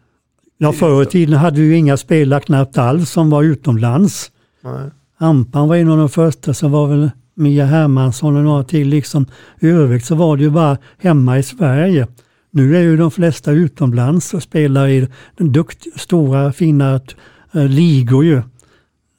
ja 0.59 0.73
förr 0.73 1.03
i 1.03 1.07
tiden 1.07 1.35
hade 1.39 1.61
vi 1.61 1.67
ju 1.67 1.77
inga 1.77 1.97
spelare 1.97 2.41
knappt 2.41 2.79
alls 2.79 3.11
som 3.11 3.31
var 3.31 3.43
utomlands. 3.43 4.31
Nej. 4.61 4.91
Ampan 5.19 5.69
var 5.69 5.77
en 5.77 5.91
av 5.91 5.99
de 5.99 6.09
första, 6.09 6.55
så 6.55 6.69
var 6.69 6.87
väl 6.87 7.11
Mia 7.35 7.65
Hermansson 7.65 8.37
och 8.37 8.45
några 8.45 8.65
till. 8.65 8.89
Liksom. 8.89 9.27
I 9.61 9.69
övrigt 9.69 10.05
så 10.05 10.15
var 10.15 10.37
det 10.37 10.43
ju 10.43 10.51
bara 10.51 10.79
hemma 10.99 11.39
i 11.39 11.43
Sverige. 11.43 12.07
Nu 12.51 12.77
är 12.77 12.81
ju 12.81 12.97
de 12.97 13.11
flesta 13.11 13.53
utomlands 13.53 14.35
och 14.35 14.43
spelar 14.43 14.89
i 14.89 15.09
den 15.37 15.53
dukt, 15.53 15.87
stora 15.97 16.53
fina 16.53 17.01
eh, 17.53 17.69
ligor 17.69 18.25
ju. 18.25 18.43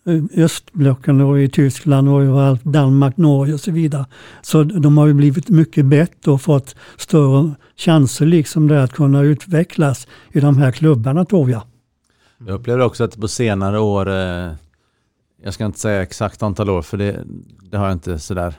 Eh, 0.08 0.44
Östblocken 0.44 1.22
och 1.22 1.40
i 1.40 1.50
Tyskland 1.50 2.10
och 2.10 2.22
överallt, 2.24 2.64
Danmark, 2.64 3.18
Norge 3.18 3.54
och 3.54 3.60
så 3.60 3.72
vidare. 3.72 4.06
Så 4.42 4.64
de 4.64 4.98
har 4.98 5.08
ju 5.08 5.14
blivit 5.14 5.50
mycket 5.50 5.86
bättre 5.86 6.32
och 6.32 6.42
fått 6.42 6.76
större 6.98 7.56
chanser 7.76 8.26
liksom 8.26 8.68
där 8.68 8.78
att 8.78 8.94
kunna 8.94 9.22
utvecklas 9.22 10.08
i 10.32 10.40
de 10.40 10.58
här 10.58 10.72
klubbarna 10.72 11.26
tror 11.26 11.50
jag. 11.52 11.62
Jag 12.40 12.50
upplever 12.50 12.86
också 12.86 13.04
att 13.04 13.18
på 13.22 13.28
senare 13.28 13.80
år, 13.80 14.10
eh, 14.10 14.52
jag 15.44 15.54
ska 15.54 15.66
inte 15.66 15.80
säga 15.80 16.02
exakt 16.02 16.44
antal 16.44 16.70
år 16.70 16.82
för 16.82 16.98
det, 16.98 17.24
det 17.72 17.78
har 17.78 17.86
jag 17.86 17.94
inte 17.96 18.20
sådär 18.20 18.54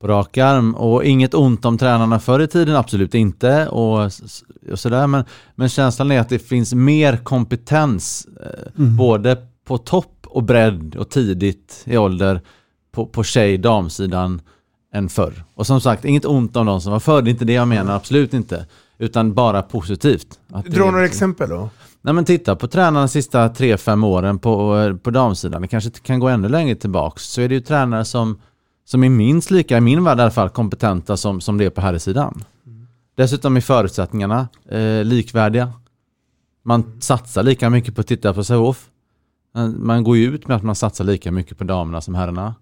på 0.00 0.08
rak 0.08 0.38
arm. 0.38 0.74
Och 0.74 1.04
inget 1.04 1.34
ont 1.34 1.64
om 1.64 1.78
tränarna 1.78 2.20
förr 2.20 2.40
i 2.40 2.46
tiden, 2.48 2.76
absolut 2.76 3.14
inte. 3.14 3.66
Och, 3.68 4.04
och 4.72 4.78
sådär. 4.78 5.06
Men, 5.06 5.24
men 5.54 5.68
känslan 5.68 6.10
är 6.12 6.20
att 6.20 6.28
det 6.28 6.38
finns 6.38 6.74
mer 6.74 7.16
kompetens, 7.16 8.26
eh, 8.42 8.82
Mm. 8.82 8.96
både 8.96 9.36
på 9.64 9.78
topp 9.78 10.17
och 10.30 10.42
bredd 10.42 10.96
och 10.96 11.10
tidigt 11.10 11.82
i 11.84 11.96
ålder 11.96 12.40
på, 12.92 13.06
på 13.06 13.24
tjej-damsidan 13.24 14.40
än 14.94 15.08
förr. 15.08 15.44
Och 15.54 15.66
som 15.66 15.80
sagt, 15.80 16.04
inget 16.04 16.24
ont 16.24 16.56
om 16.56 16.66
de 16.66 16.80
som 16.80 16.92
var 16.92 17.00
förr, 17.00 17.22
det 17.22 17.28
är 17.28 17.32
inte 17.32 17.44
det 17.44 17.52
jag 17.52 17.68
menar, 17.68 17.96
absolut 17.96 18.34
inte. 18.34 18.66
Utan 18.98 19.34
bara 19.34 19.62
positivt. 19.62 20.38
Dra 20.48 20.60
några 20.60 21.02
liksom- 21.02 21.02
exempel 21.02 21.48
då. 21.50 21.70
Nej 22.02 22.14
men 22.14 22.24
titta 22.24 22.56
på 22.56 22.68
tränarna 22.68 23.00
de 23.00 23.08
sista 23.08 23.48
3-5 23.48 24.06
åren 24.06 24.38
på, 24.38 24.98
på 25.02 25.10
damsidan, 25.10 25.62
det 25.62 25.68
kanske 25.68 25.90
kan 25.90 26.20
gå 26.20 26.28
ännu 26.28 26.48
längre 26.48 26.74
tillbaks, 26.74 27.24
så 27.24 27.40
är 27.40 27.48
det 27.48 27.54
ju 27.54 27.60
tränare 27.60 28.04
som, 28.04 28.40
som 28.84 29.04
är 29.04 29.08
minst 29.08 29.50
lika, 29.50 29.76
i 29.76 29.80
min 29.80 30.04
värld 30.04 30.18
i 30.18 30.22
alla 30.22 30.30
fall, 30.30 30.48
kompetenta 30.48 31.16
som, 31.16 31.40
som 31.40 31.58
det 31.58 31.64
är 31.64 31.70
på 31.70 31.80
herrsidan. 31.80 32.44
Dessutom 33.16 33.56
är 33.56 33.60
förutsättningarna 33.60 34.48
eh, 34.70 35.04
likvärdiga. 35.04 35.72
Man 36.62 37.00
satsar 37.00 37.42
lika 37.42 37.70
mycket 37.70 37.94
på 37.94 38.00
att 38.00 38.06
titta 38.06 38.34
på 38.34 38.44
Sävehof. 38.44 38.88
Man- 39.66 40.04
går 40.04 40.16
ju 40.16 40.34
ut 40.34 40.48
med 40.48 40.56
att 40.56 40.62
man 40.62 40.74
satsar 40.74 41.04
lika 41.04 41.32
mycket 41.32 41.58
på 41.58 41.64
damerna 41.64 42.00
som 42.00 42.14
herrarna. 42.14 42.54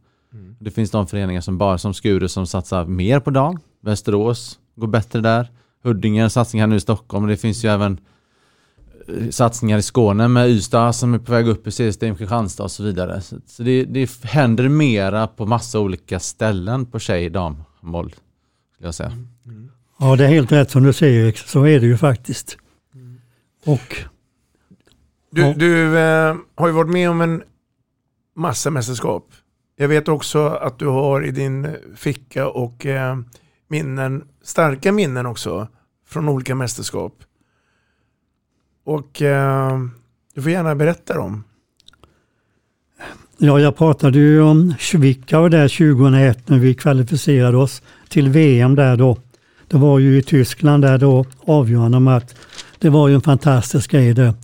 Det 0.58 0.70
finns 0.70 0.90
de 0.90 1.06
föreningar 1.06 1.40
som 1.40 1.58
bara 1.58 1.78
som 1.78 1.94
Skure 1.94 2.28
som 2.28 2.46
satsar 2.46 2.84
mer 2.86 3.20
på 3.20 3.30
dam. 3.30 3.58
Västerås 3.80 4.58
går 4.76 4.86
bättre 4.86 5.20
där. 5.20 5.50
Huddinge 5.84 6.22
en 6.22 6.30
satsning 6.30 6.62
här 6.62 6.66
nu 6.66 6.76
i 6.76 6.80
Stockholm. 6.80 7.24
Och 7.24 7.30
det 7.30 7.36
finns 7.36 7.64
ju 7.64 7.68
även 7.68 7.98
eh, 9.08 9.28
satsningar 9.30 9.78
i 9.78 9.82
Skåne 9.82 10.28
med 10.28 10.48
Ystad 10.48 10.92
som 10.92 11.14
är 11.14 11.18
på 11.18 11.32
väg 11.32 11.48
upp 11.48 11.66
i 11.66 11.70
seriesystem, 11.70 12.16
Kristianstad 12.16 12.62
och 12.62 12.70
så 12.70 12.82
vidare. 12.82 13.20
Så, 13.46 13.62
det, 13.62 13.84
det 13.84 14.24
händer 14.24 14.68
mera 14.68 15.26
på 15.26 15.46
massa 15.46 15.80
olika 15.80 16.20
ställen 16.20 16.86
på 16.86 16.98
tjej 16.98 17.30
damhandboll. 17.30 18.10
Skulle 18.74 18.86
jag 18.88 18.94
säga. 18.94 19.12
Ja, 19.98 20.16
det 20.16 20.24
är 20.24 20.28
helt 20.28 20.52
rätt 20.52 20.70
som 20.70 20.82
du 20.82 20.92
säger, 20.92 21.32
så 21.46 21.66
är 21.66 21.80
det 21.80 21.86
ju 21.86 21.96
faktiskt. 21.96 22.58
Och 23.64 23.96
Du, 25.36 25.42
Ja. 25.42 25.54
du 25.56 25.98
eh, 25.98 26.36
har 26.54 26.66
ju 26.66 26.72
varit 26.72 26.90
med 26.90 27.10
om 27.10 27.20
en 27.20 27.42
massa 28.36 28.70
mästerskap. 28.70 29.28
Jag 29.76 29.88
vet 29.88 30.08
också 30.08 30.46
att 30.48 30.78
du 30.78 30.86
har 30.86 31.24
i 31.24 31.30
din 31.30 31.76
ficka 31.96 32.48
och 32.48 32.86
eh, 32.86 33.16
minnen, 33.68 34.24
starka 34.42 34.92
minnen 34.92 35.26
också 35.26 35.68
från 36.08 36.28
olika 36.28 36.54
mästerskap. 36.54 37.12
Och 38.84 39.22
eh, 39.22 39.78
du 40.34 40.42
får 40.42 40.50
gärna 40.50 40.74
berätta 40.74 41.14
dem. 41.14 41.44
Ja, 43.38 43.60
jag 43.60 43.76
pratade 43.76 44.18
ju 44.18 44.40
om 44.42 44.74
Zwickau 44.78 45.48
där 45.48 45.68
2001 45.68 46.48
när 46.48 46.58
vi 46.58 46.74
kvalificerade 46.74 47.56
oss 47.56 47.82
till 48.08 48.28
VM 48.28 48.74
där 48.74 48.96
då. 48.96 49.16
Det 49.68 49.76
var 49.76 49.98
ju 49.98 50.18
i 50.18 50.22
Tyskland 50.22 50.84
där 50.84 50.98
då 50.98 51.24
avgörande 51.46 52.00
match. 52.00 52.32
Det 52.78 52.88
var 52.90 53.08
ju 53.08 53.14
en 53.14 53.20
fantastisk 53.20 53.90
grej 53.90 54.14
där. 54.14 54.34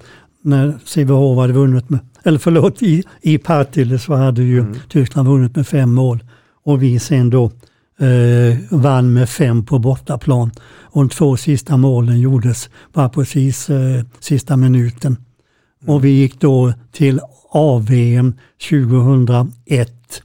När 0.42 0.78
Sävehof 0.84 1.38
hade 1.38 1.52
vunnit 1.52 1.90
med, 1.90 2.00
eller 2.22 2.38
förlåt, 2.38 2.82
i, 2.82 3.04
i 3.20 3.38
Partille 3.38 3.98
så 3.98 4.14
hade 4.14 4.42
ju 4.42 4.60
mm. 4.60 4.78
Tyskland 4.88 5.28
vunnit 5.28 5.56
med 5.56 5.66
fem 5.66 5.94
mål. 5.94 6.24
Och 6.64 6.82
vi 6.82 6.98
sen 6.98 7.30
då 7.30 7.44
eh, 7.98 8.58
vann 8.70 9.12
med 9.12 9.28
fem 9.28 9.64
på 9.64 9.78
bortaplan. 9.78 10.50
Och 10.64 11.02
de 11.02 11.08
två 11.08 11.36
sista 11.36 11.76
målen 11.76 12.20
gjordes 12.20 12.70
bara 12.92 13.08
precis 13.08 13.70
eh, 13.70 14.04
sista 14.20 14.56
minuten. 14.56 15.16
Mm. 15.82 15.94
Och 15.94 16.04
vi 16.04 16.10
gick 16.10 16.40
då 16.40 16.72
till 16.92 17.20
AVM 17.50 18.34
2001 18.70 20.22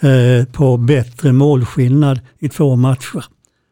eh, 0.00 0.44
på 0.52 0.76
bättre 0.76 1.32
målskillnad 1.32 2.20
i 2.38 2.48
två 2.48 2.76
matcher. 2.76 3.24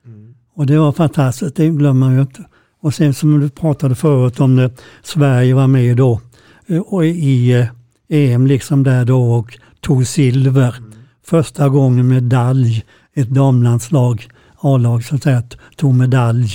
Mm. 0.07 0.35
Och 0.55 0.67
det 0.67 0.79
var 0.79 0.93
fantastiskt, 0.93 1.57
det 1.57 1.69
glömmer 1.69 2.07
man 2.07 2.15
ju 2.15 2.21
inte. 2.21 2.45
Och 2.81 2.95
sen 2.95 3.15
som 3.15 3.41
du 3.41 3.49
pratade 3.49 3.95
förut 3.95 4.41
om 4.41 4.57
det, 4.57 4.71
Sverige 5.03 5.55
var 5.55 5.67
med 5.67 5.97
då 5.97 6.21
eh, 6.67 6.81
och 6.81 7.07
i 7.07 7.53
eh, 7.53 7.67
EM 8.09 8.47
liksom 8.47 8.83
där 8.83 9.05
då 9.05 9.33
och 9.33 9.59
tog 9.81 10.07
silver. 10.07 10.77
Mm. 10.79 10.93
Första 11.27 11.69
gången 11.69 12.09
medalj, 12.09 12.85
ett 13.15 13.29
damlandslag, 13.29 14.29
A-lag 14.61 15.05
så 15.05 15.15
att 15.15 15.23
säga, 15.23 15.43
tog 15.77 15.95
medalj 15.95 16.51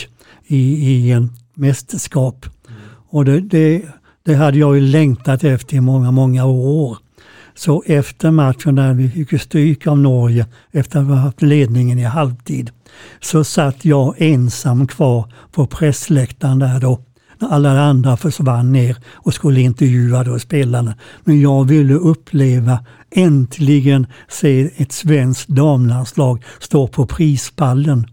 i, 0.48 0.88
i 0.88 1.12
en 1.12 1.32
mästerskap. 1.54 2.46
Mm. 2.68 2.82
Och 3.10 3.26
det, 3.26 3.40
det 3.40 3.86
det 4.26 4.36
hade 4.36 4.58
jag 4.58 4.76
ju 4.76 4.82
längtat 4.82 5.44
efter 5.44 5.78
i 5.78 5.82
många, 5.82 6.12
många 6.12 6.46
år. 6.46 6.98
Så 7.56 7.84
efter 7.86 8.32
matchen 8.32 8.76
där 8.76 8.94
vi 8.94 9.10
fick 9.10 9.42
stryk 9.42 9.88
av 9.88 9.98
Norge 9.98 10.46
efter 10.72 11.00
att 11.00 11.08
ha 11.08 11.16
haft 11.16 11.42
ledningen 11.42 12.00
i 12.00 12.04
halvtid 12.04 12.72
så 13.22 13.44
satt 13.44 13.86
jag 13.86 14.16
ensam 14.18 14.88
kvar 14.88 15.32
på 15.52 15.68
pressläktaren 15.68 16.60
där 16.60 16.80
då. 16.80 17.00
När 17.40 17.50
alla 17.50 17.82
andra 17.82 18.18
försvann 18.18 18.72
ner 18.72 18.98
och 19.14 19.34
skulle 19.34 19.62
intervjua 19.62 20.24
då 20.24 20.40
spelarna. 20.40 20.96
Men 21.24 21.42
jag 21.42 21.66
ville 21.68 21.94
uppleva, 21.94 22.80
äntligen 23.12 24.08
se 24.30 24.72
ett 24.76 24.92
svenskt 24.92 25.48
damlandslag 25.48 26.44
stå 26.60 26.88
på 26.88 27.06
prispallen 27.06 28.08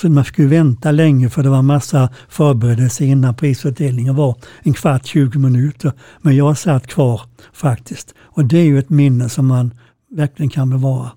så 0.00 0.08
man 0.08 0.24
skulle 0.24 0.48
vänta 0.48 0.90
länge 0.90 1.30
för 1.30 1.42
det 1.42 1.48
var 1.48 1.62
massa 1.62 2.08
förberedelser 2.28 3.04
innan 3.04 3.34
prisutdelningen 3.34 4.16
var. 4.16 4.36
En 4.62 4.72
kvart, 4.72 5.06
20 5.06 5.38
minuter. 5.38 5.92
Men 6.22 6.36
jag 6.36 6.58
satt 6.58 6.86
kvar 6.86 7.20
faktiskt. 7.52 8.14
Och 8.20 8.44
det 8.44 8.58
är 8.58 8.64
ju 8.64 8.78
ett 8.78 8.90
minne 8.90 9.28
som 9.28 9.46
man 9.46 9.74
verkligen 10.10 10.50
kan 10.50 10.70
bevara 10.70 11.10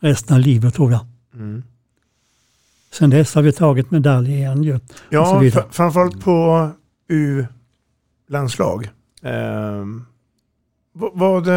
resten 0.00 0.36
av 0.36 0.40
livet 0.40 0.74
tror 0.74 0.92
jag. 0.92 1.00
Mm. 1.34 1.62
Sen 2.92 3.10
dess 3.10 3.34
har 3.34 3.42
vi 3.42 3.52
tagit 3.52 3.90
medalj 3.90 4.32
igen 4.32 4.62
ju. 4.62 4.78
Ja, 5.08 5.42
framförallt 5.70 6.24
på 6.24 6.68
U-landslag. 7.08 8.90
Eh, 9.22 9.84
vad, 10.92 11.48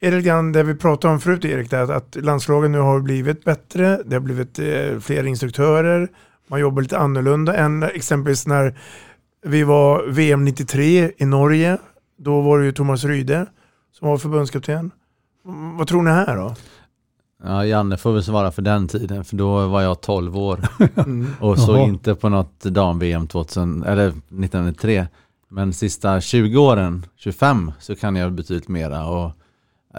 är 0.00 0.10
det 0.10 0.16
lite 0.16 0.28
grann 0.28 0.52
det 0.52 0.62
vi 0.62 0.74
pratade 0.74 1.14
om 1.14 1.20
förut 1.20 1.44
Erik, 1.44 1.72
att, 1.72 1.90
att 1.90 2.16
landslagen 2.16 2.72
nu 2.72 2.78
har 2.78 3.00
blivit 3.00 3.44
bättre, 3.44 4.02
det 4.04 4.16
har 4.16 4.20
blivit 4.20 4.58
eh, 4.58 4.98
fler 5.00 5.24
instruktörer, 5.24 6.08
man 6.48 6.60
jobbar 6.60 6.82
lite 6.82 6.98
annorlunda 6.98 7.56
än 7.56 7.82
exempelvis 7.82 8.46
när 8.46 8.78
vi 9.46 9.62
var 9.62 10.06
VM 10.06 10.44
93 10.44 11.12
i 11.16 11.24
Norge, 11.24 11.78
då 12.18 12.40
var 12.40 12.58
det 12.58 12.64
ju 12.64 12.72
Thomas 12.72 13.04
Ryde 13.04 13.46
som 13.92 14.08
var 14.08 14.18
förbundskapten. 14.18 14.90
Vad 15.78 15.88
tror 15.88 16.02
ni 16.02 16.10
här 16.10 16.36
då? 16.36 16.54
Ja, 17.44 17.66
Janne 17.66 17.96
får 17.96 18.12
väl 18.12 18.22
svara 18.22 18.50
för 18.50 18.62
den 18.62 18.88
tiden, 18.88 19.24
för 19.24 19.36
då 19.36 19.66
var 19.66 19.82
jag 19.82 20.00
12 20.00 20.38
år 20.38 20.60
mm. 20.94 21.26
och 21.40 21.58
såg 21.58 21.78
inte 21.78 22.14
på 22.14 22.28
något 22.28 22.60
dam-VM 22.60 23.22
1903. 23.24 25.06
Men 25.48 25.72
sista 25.72 26.20
20 26.20 26.58
åren, 26.58 27.06
25, 27.16 27.72
så 27.80 27.96
kan 27.96 28.16
jag 28.16 28.32
betydligt 28.32 28.68
mera. 28.68 29.06
Och 29.06 29.32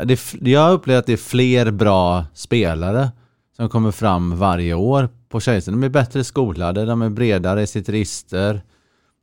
det, 0.06 0.34
jag 0.42 0.62
har 0.62 0.72
upplevt 0.72 1.00
att 1.00 1.06
det 1.06 1.14
är 1.14 1.18
fler 1.18 1.72
bra 1.72 2.26
spelare 2.34 3.12
som 3.56 3.70
kommer 3.70 3.92
fram 3.92 4.38
varje 4.38 4.74
år 4.74 5.10
på 5.30 5.40
tjejsidan. 5.40 5.82
De 5.82 5.86
är 5.86 5.90
bättre 5.90 6.24
skolade, 6.24 6.86
de 6.86 7.02
är 7.02 7.10
bredare 7.10 7.62
i 7.62 7.68
sitt 7.68 7.90
register. 7.90 8.62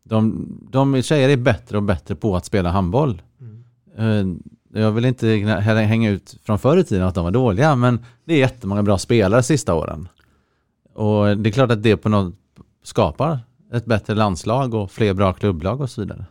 De, 0.05 0.49
de 0.71 1.03
tjejer 1.03 1.29
är 1.29 1.37
bättre 1.37 1.77
och 1.77 1.83
bättre 1.83 2.15
på 2.15 2.37
att 2.37 2.45
spela 2.45 2.71
handboll. 2.71 3.23
Mm. 3.99 4.43
Jag 4.73 4.93
vill 4.93 5.05
inte 5.05 5.27
hänga 5.63 6.11
ut 6.11 6.37
från 6.45 6.59
förr 6.59 6.77
i 6.77 6.85
tiden 6.85 7.07
att 7.07 7.15
de 7.15 7.25
var 7.25 7.31
dåliga, 7.31 7.77
men 7.77 8.05
det 8.25 8.35
är 8.35 8.39
jättemånga 8.39 8.83
bra 8.83 8.99
spelare 8.99 9.43
sista 9.43 9.75
åren. 9.75 10.09
Och 10.95 11.39
det 11.39 11.51
är 11.51 11.53
klart 11.53 11.71
att 11.71 11.83
det 11.83 11.97
på 11.97 12.09
något 12.09 12.35
skapar 12.85 13.39
ett 13.73 13.85
bättre 13.85 14.15
landslag 14.15 14.75
och 14.75 14.91
fler 14.91 15.15
bra 15.15 15.33
klubblag 15.33 15.81
och 15.81 15.91
så 15.91 16.01
vidare. 16.01 16.25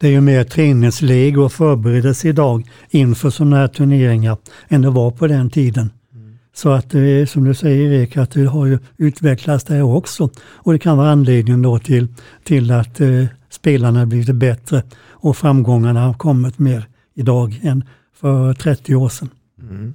Det 0.00 0.06
är 0.06 0.10
ju 0.10 0.20
mer 0.20 0.44
träningsläge 0.44 1.40
och 1.40 1.52
förberedelse 1.52 2.28
idag 2.28 2.70
inför 2.90 3.30
sådana 3.30 3.56
här 3.56 3.68
turneringar 3.68 4.36
än 4.68 4.82
det 4.82 4.90
var 4.90 5.10
på 5.10 5.26
den 5.26 5.50
tiden. 5.50 5.90
Mm. 6.14 6.38
Så 6.54 6.70
att 6.70 6.90
det 6.90 7.00
är 7.00 7.26
som 7.26 7.44
du 7.44 7.54
säger 7.54 7.92
Erik, 7.92 8.16
att 8.16 8.30
det 8.30 8.44
har 8.44 8.66
ju 8.66 8.78
utvecklats 8.96 9.64
där 9.64 9.82
också. 9.82 10.30
Och 10.40 10.72
det 10.72 10.78
kan 10.78 10.96
vara 10.96 11.10
anledningen 11.10 11.62
då 11.62 11.78
till, 11.78 12.08
till 12.44 12.70
att 12.70 13.00
eh, 13.00 13.24
spelarna 13.50 14.06
blivit 14.06 14.36
bättre 14.36 14.82
och 15.08 15.36
framgångarna 15.36 16.00
har 16.00 16.14
kommit 16.14 16.58
mer 16.58 16.86
idag 17.14 17.60
än 17.62 17.84
för 18.12 18.54
30 18.54 18.94
år 18.94 19.08
sedan. 19.08 19.30
Mm. 19.60 19.94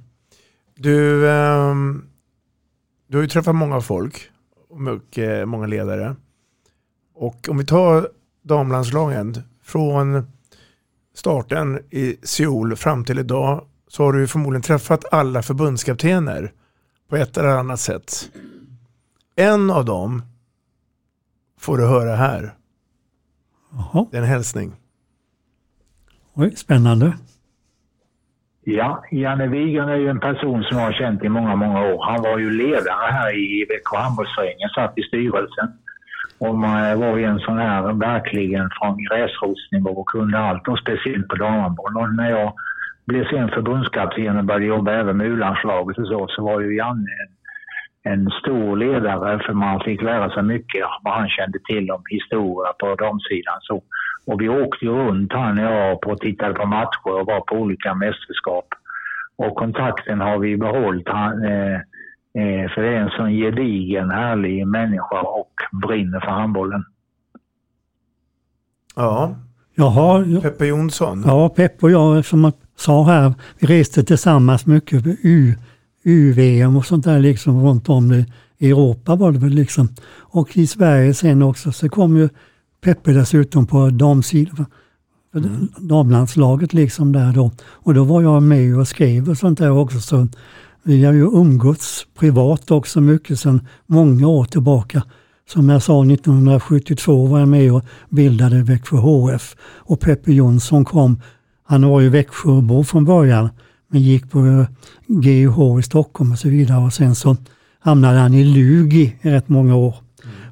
Du, 0.74 1.28
eh, 1.28 1.74
du 3.06 3.16
har 3.16 3.22
ju 3.22 3.28
träffat 3.28 3.54
många 3.54 3.80
folk 3.80 4.30
och 4.68 4.80
mycket, 4.80 5.48
många 5.48 5.66
ledare. 5.66 6.16
Och 7.14 7.48
om 7.48 7.58
vi 7.58 7.64
tar 7.64 8.08
damlandslagen, 8.42 9.42
från 9.62 10.26
starten 11.14 11.80
i 11.90 12.16
Seoul 12.22 12.76
fram 12.76 13.04
till 13.04 13.18
idag 13.18 13.64
så 13.88 14.04
har 14.04 14.12
du 14.12 14.28
förmodligen 14.28 14.62
träffat 14.62 15.04
alla 15.12 15.42
förbundskaptener 15.42 16.52
på 17.08 17.16
ett 17.16 17.36
eller 17.36 17.48
annat 17.48 17.80
sätt. 17.80 18.30
En 19.36 19.70
av 19.70 19.84
dem 19.84 20.22
får 21.58 21.78
du 21.78 21.86
höra 21.86 22.16
här. 22.16 22.54
Jaha. 23.72 24.06
Det 24.10 24.16
är 24.16 24.22
en 24.22 24.28
hälsning. 24.28 24.76
Oj, 26.40 26.50
spännande. 26.50 27.12
Ja, 28.64 29.04
Janne 29.10 29.46
Wigren 29.46 29.88
är 29.88 29.96
ju 29.96 30.08
en 30.08 30.20
person 30.20 30.62
som 30.62 30.78
jag 30.78 30.84
har 30.84 30.92
känt 30.92 31.24
i 31.24 31.28
många, 31.28 31.56
många 31.56 31.80
år. 31.92 32.04
Han 32.04 32.22
var 32.22 32.38
ju 32.38 32.50
ledare 32.50 33.12
här 33.12 33.30
i 33.36 33.66
Växjö 33.68 33.96
handbollsföreningen, 33.96 34.68
satt 34.68 34.98
i 34.98 35.02
styrelsen. 35.02 35.68
Och 36.38 36.54
man 36.54 37.00
var 37.00 37.16
ju 37.16 37.24
en 37.24 37.38
sån 37.38 37.58
här 37.58 37.92
verkligen 37.92 38.70
från 38.78 39.04
gräsrotsnivå 39.04 39.90
och 39.90 40.08
kunde 40.08 40.38
allt 40.38 40.68
och 40.68 40.78
speciellt 40.78 41.28
på 41.28 41.36
damhandboll. 41.36 41.96
Och 41.96 42.14
när 42.14 42.30
jag 42.30 42.52
blev 43.06 43.24
sen 43.30 43.48
förbundskapten 43.48 44.38
och 44.38 44.44
började 44.44 44.66
jobba 44.66 44.92
även 44.92 45.16
med 45.16 45.26
U-landslaget 45.26 45.98
och 45.98 46.06
så, 46.06 46.26
så 46.28 46.42
var 46.44 46.60
ju 46.60 46.76
Janne 46.76 47.12
en, 47.22 48.12
en 48.12 48.30
stor 48.30 48.76
ledare 48.76 49.38
för 49.46 49.52
man 49.52 49.80
fick 49.80 50.02
lära 50.02 50.30
sig 50.30 50.42
mycket 50.42 50.82
vad 51.02 51.14
han 51.14 51.28
kände 51.28 51.58
till 51.68 51.90
om 51.90 52.02
historia 52.10 52.72
på 52.78 52.94
damsidan. 52.94 53.58
Så, 53.60 53.82
och 54.28 54.40
vi 54.40 54.48
åkte 54.48 54.84
ju 54.84 54.90
runt 54.90 55.32
han 55.32 55.58
och 55.58 55.64
jag 55.64 56.06
och 56.06 56.20
tittade 56.20 56.54
på 56.54 56.66
matcher 56.66 57.20
och 57.20 57.26
var 57.26 57.40
på 57.40 57.54
olika 57.54 57.94
mästerskap. 57.94 58.66
Och 59.36 59.56
kontakten 59.56 60.20
har 60.20 60.38
vi 60.38 60.56
behållit. 60.56 61.08
Han, 61.08 61.44
eh, 61.44 61.80
Eh, 62.34 62.70
för 62.74 62.82
det 62.82 62.88
är 62.88 63.00
en 63.00 63.10
sån 63.10 63.32
gedigen, 63.32 64.10
härlig 64.10 64.66
människa 64.66 65.20
och 65.20 65.52
brinner 65.86 66.20
för 66.20 66.30
handbollen. 66.30 66.84
Ja. 68.96 69.36
Jaha, 69.74 70.40
Peppe 70.42 70.66
Jonsson. 70.66 71.22
Ja, 71.26 71.48
Peppe 71.48 71.86
och 71.86 71.90
jag 71.90 72.24
som 72.24 72.44
jag 72.44 72.52
sa 72.76 73.04
här, 73.04 73.34
vi 73.58 73.66
reste 73.66 74.04
tillsammans 74.04 74.66
mycket 74.66 75.06
U, 75.22 75.54
UVM 76.04 76.76
och 76.76 76.84
sånt 76.84 77.04
där 77.04 77.18
liksom 77.18 77.66
runt 77.66 77.88
om 77.88 78.24
i 78.58 78.70
Europa 78.70 79.16
var 79.16 79.32
det 79.32 79.38
väl 79.38 79.50
liksom. 79.50 79.88
Och 80.20 80.56
i 80.56 80.66
Sverige 80.66 81.14
sen 81.14 81.42
också 81.42 81.72
så 81.72 81.88
kom 81.88 82.16
ju 82.16 82.28
Peppe 82.80 83.12
dessutom 83.12 83.66
på 83.66 83.90
damsidan. 83.90 84.66
Mm. 85.34 85.68
Damlandslaget 85.78 86.72
liksom 86.72 87.12
där 87.12 87.32
då. 87.32 87.50
Och 87.60 87.94
då 87.94 88.04
var 88.04 88.22
jag 88.22 88.42
med 88.42 88.78
och 88.78 88.88
skrev 88.88 89.28
och 89.28 89.38
sånt 89.38 89.58
där 89.58 89.70
också. 89.70 90.00
Så 90.00 90.28
vi 90.82 91.04
har 91.04 91.12
ju 91.12 91.24
umgåtts 91.24 92.06
privat 92.18 92.70
också 92.70 93.00
mycket 93.00 93.40
sedan 93.40 93.66
många 93.86 94.28
år 94.28 94.44
tillbaka. 94.44 95.02
Som 95.48 95.68
jag 95.68 95.82
sa 95.82 96.04
1972 96.04 97.26
var 97.26 97.38
jag 97.38 97.48
med 97.48 97.72
och 97.72 97.84
bildade 98.08 98.62
Växjö 98.62 98.96
HF 98.96 99.56
och 99.60 100.00
Peppe 100.00 100.32
Jonsson 100.32 100.84
kom. 100.84 101.20
Han 101.64 101.88
var 101.88 102.00
ju 102.00 102.08
Växjöbo 102.08 102.84
från 102.84 103.04
början 103.04 103.48
men 103.90 104.02
gick 104.02 104.30
på 104.30 104.66
GUH 105.06 105.78
i 105.78 105.82
Stockholm 105.82 106.32
och 106.32 106.38
så 106.38 106.48
vidare 106.48 106.84
och 106.84 106.92
sen 106.92 107.14
så 107.14 107.36
hamnade 107.80 108.18
han 108.18 108.34
i 108.34 108.44
Lugi 108.44 109.16
i 109.22 109.30
rätt 109.30 109.48
många 109.48 109.76
år. 109.76 109.94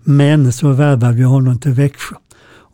Men 0.09 0.53
så 0.53 0.73
värvade 0.73 1.15
vi 1.15 1.23
honom 1.23 1.59
till 1.59 1.73
Växjö. 1.73 2.17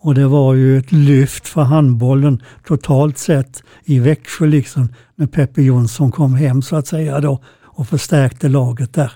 Och 0.05 0.15
det 0.15 0.27
var 0.27 0.55
ju 0.55 0.79
ett 0.79 0.93
lyft 0.93 1.49
för 1.49 1.63
handbollen 1.63 2.43
totalt 2.67 3.19
sett 3.19 3.63
i 3.85 3.99
Växjö 3.99 4.47
liksom 4.47 4.89
när 5.17 5.27
Peppe 5.27 5.63
Jonsson 5.63 6.13
kom 6.13 6.35
hem 6.35 6.63
så 6.63 6.77
att 6.77 6.87
säga 6.87 7.21
då 7.21 7.43
och 7.65 7.89
förstärkte 7.89 8.49
laget 8.49 8.95
där. 8.95 9.13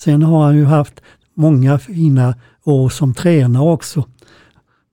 Sen 0.00 0.22
har 0.22 0.44
han 0.44 0.56
ju 0.56 0.64
haft 0.64 1.00
många 1.36 1.78
fina 1.78 2.34
år 2.64 2.88
som 2.88 3.14
tränare 3.14 3.62
också. 3.70 4.04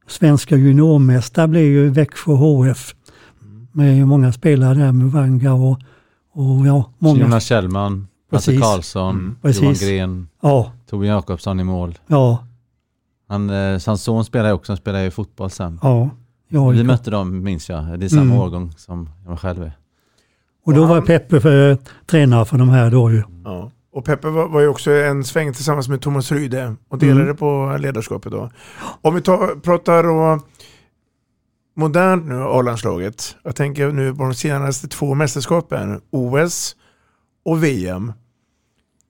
Svenska 0.07 0.55
juniormästare 0.55 1.47
blev 1.47 1.63
ju 1.63 1.89
Växjö 1.89 2.33
HF 2.33 2.95
med 3.71 4.07
många 4.07 4.31
spelare 4.33 4.73
där 4.73 4.91
med 4.91 5.11
Vanga 5.11 5.53
och, 5.53 5.79
och 6.33 6.67
ja, 6.67 6.93
många. 6.99 7.19
Jonas 7.19 7.43
Kjellman, 7.45 8.07
Lasse. 8.31 8.57
Karlsson, 8.57 9.35
Mm. 9.43 9.55
Johan. 9.61 9.73
Gren, 9.73 10.27
Ja. 10.41 10.71
Torbjörn 10.89 11.15
Jakobsson 11.15 11.59
i 11.59 11.63
mål. 11.63 11.99
Ja, 12.07 12.47
Han, 13.31 13.49
eh, 13.49 13.79
hans 13.85 14.03
son 14.03 14.25
spelar 14.25 14.49
ju 14.49 14.53
också, 14.53 14.71
han 14.71 14.77
spelar 14.77 15.01
ju 15.01 15.11
fotboll 15.11 15.49
sen. 15.49 15.79
ja. 15.81 16.09
ja 16.47 16.69
Vi 16.69 16.83
mötte 16.83 17.11
dem 17.11 17.43
minns 17.43 17.69
jag, 17.69 17.99
det 17.99 18.05
är 18.05 18.09
samma 18.09 18.21
Mm. 18.21 18.37
årgång 18.37 18.71
som 18.77 19.09
jag 19.27 19.39
själv 19.39 19.63
är. 19.63 19.71
och 20.65 20.73
då 20.73 20.85
var 20.85 21.01
Peppe 21.01 21.41
för, 21.41 21.77
tränare 22.05 22.45
för 22.45 22.57
de 22.57 22.69
här 22.69 22.91
då 22.91 23.11
ju. 23.11 23.23
Ja. 23.43 23.71
Och 23.93 24.05
Peppe 24.05 24.27
var, 24.29 24.47
var 24.47 24.61
ju 24.61 24.67
också 24.67 24.91
en 24.91 25.23
sväng 25.23 25.53
tillsammans 25.53 25.89
med 25.89 26.01
Thomas 26.01 26.31
Ryde 26.31 26.75
och 26.89 26.97
delade 26.97 27.23
Mm. 27.23 27.37
på 27.37 27.77
ledarskapet 27.79 28.31
då. 28.31 28.49
Om 29.01 29.15
vi 29.15 29.21
tar, 29.21 29.59
pratar 29.61 30.03
då 30.03 30.39
modernt 31.75 32.25
nu, 32.25 32.43
A-landslaget. 32.43 33.35
Jag 33.43 33.55
tänker 33.55 33.91
nu 33.91 34.15
på 34.15 34.23
de 34.23 34.33
senaste 34.33 34.87
två 34.87 35.13
mästerskapen, 35.15 36.01
OS 36.11 36.75
och 37.45 37.63
VM. 37.63 38.13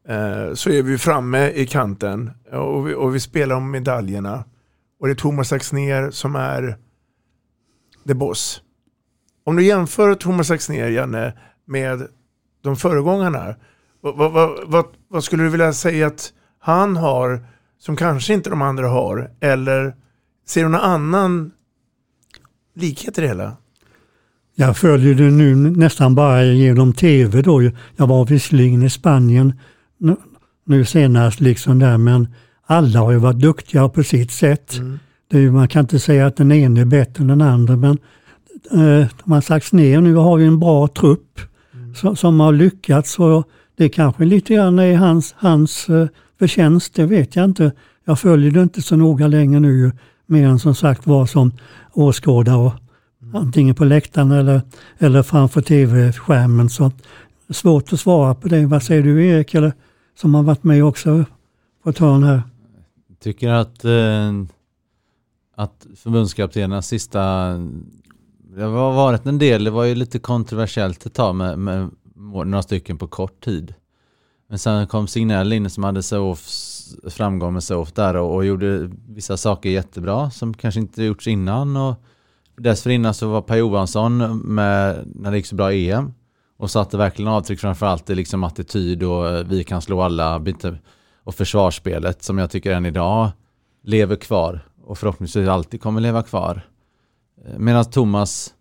Eh, 0.08 0.54
så 0.54 0.70
är 0.70 0.84
vi 0.84 0.98
framme 0.98 1.50
i 1.50 1.68
kanten 1.68 2.32
och 2.52 2.88
vi, 2.88 2.94
och 2.94 3.16
vi 3.16 3.20
spelar 3.20 3.56
om 3.56 3.72
medaljerna. 3.72 4.44
Och 5.00 5.08
det 5.08 5.14
är 5.14 5.16
Thomas 5.16 5.54
Axnér 5.54 6.12
som 6.12 6.36
är 6.36 6.78
the 8.08 8.14
boss. 8.14 8.62
Om 9.44 9.56
du 9.56 9.64
jämför 9.64 10.16
Thomas 10.16 10.52
Axnér, 10.52 10.90
Janne, 10.90 11.34
med 11.66 12.08
de 12.64 12.76
föregångarna. 12.76 13.56
Vad, 14.02 14.16
vad, 14.16 14.52
vad, 14.68 14.86
vad, 15.08 15.24
skulle 15.24 15.44
du 15.44 15.50
vilja 15.50 15.74
säga 15.74 16.08
att 16.08 16.34
han 16.60 16.98
har 16.98 17.46
som 17.80 17.96
kanske 17.96 18.34
inte 18.34 18.50
de 18.50 18.62
andra 18.62 18.88
har? 18.88 19.32
Eller 19.40 19.96
ser 20.48 20.64
du 20.64 20.70
någon 20.70 20.82
annan 20.82 21.52
likhet 22.76 23.18
i 23.18 23.22
det 23.22 23.28
hela? 23.28 23.58
Jag 24.56 24.78
följer 24.78 25.14
det 25.14 25.32
nu 25.32 25.56
nästan 25.56 26.16
bara 26.16 26.44
genom 26.44 26.94
tv 26.94 27.42
då. 27.42 27.62
Jag 27.96 28.08
var 28.08 28.26
visserligen 28.26 28.84
i 28.84 28.90
Spanien 28.90 29.60
nu, 30.02 30.16
nu 30.66 30.86
senast 30.86 31.40
liksom 31.40 31.80
där 31.80 31.98
men 31.98 32.28
alla 32.66 33.00
har 33.00 33.12
ju 33.12 33.18
varit 33.18 33.40
duktiga 33.40 33.90
på 33.90 34.04
sitt 34.04 34.32
sätt. 34.32 34.80
Är, 35.32 35.40
ju- 35.40 35.52
man 35.52 35.68
kan 35.68 35.80
inte 35.82 36.00
säga 36.00 36.26
att 36.28 36.36
den 36.36 36.52
ene 36.52 36.82
är 36.82 36.86
bättre 36.86 37.22
än 37.22 37.28
den 37.28 37.42
andra 37.42 37.76
men 37.76 37.98
eh, 38.72 39.08
de 39.24 39.32
har 39.32 39.42
sagts 39.42 39.74
ner 39.74 40.02
nu 40.02 40.16
har 40.16 40.38
vi 40.38 40.46
en 40.46 40.60
bra 40.60 40.88
trupp 40.88 41.40
som, 41.96 42.16
som 42.16 42.40
har 42.40 42.52
lyckats 42.52 43.20
och 43.20 43.48
det 43.78 43.90
kanske 43.90 44.26
lite 44.26 44.54
grann 44.54 44.80
är 44.80 44.96
hans, 44.96 45.36
hans 45.38 45.90
eh, 45.90 46.08
förtjänst, 46.40 46.94
det 46.96 47.06
vet 47.06 47.36
jag 47.36 47.46
inte. 47.46 47.72
Jag 48.06 48.20
följer 48.20 48.52
det 48.52 48.62
inte 48.62 48.82
så 48.82 48.96
noga 48.96 49.28
längre 49.28 49.60
nu 49.60 49.92
mer 50.26 50.48
än 50.48 50.60
som 50.60 50.76
sagt 50.76 51.08
var 51.08 51.26
som 51.26 51.52
åskådare 51.94 52.72
antingen 53.34 53.76
på 53.76 53.86
läktaren 53.86 54.32
eller, 54.32 54.62
eller 55.00 55.24
framför 55.24 55.62
tv-skärmen. 55.62 56.70
Så 56.70 56.92
svårt 57.50 57.94
att 57.94 58.00
svara 58.00 58.36
på 58.36 58.48
det. 58.48 58.66
Vad 58.66 58.84
säger 58.84 59.04
du 59.04 59.28
Erik, 59.28 59.54
eller, 59.54 59.74
som 60.16 60.34
har 60.36 60.44
varit 60.44 60.64
med 60.64 60.84
också 60.84 61.26
på 61.84 61.90
ett 61.90 61.98
hörn 61.98 62.24
här? 62.24 62.44
Tycker 63.20 63.50
att, 63.50 63.86
eh, 63.86 64.34
att 65.56 65.88
förbundskaptenernas 65.96 66.88
sista, 66.88 67.20
det 68.56 68.64
har 68.64 68.94
varit 68.94 69.26
en 69.26 69.38
del, 69.38 69.64
det 69.64 69.72
var 69.72 69.84
ju 69.84 69.96
lite 69.96 70.20
kontroversiellt 70.20 71.06
ett 71.06 71.14
tag 71.14 71.36
med, 71.36 71.60
med 71.60 71.90
några 72.16 72.62
stycken 72.62 72.98
på 72.98 73.08
kort 73.08 73.44
tid. 73.44 73.74
Men 74.52 74.60
sen 74.60 74.88
kom 74.88 75.08
Signell 75.08 75.54
in 75.54 75.70
som 75.70 75.84
hade 75.84 76.04
Sofs 76.04 76.96
framgång 77.10 77.54
med 77.54 77.64
Sof 77.64 77.92
där 77.92 78.16
och, 78.16 78.36
och 78.36 78.46
gjorde 78.46 78.92
vissa 79.08 79.38
saker 79.38 79.70
jättebra 79.70 80.32
som 80.32 80.54
kanske 80.54 80.80
inte 80.80 81.04
gjorts 81.04 81.28
innan. 81.28 81.78
Och 81.78 81.96
dessförinnan 82.58 83.14
så 83.14 83.30
var 83.30 83.42
Per 83.42 83.56
Johansson 83.56 84.38
med 84.38 85.08
när 85.16 85.32
det 85.32 85.38
gick 85.38 85.46
så 85.46 85.56
bra 85.56 85.74
EM 85.74 86.14
och 86.62 86.72
satte 86.72 86.98
verkligen 86.98 87.32
avtryck 87.32 87.60
framförallt 87.60 88.10
i 88.10 88.16
liksom 88.16 88.44
attityd 88.44 89.04
och 89.04 89.30
eh, 89.30 89.46
vi 89.46 89.64
kan 89.64 89.82
slå 89.82 90.02
alla 90.02 90.40
bitar 90.40 90.82
och 91.24 91.36
försvarsspelet 91.36 92.24
som 92.24 92.38
jag 92.38 92.52
tycker 92.52 92.72
än 92.72 92.86
idag 92.86 93.30
lever 93.84 94.16
kvar 94.16 94.68
och 94.84 94.98
förhoppningsvis 94.98 95.48
alltid 95.48 95.82
kommer 95.82 96.02
leva 96.02 96.24
kvar. 96.24 96.62
Medan 97.58 97.86
Thomas, 97.86 98.54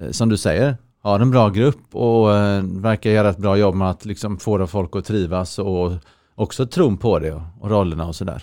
eh, 0.00 0.10
som 0.10 0.28
du 0.28 0.36
säger, 0.36 0.76
har 1.02 1.20
en 1.20 1.30
bra 1.30 1.48
grupp 1.48 1.94
och 1.94 2.34
eh, 2.34 2.62
verkar 2.62 3.10
göra 3.10 3.30
ett 3.30 3.38
bra 3.38 3.56
jobb 3.56 3.74
med 3.74 3.90
att 3.90 4.04
liksom 4.04 4.38
få 4.38 4.66
folk 4.66 4.96
att 4.96 5.04
trivas 5.04 5.58
och 5.58 5.92
också 6.34 6.66
tron 6.66 6.96
på 6.96 7.18
det 7.18 7.32
och, 7.32 7.70
rollerna 7.70 8.06
och 8.06 8.16
sådär. 8.16 8.42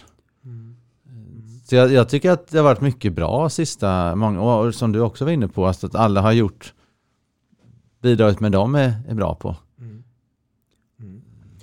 Så 1.70 1.76
jag, 1.76 1.92
jag 1.92 2.10
tycker 2.10 2.32
att 2.32 2.48
det 2.48 2.58
har 2.58 2.64
varit 2.64 2.82
mycket 2.82 3.14
bra 3.14 3.50
sista 3.50 4.16
många 4.16 4.42
år, 4.42 4.72
som 4.72 4.92
du 4.92 5.00
också 5.00 5.26
var 5.26 5.32
inne 5.32 5.48
på, 5.48 5.68
alltså 5.68 5.88
att 5.88 5.96
alla 5.96 6.22
har 6.22 6.32
gjort 6.32 6.74
bidragit 8.02 8.40
med 8.40 8.52
dem 8.52 8.76
är, 8.76 8.94
är 9.08 9.16
bra 9.16 9.36
på. 9.36 9.56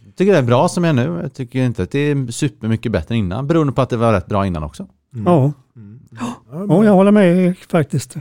Jag 0.04 0.16
tycker 0.16 0.32
det 0.32 0.38
är 0.38 0.42
bra 0.42 0.68
som 0.68 0.84
jag 0.84 0.98
är 0.98 1.06
nu. 1.06 1.20
Jag 1.22 1.34
tycker 1.34 1.58
inte 1.58 1.82
att 1.82 1.90
det 1.90 1.98
är 1.98 2.30
supermycket 2.30 2.92
bättre 2.92 3.14
än 3.14 3.18
innan, 3.18 3.46
beroende 3.46 3.72
på 3.72 3.82
att 3.82 3.90
det 3.90 3.96
var 3.96 4.12
rätt 4.12 4.26
bra 4.26 4.46
innan 4.46 4.62
också. 4.62 4.88
Ja. 5.26 5.52
ja, 6.50 6.84
jag 6.84 6.92
håller 6.92 7.10
med 7.10 7.58
faktiskt. 7.58 8.16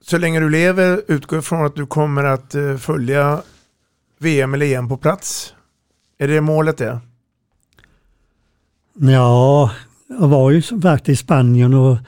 Så 0.00 0.18
länge 0.18 0.40
du 0.40 0.50
lever, 0.50 1.02
utgår 1.08 1.40
från 1.40 1.66
att 1.66 1.74
du 1.74 1.86
kommer 1.86 2.24
att 2.24 2.54
eh, 2.54 2.76
följa 2.76 3.42
VM 4.18 4.54
eller 4.54 4.66
EM 4.66 4.88
på 4.88 4.96
plats. 4.96 5.54
Är 6.18 6.28
det 6.28 6.40
målet 6.40 6.78
det? 6.78 7.00
Ja, 8.94 9.70
jag 10.08 10.28
var 10.28 10.50
ju 10.50 10.62
som 10.62 10.98
i 11.04 11.16
Spanien 11.16 11.74
och, 11.74 11.98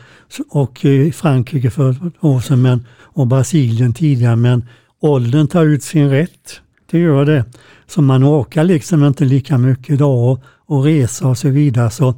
och 0.49 0.84
i 0.84 1.12
Frankrike 1.12 1.70
för 1.70 1.90
ett 1.90 2.24
år 2.24 2.40
sedan 2.40 2.62
men, 2.62 2.86
och 3.01 3.26
Brasilien 3.26 3.92
tidigare 3.92 4.36
men 4.36 4.64
åldern 5.01 5.46
tar 5.49 5.64
ut 5.64 5.82
sin 5.82 6.11
rätt. 6.11 6.61
Det 6.90 6.99
gör 6.99 7.24
det. 7.24 7.44
Så 7.86 8.03
man 8.03 8.24
orkar 8.24 8.64
liksom 8.64 9.05
inte 9.05 9.24
lika 9.24 9.59
mycket 9.59 9.90
idag 9.90 10.32
och, 10.32 10.40
och 10.66 10.84
resa 10.84 11.28
och 11.28 11.38
så 11.38 11.49
vidare. 11.49 11.90
Så 11.90 12.14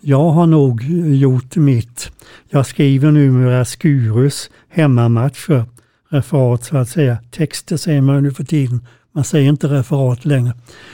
jag 0.00 0.30
har 0.30 0.46
nog 0.46 0.82
gjort 1.14 1.56
mitt. 1.56 2.10
Jag 2.50 2.66
skriver 2.66 3.10
numera 3.10 3.64
Skurus 3.64 4.50
hemmamatcher, 4.68 5.64
referat 6.08 6.64
så 6.64 6.76
att 6.76 6.88
säga. 6.88 7.18
Texter 7.30 7.76
säger 7.76 8.00
man 8.00 8.22
nu 8.22 8.30
för 8.30 8.44
tiden. 8.44 8.86
Man 9.12 9.24
säger 9.24 9.48
inte 9.48 9.66
referat 9.66 10.24
längre. 10.24 10.52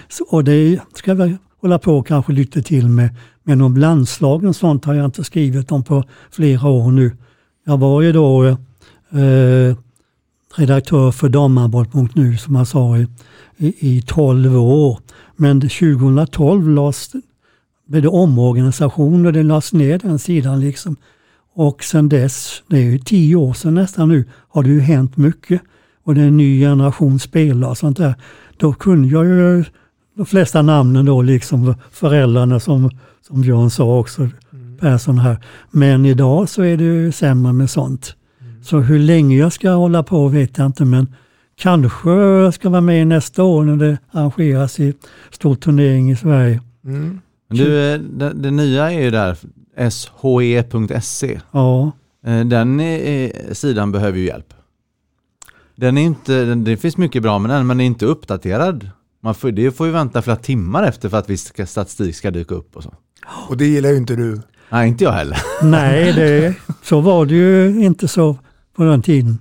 Så, 0.09 0.24
och 0.24 0.45
det 0.45 0.80
ska 0.95 1.14
vi 1.14 1.36
hålla 1.61 1.78
på 1.78 2.03
kanske 2.03 2.32
lite 2.32 2.62
till 2.62 2.88
med. 2.88 3.11
Men 3.51 3.61
om 3.61 3.77
landslagen 3.77 4.49
och 4.49 4.57
sånt 4.57 4.85
har 4.85 4.95
jag 4.95 5.05
inte 5.05 5.25
skrivit 5.25 5.73
om 5.73 5.83
på 5.85 6.05
flera 6.31 6.69
år 6.69 6.91
nu. 6.91 7.17
Jag 7.67 7.79
var 7.79 8.03
ju 8.03 8.13
då 8.13 8.47
eh, 8.47 9.77
redaktör 10.57 11.11
för 11.11 11.29
damhandboll.nu 11.29 12.37
som 12.37 12.55
jag 12.55 12.67
sa 12.67 12.99
i, 12.99 13.07
i, 13.57 13.97
i 13.97 14.03
12 14.03 14.57
år. 14.57 14.99
Men 15.37 15.61
2012 15.61 16.69
lades, 16.69 17.13
blev 17.87 18.03
det 18.03 18.09
omorganisation 18.09 19.27
och 19.27 19.33
det 19.33 19.43
lades 19.43 19.73
ner 19.73 19.99
den 19.99 20.19
sidan 20.19 20.61
liksom. 20.61 20.97
Och 21.55 21.85
sen 21.85 22.09
dess, 22.09 22.63
det 22.67 22.77
är 22.77 22.83
ju 22.83 22.99
tio 22.99 23.37
år 23.37 23.53
sedan 23.53 23.75
nästan 23.75 24.09
nu, 24.09 24.25
har 24.49 24.63
det 24.63 24.71
ju 24.71 24.81
hänt 24.81 25.17
mycket. 25.17 25.61
Och 26.05 26.15
det 26.15 26.21
är 26.21 26.27
en 26.27 26.37
ny 26.37 26.61
generation 26.61 27.19
spelare 27.19 27.71
och 27.71 27.79
sånt 27.79 27.97
där. 27.97 28.15
Då 28.57 28.73
kunde 28.73 29.09
jag 29.09 29.27
ju 29.27 29.65
de 30.21 30.27
flesta 30.27 30.62
namnen 30.62 31.05
då, 31.05 31.23
liksom 31.23 31.75
föräldrarna 31.91 32.61
som, 32.61 32.91
som 33.27 33.41
Björn 33.41 33.71
sa 33.71 33.99
också, 33.99 34.29
Persson 34.81 35.18
här. 35.18 35.37
Men 35.71 36.07
idag 36.07 36.49
så 36.49 36.62
är 36.62 36.77
det 36.77 36.85
ju 36.85 37.12
sämre 37.12 37.53
med 37.53 37.71
sånt. 37.71 38.14
Så 38.62 38.79
hur 38.79 38.99
länge 38.99 39.37
jag 39.37 39.53
ska 39.53 39.71
hålla 39.71 40.03
på 40.03 40.29
vet 40.29 40.59
jag 40.59 40.66
inte 40.66 40.85
men 40.85 41.14
kanske 41.57 42.11
jag 42.11 42.55
ska 42.55 42.68
vara 42.68 42.81
med 42.81 43.07
nästa 43.07 43.43
år 43.43 43.64
när 43.64 43.77
det 43.77 43.99
arrangeras 44.12 44.81
i 44.81 44.95
stor 45.31 45.55
turnering 45.55 46.11
i 46.11 46.16
Sverige. 46.16 46.61
Mm. 46.85 47.21
Du, 47.51 47.93
eh, 47.93 48.01
det, 48.01 48.33
det 48.33 48.51
nya 48.51 48.93
är 48.93 49.01
ju 49.01 49.11
där, 49.11 49.37
she.se. 50.23 51.41
Ja. 51.53 51.93
Eh, 52.27 52.41
Den 52.45 52.81
är, 52.81 53.55
sidan 53.55 53.93
behöver 53.93 54.18
ju 54.18 54.25
hjälp. 54.27 54.55
Den 55.77 55.99
är 55.99 56.03
inte, 56.03 56.45
den- 56.45 56.64
det 56.64 56.77
finns 56.77 56.97
mycket 56.97 57.23
bra 57.23 57.39
med 57.39 57.51
den, 57.51 57.66
men 57.66 57.77
den 57.77 57.81
är 57.81 57.87
inte 57.87 58.07
uppdaterad. 58.07 58.91
Man 59.23 59.35
får, 59.35 59.51
det 59.51 59.71
får 59.71 59.87
ju 59.87 59.93
vänta 59.93 60.23
flera 60.23 60.37
timmar 60.37 60.83
efter 60.83 61.09
för 61.09 61.16
att 61.18 61.31
viss 61.31 61.45
ska- 61.45 61.66
statistik 61.66 62.16
ska 62.16 62.31
dyka 62.31 62.55
upp 62.55 62.77
och 62.77 62.83
så. 62.83 62.95
Och 63.49 63.57
det 63.57 63.66
gillar 63.66 63.91
ju 63.91 63.97
inte 63.97 64.16
du. 64.16 64.41
Nej, 64.71 64.89
inte 64.89 65.05
jag 65.05 65.12
heller. 65.12 65.39
Nej, 65.62 66.12
det, 66.12 66.55
så 66.83 67.01
var 67.01 67.27
det 67.27 67.35
ju 67.35 67.81
inte 67.85 68.09
så 68.09 68.37
på 68.77 68.85
den 68.85 69.03
tiden. 69.03 69.39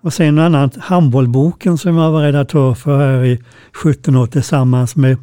Och 0.00 0.12
sen 0.12 0.26
en 0.26 0.38
annan, 0.38 0.70
Handbollboken 0.78 1.78
som 1.78 1.96
jag 1.96 2.12
var 2.12 2.22
redaktör 2.22 2.74
för 2.74 2.98
här 2.98 3.24
i 3.24 3.42
17 3.72 4.16
år 4.16 4.26
tillsammans 4.26 4.96
med 4.96 5.16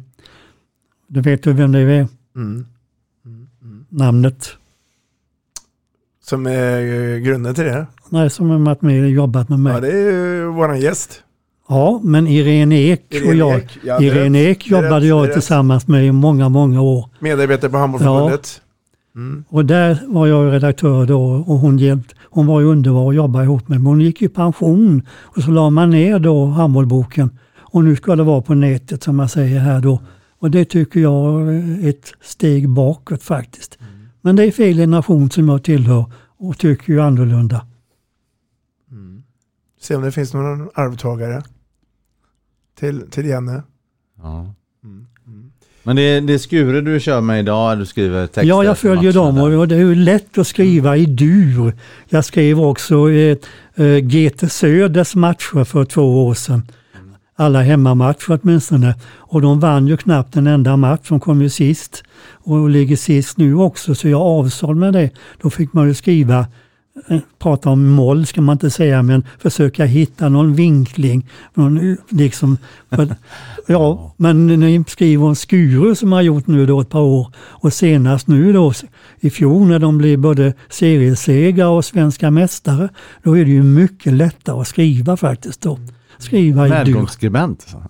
Du 1.06 1.20
vet 1.20 1.42
du 1.42 1.52
vem 1.52 1.72
det 1.72 1.78
är? 1.80 2.08
Mm. 2.36 2.66
Namnet? 3.88 4.48
Som 6.24 6.46
är 6.46 6.80
eh, 6.80 7.18
grunden 7.18 7.54
till 7.54 7.64
det. 7.64 7.86
Nej, 8.08 8.30
som 8.30 8.50
har 8.50 8.58
varit 8.58 8.82
med 8.82 9.10
jobbat 9.10 9.48
med 9.48 9.58
mig. 9.58 9.72
Ja, 9.72 9.80
det 9.80 9.88
är 9.92 10.12
ju 10.12 10.44
våran 10.46 10.80
gäst. 10.80 11.23
Ja, 11.68 12.00
men 12.02 12.26
Irene 12.26 12.74
Ek 12.74 13.04
Irene 13.10 13.28
och 13.28 13.34
jag, 13.34 13.58
Ek, 13.58 13.78
ja, 13.84 14.02
Irene. 14.02 14.38
Ek 14.38 14.66
jobbade 14.70 14.96
rätt, 14.96 15.04
jag 15.04 15.32
tillsammans 15.32 15.88
med 15.88 16.06
i 16.06 16.12
många, 16.12 16.48
många 16.48 16.80
år. 16.80 17.08
Medarbetare 17.18 17.70
på 17.70 17.78
Handbollsförbundet. 17.78 18.60
Mm. 19.16 19.44
Och 19.48 19.64
där 19.64 19.98
var 20.06 20.26
jag 20.26 20.52
redaktör 20.52 21.06
då 21.06 21.44
och 21.46 21.58
hon, 21.58 21.78
hjälpt, 21.78 22.14
hon 22.30 22.46
var 22.46 22.60
ju 22.60 22.66
underbar 22.66 23.08
att 23.08 23.16
jobba 23.16 23.42
ihop 23.42 23.68
med. 23.68 23.78
Men 23.78 23.86
hon 23.86 24.00
gick 24.00 24.22
i 24.22 24.28
pension 24.28 25.02
och 25.08 25.42
så 25.42 25.50
la 25.50 25.70
man 25.70 25.90
ner 25.90 26.18
då 26.18 26.46
handbollboken. 26.46 27.38
Och 27.58 27.84
nu 27.84 27.96
ska 27.96 28.16
det 28.16 28.22
vara 28.22 28.42
på 28.42 28.54
nätet 28.54 29.02
som 29.02 29.18
jag 29.18 29.30
säger 29.30 29.60
här 29.60 29.80
då. 29.80 30.00
Och 30.38 30.50
det 30.50 30.64
tycker 30.64 31.00
jag 31.00 31.54
är 31.54 31.88
ett 31.88 32.12
steg 32.22 32.68
bakåt 32.68 33.22
faktiskt. 33.22 33.78
Men 34.20 34.36
det 34.36 34.44
är 34.44 34.50
fel 34.50 34.76
generation 34.76 35.30
som 35.30 35.48
jag 35.48 35.64
tillhör 35.64 36.04
och 36.38 36.58
tycker 36.58 36.92
ju 36.92 37.00
annorlunda. 37.00 37.66
Se 39.80 39.96
om 39.96 40.02
det 40.02 40.12
finns 40.12 40.34
någon 40.34 40.68
arvtagare 40.74 41.42
till, 42.74 43.10
till 43.10 43.26
Janne. 43.26 43.62
Ja. 44.22 44.54
Men 45.86 45.96
det 45.96 46.02
är, 46.02 46.20
det 46.20 46.34
är 46.34 46.38
Skure 46.38 46.80
du 46.80 47.00
kör 47.00 47.20
med 47.20 47.40
idag, 47.40 47.78
du 47.78 47.86
skriver 47.86 48.26
texter 48.26 48.42
Ja, 48.44 48.64
jag 48.64 48.78
följer 48.78 49.12
dem 49.12 49.38
och 49.38 49.68
det 49.68 49.74
är 49.74 49.78
ju 49.78 49.94
lätt 49.94 50.38
att 50.38 50.46
skriva 50.46 50.96
i 50.96 51.06
dur. 51.06 51.72
Jag 52.08 52.24
skrev 52.24 52.60
också 52.60 53.10
eh, 53.10 53.36
eh, 53.74 53.98
GT 53.98 54.52
Söders 54.52 55.14
matcher 55.14 55.64
för 55.64 55.84
två 55.84 56.26
år 56.26 56.34
sedan. 56.34 56.62
Alla 57.36 57.62
hemmamatcher 57.62 58.40
åtminstone. 58.42 58.94
Och 59.16 59.42
de 59.42 59.60
vann 59.60 59.86
ju 59.86 59.96
knappt 59.96 60.36
en 60.36 60.46
enda 60.46 60.76
match, 60.76 61.08
de 61.08 61.20
kom 61.20 61.42
ju 61.42 61.48
sist. 61.48 62.02
Och 62.26 62.70
ligger 62.70 62.96
sist 62.96 63.38
nu 63.38 63.54
också, 63.54 63.94
så 63.94 64.08
jag 64.08 64.20
avsåg 64.20 64.76
med 64.76 64.92
det. 64.92 65.10
Då 65.42 65.50
fick 65.50 65.72
man 65.72 65.88
ju 65.88 65.94
skriva, 65.94 66.46
prata 67.38 67.70
om 67.70 67.88
moll 67.88 68.26
ska 68.26 68.40
man 68.40 68.52
inte 68.52 68.70
säga, 68.70 69.02
men 69.02 69.24
försöka 69.38 69.84
hitta 69.84 70.28
någon 70.28 70.54
vinkling. 70.54 71.30
Någon, 71.54 71.96
liksom, 72.08 72.56
för, 72.90 73.08
ja, 73.66 74.14
men 74.16 74.46
ni 74.46 74.84
skriver 74.88 75.24
om 75.24 75.36
Skuru 75.36 75.94
som 75.94 76.12
har 76.12 76.22
gjort 76.22 76.46
nu 76.46 76.66
då 76.66 76.80
ett 76.80 76.90
par 76.90 77.00
år 77.00 77.32
och 77.36 77.72
senast 77.72 78.26
nu 78.28 78.52
då 78.52 78.72
i 79.20 79.30
fjol 79.30 79.66
när 79.68 79.78
de 79.78 79.98
blev 79.98 80.18
både 80.18 80.54
seriesegare 80.68 81.68
och 81.68 81.84
svenska 81.84 82.30
mästare, 82.30 82.88
då 83.22 83.38
är 83.38 83.44
det 83.44 83.50
ju 83.50 83.62
mycket 83.62 84.12
lättare 84.12 84.60
att 84.60 84.68
skriva 84.68 85.16
faktiskt 85.16 85.60
då. 85.60 85.78
Skriva 86.18 86.66
i 86.66 86.70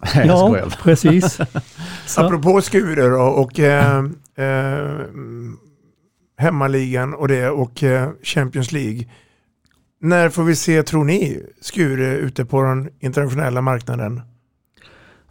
jag 0.14 0.26
Ja, 0.26 0.56
precis. 0.82 1.38
Så- 2.06 2.20
Apropå 2.20 2.60
Skure 2.60 3.08
då, 3.08 3.22
och 3.22 3.60
eh, 3.60 3.98
eh, 4.36 4.90
hemmaligan 6.36 7.14
och 7.14 7.28
det 7.28 7.48
och 7.48 7.82
eh, 7.82 8.10
Champions 8.22 8.72
League. 8.72 9.04
När 10.00 10.30
får 10.30 10.44
vi 10.44 10.56
se, 10.56 10.82
tror 10.82 11.04
ni, 11.04 11.42
Skure 11.60 12.16
ute 12.16 12.44
på 12.44 12.62
den 12.62 12.88
internationella 13.00 13.60
marknaden? 13.60 14.22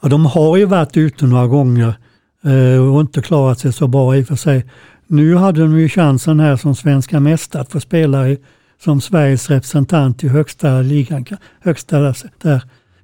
Ja, 0.02 0.10
de 0.10 0.26
har 0.26 0.58
ju 0.58 0.66
varit 0.66 0.98
ute 0.98 1.26
några 1.26 1.48
gånger 1.48 1.96
eh, 2.44 2.94
och 2.94 3.02
inte 3.02 3.22
klarat 3.22 3.60
sig 3.60 3.74
så 3.74 3.88
bra 3.88 4.18
i 4.18 4.24
och 4.24 4.28
för 4.28 4.36
sig. 4.36 4.66
Nu 5.08 5.36
hade 5.36 5.62
de 5.62 5.80
ju 5.80 5.90
chansen 5.90 6.40
här 6.40 6.56
som 6.56 6.76
svenska 6.76 7.20
mästare 7.20 7.62
att 7.62 7.72
få 7.72 7.80
spela 7.80 8.30
i, 8.30 8.40
som 8.84 9.02
Sveriges 9.02 9.50
representant 9.50 10.24
i 10.24 10.28
högsta 10.28 10.82
ligan. 10.82 11.26
Högsta 11.60 12.00
där, 12.42 12.64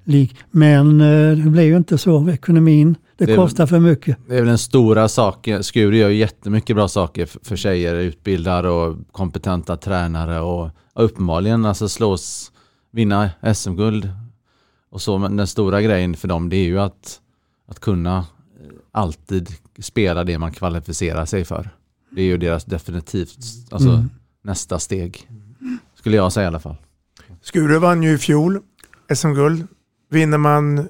lig. 0.10 0.36
Men 0.52 1.02
eh, 1.02 1.38
det 1.38 1.50
blev 1.50 1.66
ju 1.66 1.78
inte 1.78 1.98
så. 1.98 2.30
Ekonomin, 2.30 2.98
det, 3.18 3.26
Det 3.26 3.36
kostar 3.36 3.66
för 3.68 3.80
mycket. 3.80 4.18
Det 4.28 4.34
är 4.36 4.40
väl 4.40 4.48
den 4.48 4.58
stora 4.58 5.08
saken. 5.10 5.64
Skure 5.64 5.98
gör 5.98 6.10
ju 6.10 6.16
jättemycket 6.18 6.76
bra 6.76 6.88
saker 6.88 7.26
för 7.44 7.56
tjejer, 7.56 7.96
utbildar 7.96 8.64
och 8.64 8.98
kompetenta 9.12 9.78
tränare 9.78 10.40
och 10.40 10.70
och 10.94 11.06
uppenbarligen 11.06 11.66
alltså 11.66 11.90
slås, 11.90 12.52
vinna 12.92 13.30
SM-guld 13.56 14.10
och 14.90 15.02
så. 15.02 15.18
Men 15.18 15.38
den 15.38 15.48
stora 15.48 15.82
grejen 15.82 16.16
för 16.16 16.28
dem 16.28 16.50
det 16.50 16.56
är 16.56 16.66
ju 16.66 16.80
att, 16.80 17.20
att 17.68 17.80
kunna 17.80 18.18
eh, 18.18 18.24
alltid 18.92 19.50
spela 19.80 20.24
det 20.24 20.38
man 20.38 20.52
kvalificerar 20.52 21.26
sig 21.26 21.46
för. 21.46 21.70
Det 22.12 22.22
är 22.22 22.26
ju 22.26 22.38
deras 22.38 22.66
definitivt 22.66 23.38
alltså, 23.72 23.90
Mm. 23.90 24.10
nästa 24.44 24.80
steg. 24.80 25.30
Skulle 25.96 26.16
jag 26.16 26.34
säga 26.34 26.44
i 26.44 26.48
alla 26.48 26.60
fall. 26.60 26.76
Skure 27.42 27.80
vann 27.80 28.04
ju 28.04 28.14
i 28.14 28.18
fjol 28.18 28.60
SM-guld. 29.16 29.68
Vinner 30.12 30.38
man 30.38 30.88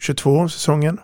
21-22 0.00 0.48
säsongen? 0.48 0.98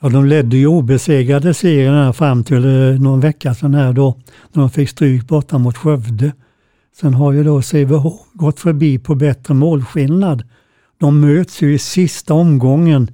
Ja, 0.00 0.08
de 0.08 0.26
ledde 0.26 0.56
ju 0.56 0.66
obesegrade 0.66 1.54
serien 1.54 2.14
fram 2.14 2.44
till 2.44 2.64
eh, 2.64 3.00
någon 3.00 3.20
vecka 3.20 3.54
sedan 3.54 3.74
här 3.74 3.92
då. 3.92 4.18
När 4.52 4.62
de 4.62 4.70
fick 4.70 4.88
stryk 4.88 5.28
borta 5.28 5.58
mot 5.58 5.76
Skövde. 5.76 6.32
Sen 6.96 7.14
har 7.14 7.32
ju 7.32 7.44
då 7.44 7.62
Sävehof 7.62 8.20
gått 8.32 8.60
förbi 8.60 8.98
på 8.98 9.14
bättre 9.14 9.54
målskillnad. 9.54 10.42
De 10.98 11.20
möts 11.20 11.62
ju 11.62 11.74
i 11.74 11.78
sista 11.78 12.34
omgången. 12.34 13.10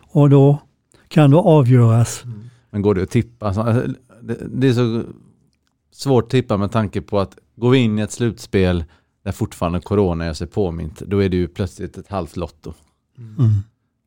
Och 0.00 0.30
då 0.30 0.62
kan 1.08 1.30
det 1.30 1.36
avgöras. 1.36 2.22
Men 2.70 2.82
går 2.82 2.94
det 2.94 3.02
att 3.02 3.10
tippa? 3.10 3.46
Alltså, 3.46 3.62
det, 4.22 4.36
det 4.48 4.68
är 4.68 4.72
så 4.72 5.02
svårt 5.92 6.24
att 6.24 6.30
tippa 6.30 6.56
med 6.56 6.72
tanke 6.72 7.00
på 7.00 7.20
att 7.20 7.36
går 7.56 7.70
vi 7.70 7.78
in 7.78 7.98
i 7.98 8.02
ett 8.02 8.12
slutspel 8.12 8.84
där 9.22 9.32
fortfarande 9.32 9.80
corona 9.80 10.26
gör 10.26 10.34
sig 10.34 10.46
påmint, 10.46 10.98
då 11.06 11.22
är 11.22 11.28
det 11.28 11.36
ju 11.36 11.48
plötsligt 11.48 11.98
ett 11.98 12.08
halvt 12.08 12.36
lotto. 12.36 12.74
Mm. 13.18 13.50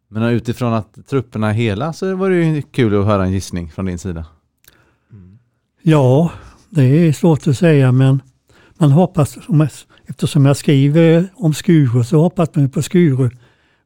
Men 0.08 0.24
utifrån 0.24 0.74
att 0.74 1.08
trupperna 1.08 1.50
är 1.50 1.54
hela 1.54 1.94
så 1.94 2.16
var 2.16 2.30
det 2.30 2.36
ju 2.36 2.62
kul 2.62 3.00
att 3.00 3.06
höra 3.06 3.24
en 3.24 3.32
gissning 3.32 3.72
från 3.72 3.86
din 3.86 3.98
sida. 3.98 4.26
Ja, 5.82 6.32
det 6.70 6.84
är 6.84 7.14
svårt 7.14 7.48
att 7.48 7.58
säga 7.58 7.92
men 7.92 8.22
man 8.78 8.92
hoppas, 8.92 9.38
eftersom 10.06 10.46
jag 10.46 10.58
skriver 10.58 11.28
om 11.36 11.54
Skuru 11.54 12.04
så 12.04 12.22
hoppas 12.22 12.50
man 12.56 12.70
på 12.70 12.82
Skuru. 12.82 13.30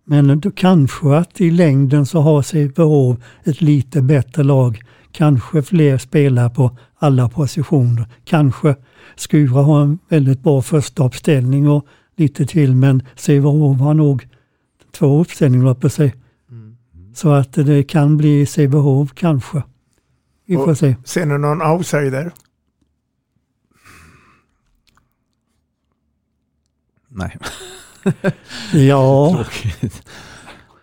Men 0.04 0.40
då 0.40 0.52
kanske 0.52 1.18
att 1.18 1.42
i 1.42 1.52
längden 1.52 2.06
så 2.06 2.20
har 2.20 2.42
Sävehof 2.42 3.18
ett 3.44 3.62
lite 3.62 4.02
bättre 4.02 4.44
lag. 4.44 4.82
Kanske 5.12 5.62
fler 5.62 5.98
spelare 5.98 6.50
på 6.50 6.78
alla 7.00 7.30
positioner. 7.30 8.08
Kanske 8.24 8.76
Skura 9.16 9.62
har 9.62 9.82
en 9.82 10.00
väldigt 10.10 10.44
bra 10.44 10.62
första 10.62 11.06
uppställning 11.06 11.70
och 11.70 11.86
lite 12.16 12.46
till 12.46 12.76
men 12.76 13.04
Sävehof 13.16 13.80
har 13.80 13.94
nog 13.94 14.28
två 14.92 15.22
uppställningar 15.22 15.74
på 15.74 15.90
sig. 15.90 16.16
Så 17.14 17.30
att 17.32 17.54
det 17.54 17.84
kan 17.84 18.18
bli 18.18 18.46
Sävehof 18.46 19.14
kanske. 19.14 19.64
Vi 20.46 20.56
får 20.56 20.70
Och 20.70 20.78
se. 20.78 20.96
Ser 21.04 21.26
ni 21.26 21.38
någon 21.38 21.62
outsider? 21.62 22.32
Nej. 27.08 27.38
Ja, 28.74 29.34
Tråkigt. 29.36 30.04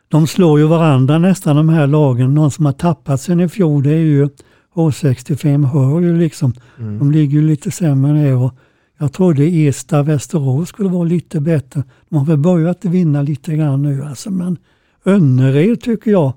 de 0.08 0.26
slår 0.26 0.58
ju 0.58 0.66
varandra 0.66 1.18
nästan 1.18 1.56
de 1.56 1.68
här 1.68 1.86
lagen. 1.86 2.34
Någon 2.34 2.50
som 2.50 2.64
har 2.66 2.72
tappat 2.72 3.20
sen 3.20 3.40
i 3.40 3.48
fjol 3.48 3.82
det 3.82 3.90
är 3.90 3.96
ju 3.98 4.28
H65 4.76 5.66
Hör 5.66 6.00
ju 6.00 6.18
liksom. 6.18 6.52
Mm. 6.78 6.98
De 6.98 7.10
ligger 7.10 7.40
ju 7.40 7.46
lite 7.46 7.70
sämre 7.70 8.12
ner 8.12 8.36
och 8.36 8.54
jag 8.98 9.12
trodde 9.12 9.44
Esta 9.44 10.02
Västerås 10.02 10.68
skulle 10.68 10.88
vara 10.88 11.04
lite 11.04 11.40
bättre. 11.40 11.82
De 12.08 12.18
har 12.18 12.26
väl 12.26 12.38
börjat 12.38 12.84
vinna 12.84 13.22
lite 13.22 13.56
grann 13.56 13.82
nu 13.82 14.04
alltså 14.04 14.30
men 14.30 14.56
Önnered 15.04 15.80
tycker 15.80 16.10
jag 16.10 16.32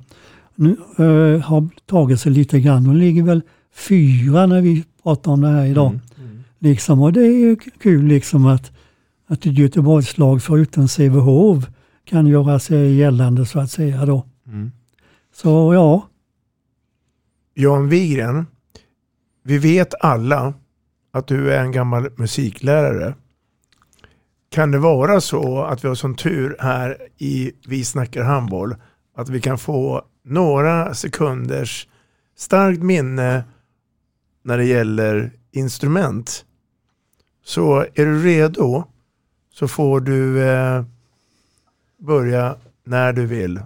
nu, 0.56 0.78
eh, 0.98 1.42
har 1.42 1.68
tagit 1.86 2.20
sig 2.20 2.32
lite 2.32 2.60
grann. 2.60 2.84
De 2.84 2.96
ligger 2.96 3.24
väl 3.24 3.42
fyra 3.76 4.46
när 4.46 4.62
vi 4.62 4.84
pratar 5.04 5.32
om 5.32 5.42
det 5.42 5.48
här 5.48 5.66
idag. 5.66 6.00
Liksom, 6.60 7.02
och 7.02 7.14
det 7.14 7.22
är 7.22 7.40
ju 7.40 7.56
kul 7.56 8.06
liksom 8.06 8.46
att, 8.46 8.72
att 9.28 9.46
ett 9.46 9.58
Göteborgslag 9.58 10.44
förutom 10.44 10.88
Sävehof 10.88 11.70
kan 12.06 12.28
göra 12.28 12.60
sig 12.60 12.96
gällande 12.96 13.46
så 13.46 13.60
att 13.60 13.72
säga 13.72 14.06
då. 14.06 14.26
Mm. 14.48 14.72
Så 15.34 15.74
ja, 15.74 16.08
Jan 17.62 17.90
Wigren, 17.90 18.46
vi 19.44 19.58
vet 19.58 19.94
alla 20.00 20.54
att 21.12 21.28
du 21.28 21.54
är 21.54 21.62
en 21.62 21.72
gammal 21.72 22.10
musiklärare. 22.16 23.16
Kan 24.50 24.72
det 24.72 24.78
vara 24.78 25.22
så 25.22 25.62
att 25.62 25.84
vi 25.84 25.88
har 25.88 25.96
sån 25.96 26.16
tur 26.16 26.56
här 26.60 26.98
i 27.18 27.52
Vi 27.68 27.84
snackar 27.84 28.24
handboll 28.24 28.76
att 29.16 29.30
vi 29.30 29.42
kan 29.42 29.58
få 29.58 30.06
några 30.24 30.94
sekunders 30.94 31.88
starkt 32.38 32.84
minne 32.84 33.44
när 34.44 34.58
det 34.58 34.66
gäller 34.66 35.32
instrument? 35.52 36.46
Så 37.44 37.80
är 37.80 38.06
du 38.06 38.24
redo 38.24 38.84
så 39.54 39.68
får 39.68 40.00
du 40.00 40.44
eh, 40.50 40.84
börja 41.98 42.56
när 42.84 43.14
du 43.14 43.26
vill. 43.26 43.60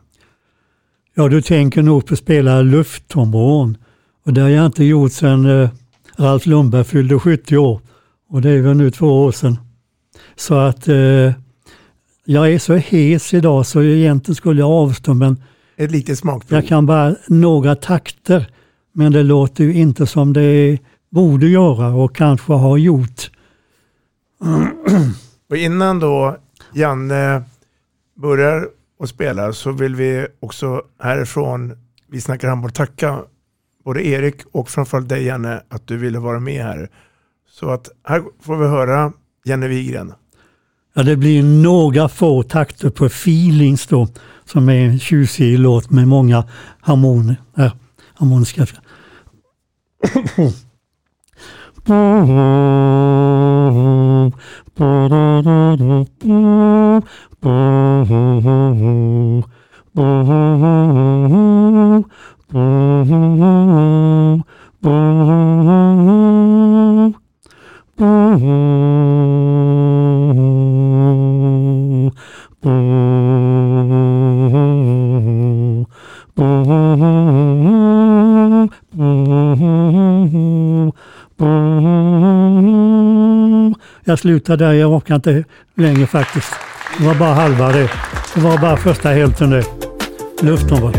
ja 1.13 1.27
du 1.27 1.41
tänker 1.41 1.81
nog 1.81 2.05
på 2.05 2.13
att 2.13 2.19
spela 2.19 2.61
lufttrombon. 2.61 3.77
Och 4.26 4.34
det 4.34 4.41
har 4.41 4.49
jag 4.49 4.65
inte 4.65 4.84
gjort 4.84 5.11
sedan 5.11 5.45
eh, 5.45 5.69
Ralf 6.17 6.45
Lundberg 6.45 6.84
fyllde 6.84 7.19
70 7.19 7.57
år. 7.57 7.82
Och 8.30 8.41
det 8.41 8.49
är 8.49 8.61
väl 8.61 8.78
nu 8.78 8.91
två 8.91 9.24
år 9.24 9.32
sedan. 9.32 9.57
Så 10.36 10.55
att 10.55 10.88
eh, 10.88 11.32
jag 12.26 12.53
är 12.53 12.59
så 12.59 12.76
hes 12.76 13.34
idag 13.34 13.65
så 13.65 13.82
egentligen 13.82 14.36
skulle 14.36 14.61
jag 14.61 14.69
avstå 14.69 15.13
men 15.13 15.43
ett 15.76 15.91
litet 15.91 16.19
smakprov. 16.19 16.59
Jag 16.59 16.67
kan 16.67 16.86
bara 16.86 17.15
några 17.28 17.76
takter, 17.76 18.49
men 18.93 19.11
det 19.11 19.24
låter 19.24 19.63
ju 19.63 19.74
inte 19.74 20.05
som 20.05 20.34
det 20.34 20.78
borde 21.09 21.47
göra 21.47 21.88
och 21.88 22.15
kanske 22.15 22.53
har 22.53 22.78
gjort. 22.78 23.32
Och 25.49 25.57
innan 25.57 25.99
då 25.99 26.38
Janne 26.74 27.43
börjar 28.15 28.67
och 28.99 29.09
spelar 29.09 29.51
så 29.51 29.71
vill 29.71 29.95
vi 29.95 30.28
också 30.39 30.82
härifrån 30.99 31.78
Vi 32.07 32.21
snackar 32.21 32.47
handboll 32.47 32.71
tacka 32.71 33.19
både 33.86 34.07
Erik 34.07 34.36
och 34.51 34.69
framförallt 34.69 35.09
dig 35.09 35.23
Janne 35.23 35.61
att 35.69 35.88
du 35.88 35.97
ville 35.97 36.19
vara 36.19 36.39
med 36.39 36.63
här. 36.63 36.89
Så 37.49 37.69
att 37.69 37.89
här 38.07 38.23
får 38.41 38.57
vi 38.57 38.67
höra 38.67 39.13
Janne 39.45 39.67
Wigren. 39.67 40.13
Ja, 40.93 41.03
det 41.03 41.17
blir 41.17 41.43
några 41.43 42.09
få 42.09 42.43
takter 42.43 42.89
på 42.89 43.05
Feelings 43.05 43.88
då, 43.88 44.07
som 44.45 44.69
är 44.69 44.86
en 44.86 44.99
tjusig 44.99 45.59
låt 45.59 45.89
med 45.89 46.07
många 46.07 46.47
harmoner, 46.81 47.36
äh, 47.57 47.73
harmoniska. 48.13 48.67
Jag 84.14 84.20
sluta 84.20 84.55
där, 84.55 84.74
jag 84.74 84.91
orkar 84.91 85.16
inte 85.16 85.43
längre 85.76 86.07
faktiskt. 86.07 86.53
Det 86.97 87.05
var 87.05 87.16
bara 87.16 87.34
halva 87.34 87.72
det. 87.72 87.89
Det 88.34 88.41
var 88.41 88.57
bara 88.57 88.78
första 88.78 89.09
hälften 89.09 89.49
det. 89.49 89.64
Luften 90.41 90.82
var. 90.82 90.93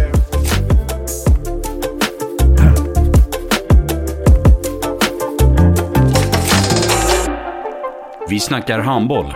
Vi 8.28 8.40
snackar 8.40 8.78
handboll, 8.78 9.34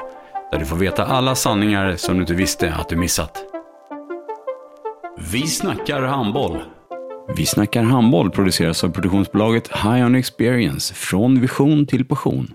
där 0.52 0.58
du 0.58 0.64
får 0.64 0.76
veta 0.76 1.04
alla 1.04 1.34
sanningar 1.34 1.96
som 1.96 2.14
du 2.14 2.20
inte 2.20 2.34
visste 2.34 2.74
att 2.74 2.88
du 2.88 2.96
missat. 2.96 3.38
Vi 5.32 5.46
snackar 5.46 6.02
handboll. 6.02 6.58
Vi 7.36 7.46
snackar 7.46 7.82
handboll 7.82 8.30
produceras 8.30 8.84
av 8.84 8.88
produktionsbolaget 8.88 9.68
High 9.68 10.06
On 10.06 10.14
Experience, 10.14 10.94
från 10.94 11.40
vision 11.40 11.86
till 11.86 12.04
passion. 12.04 12.54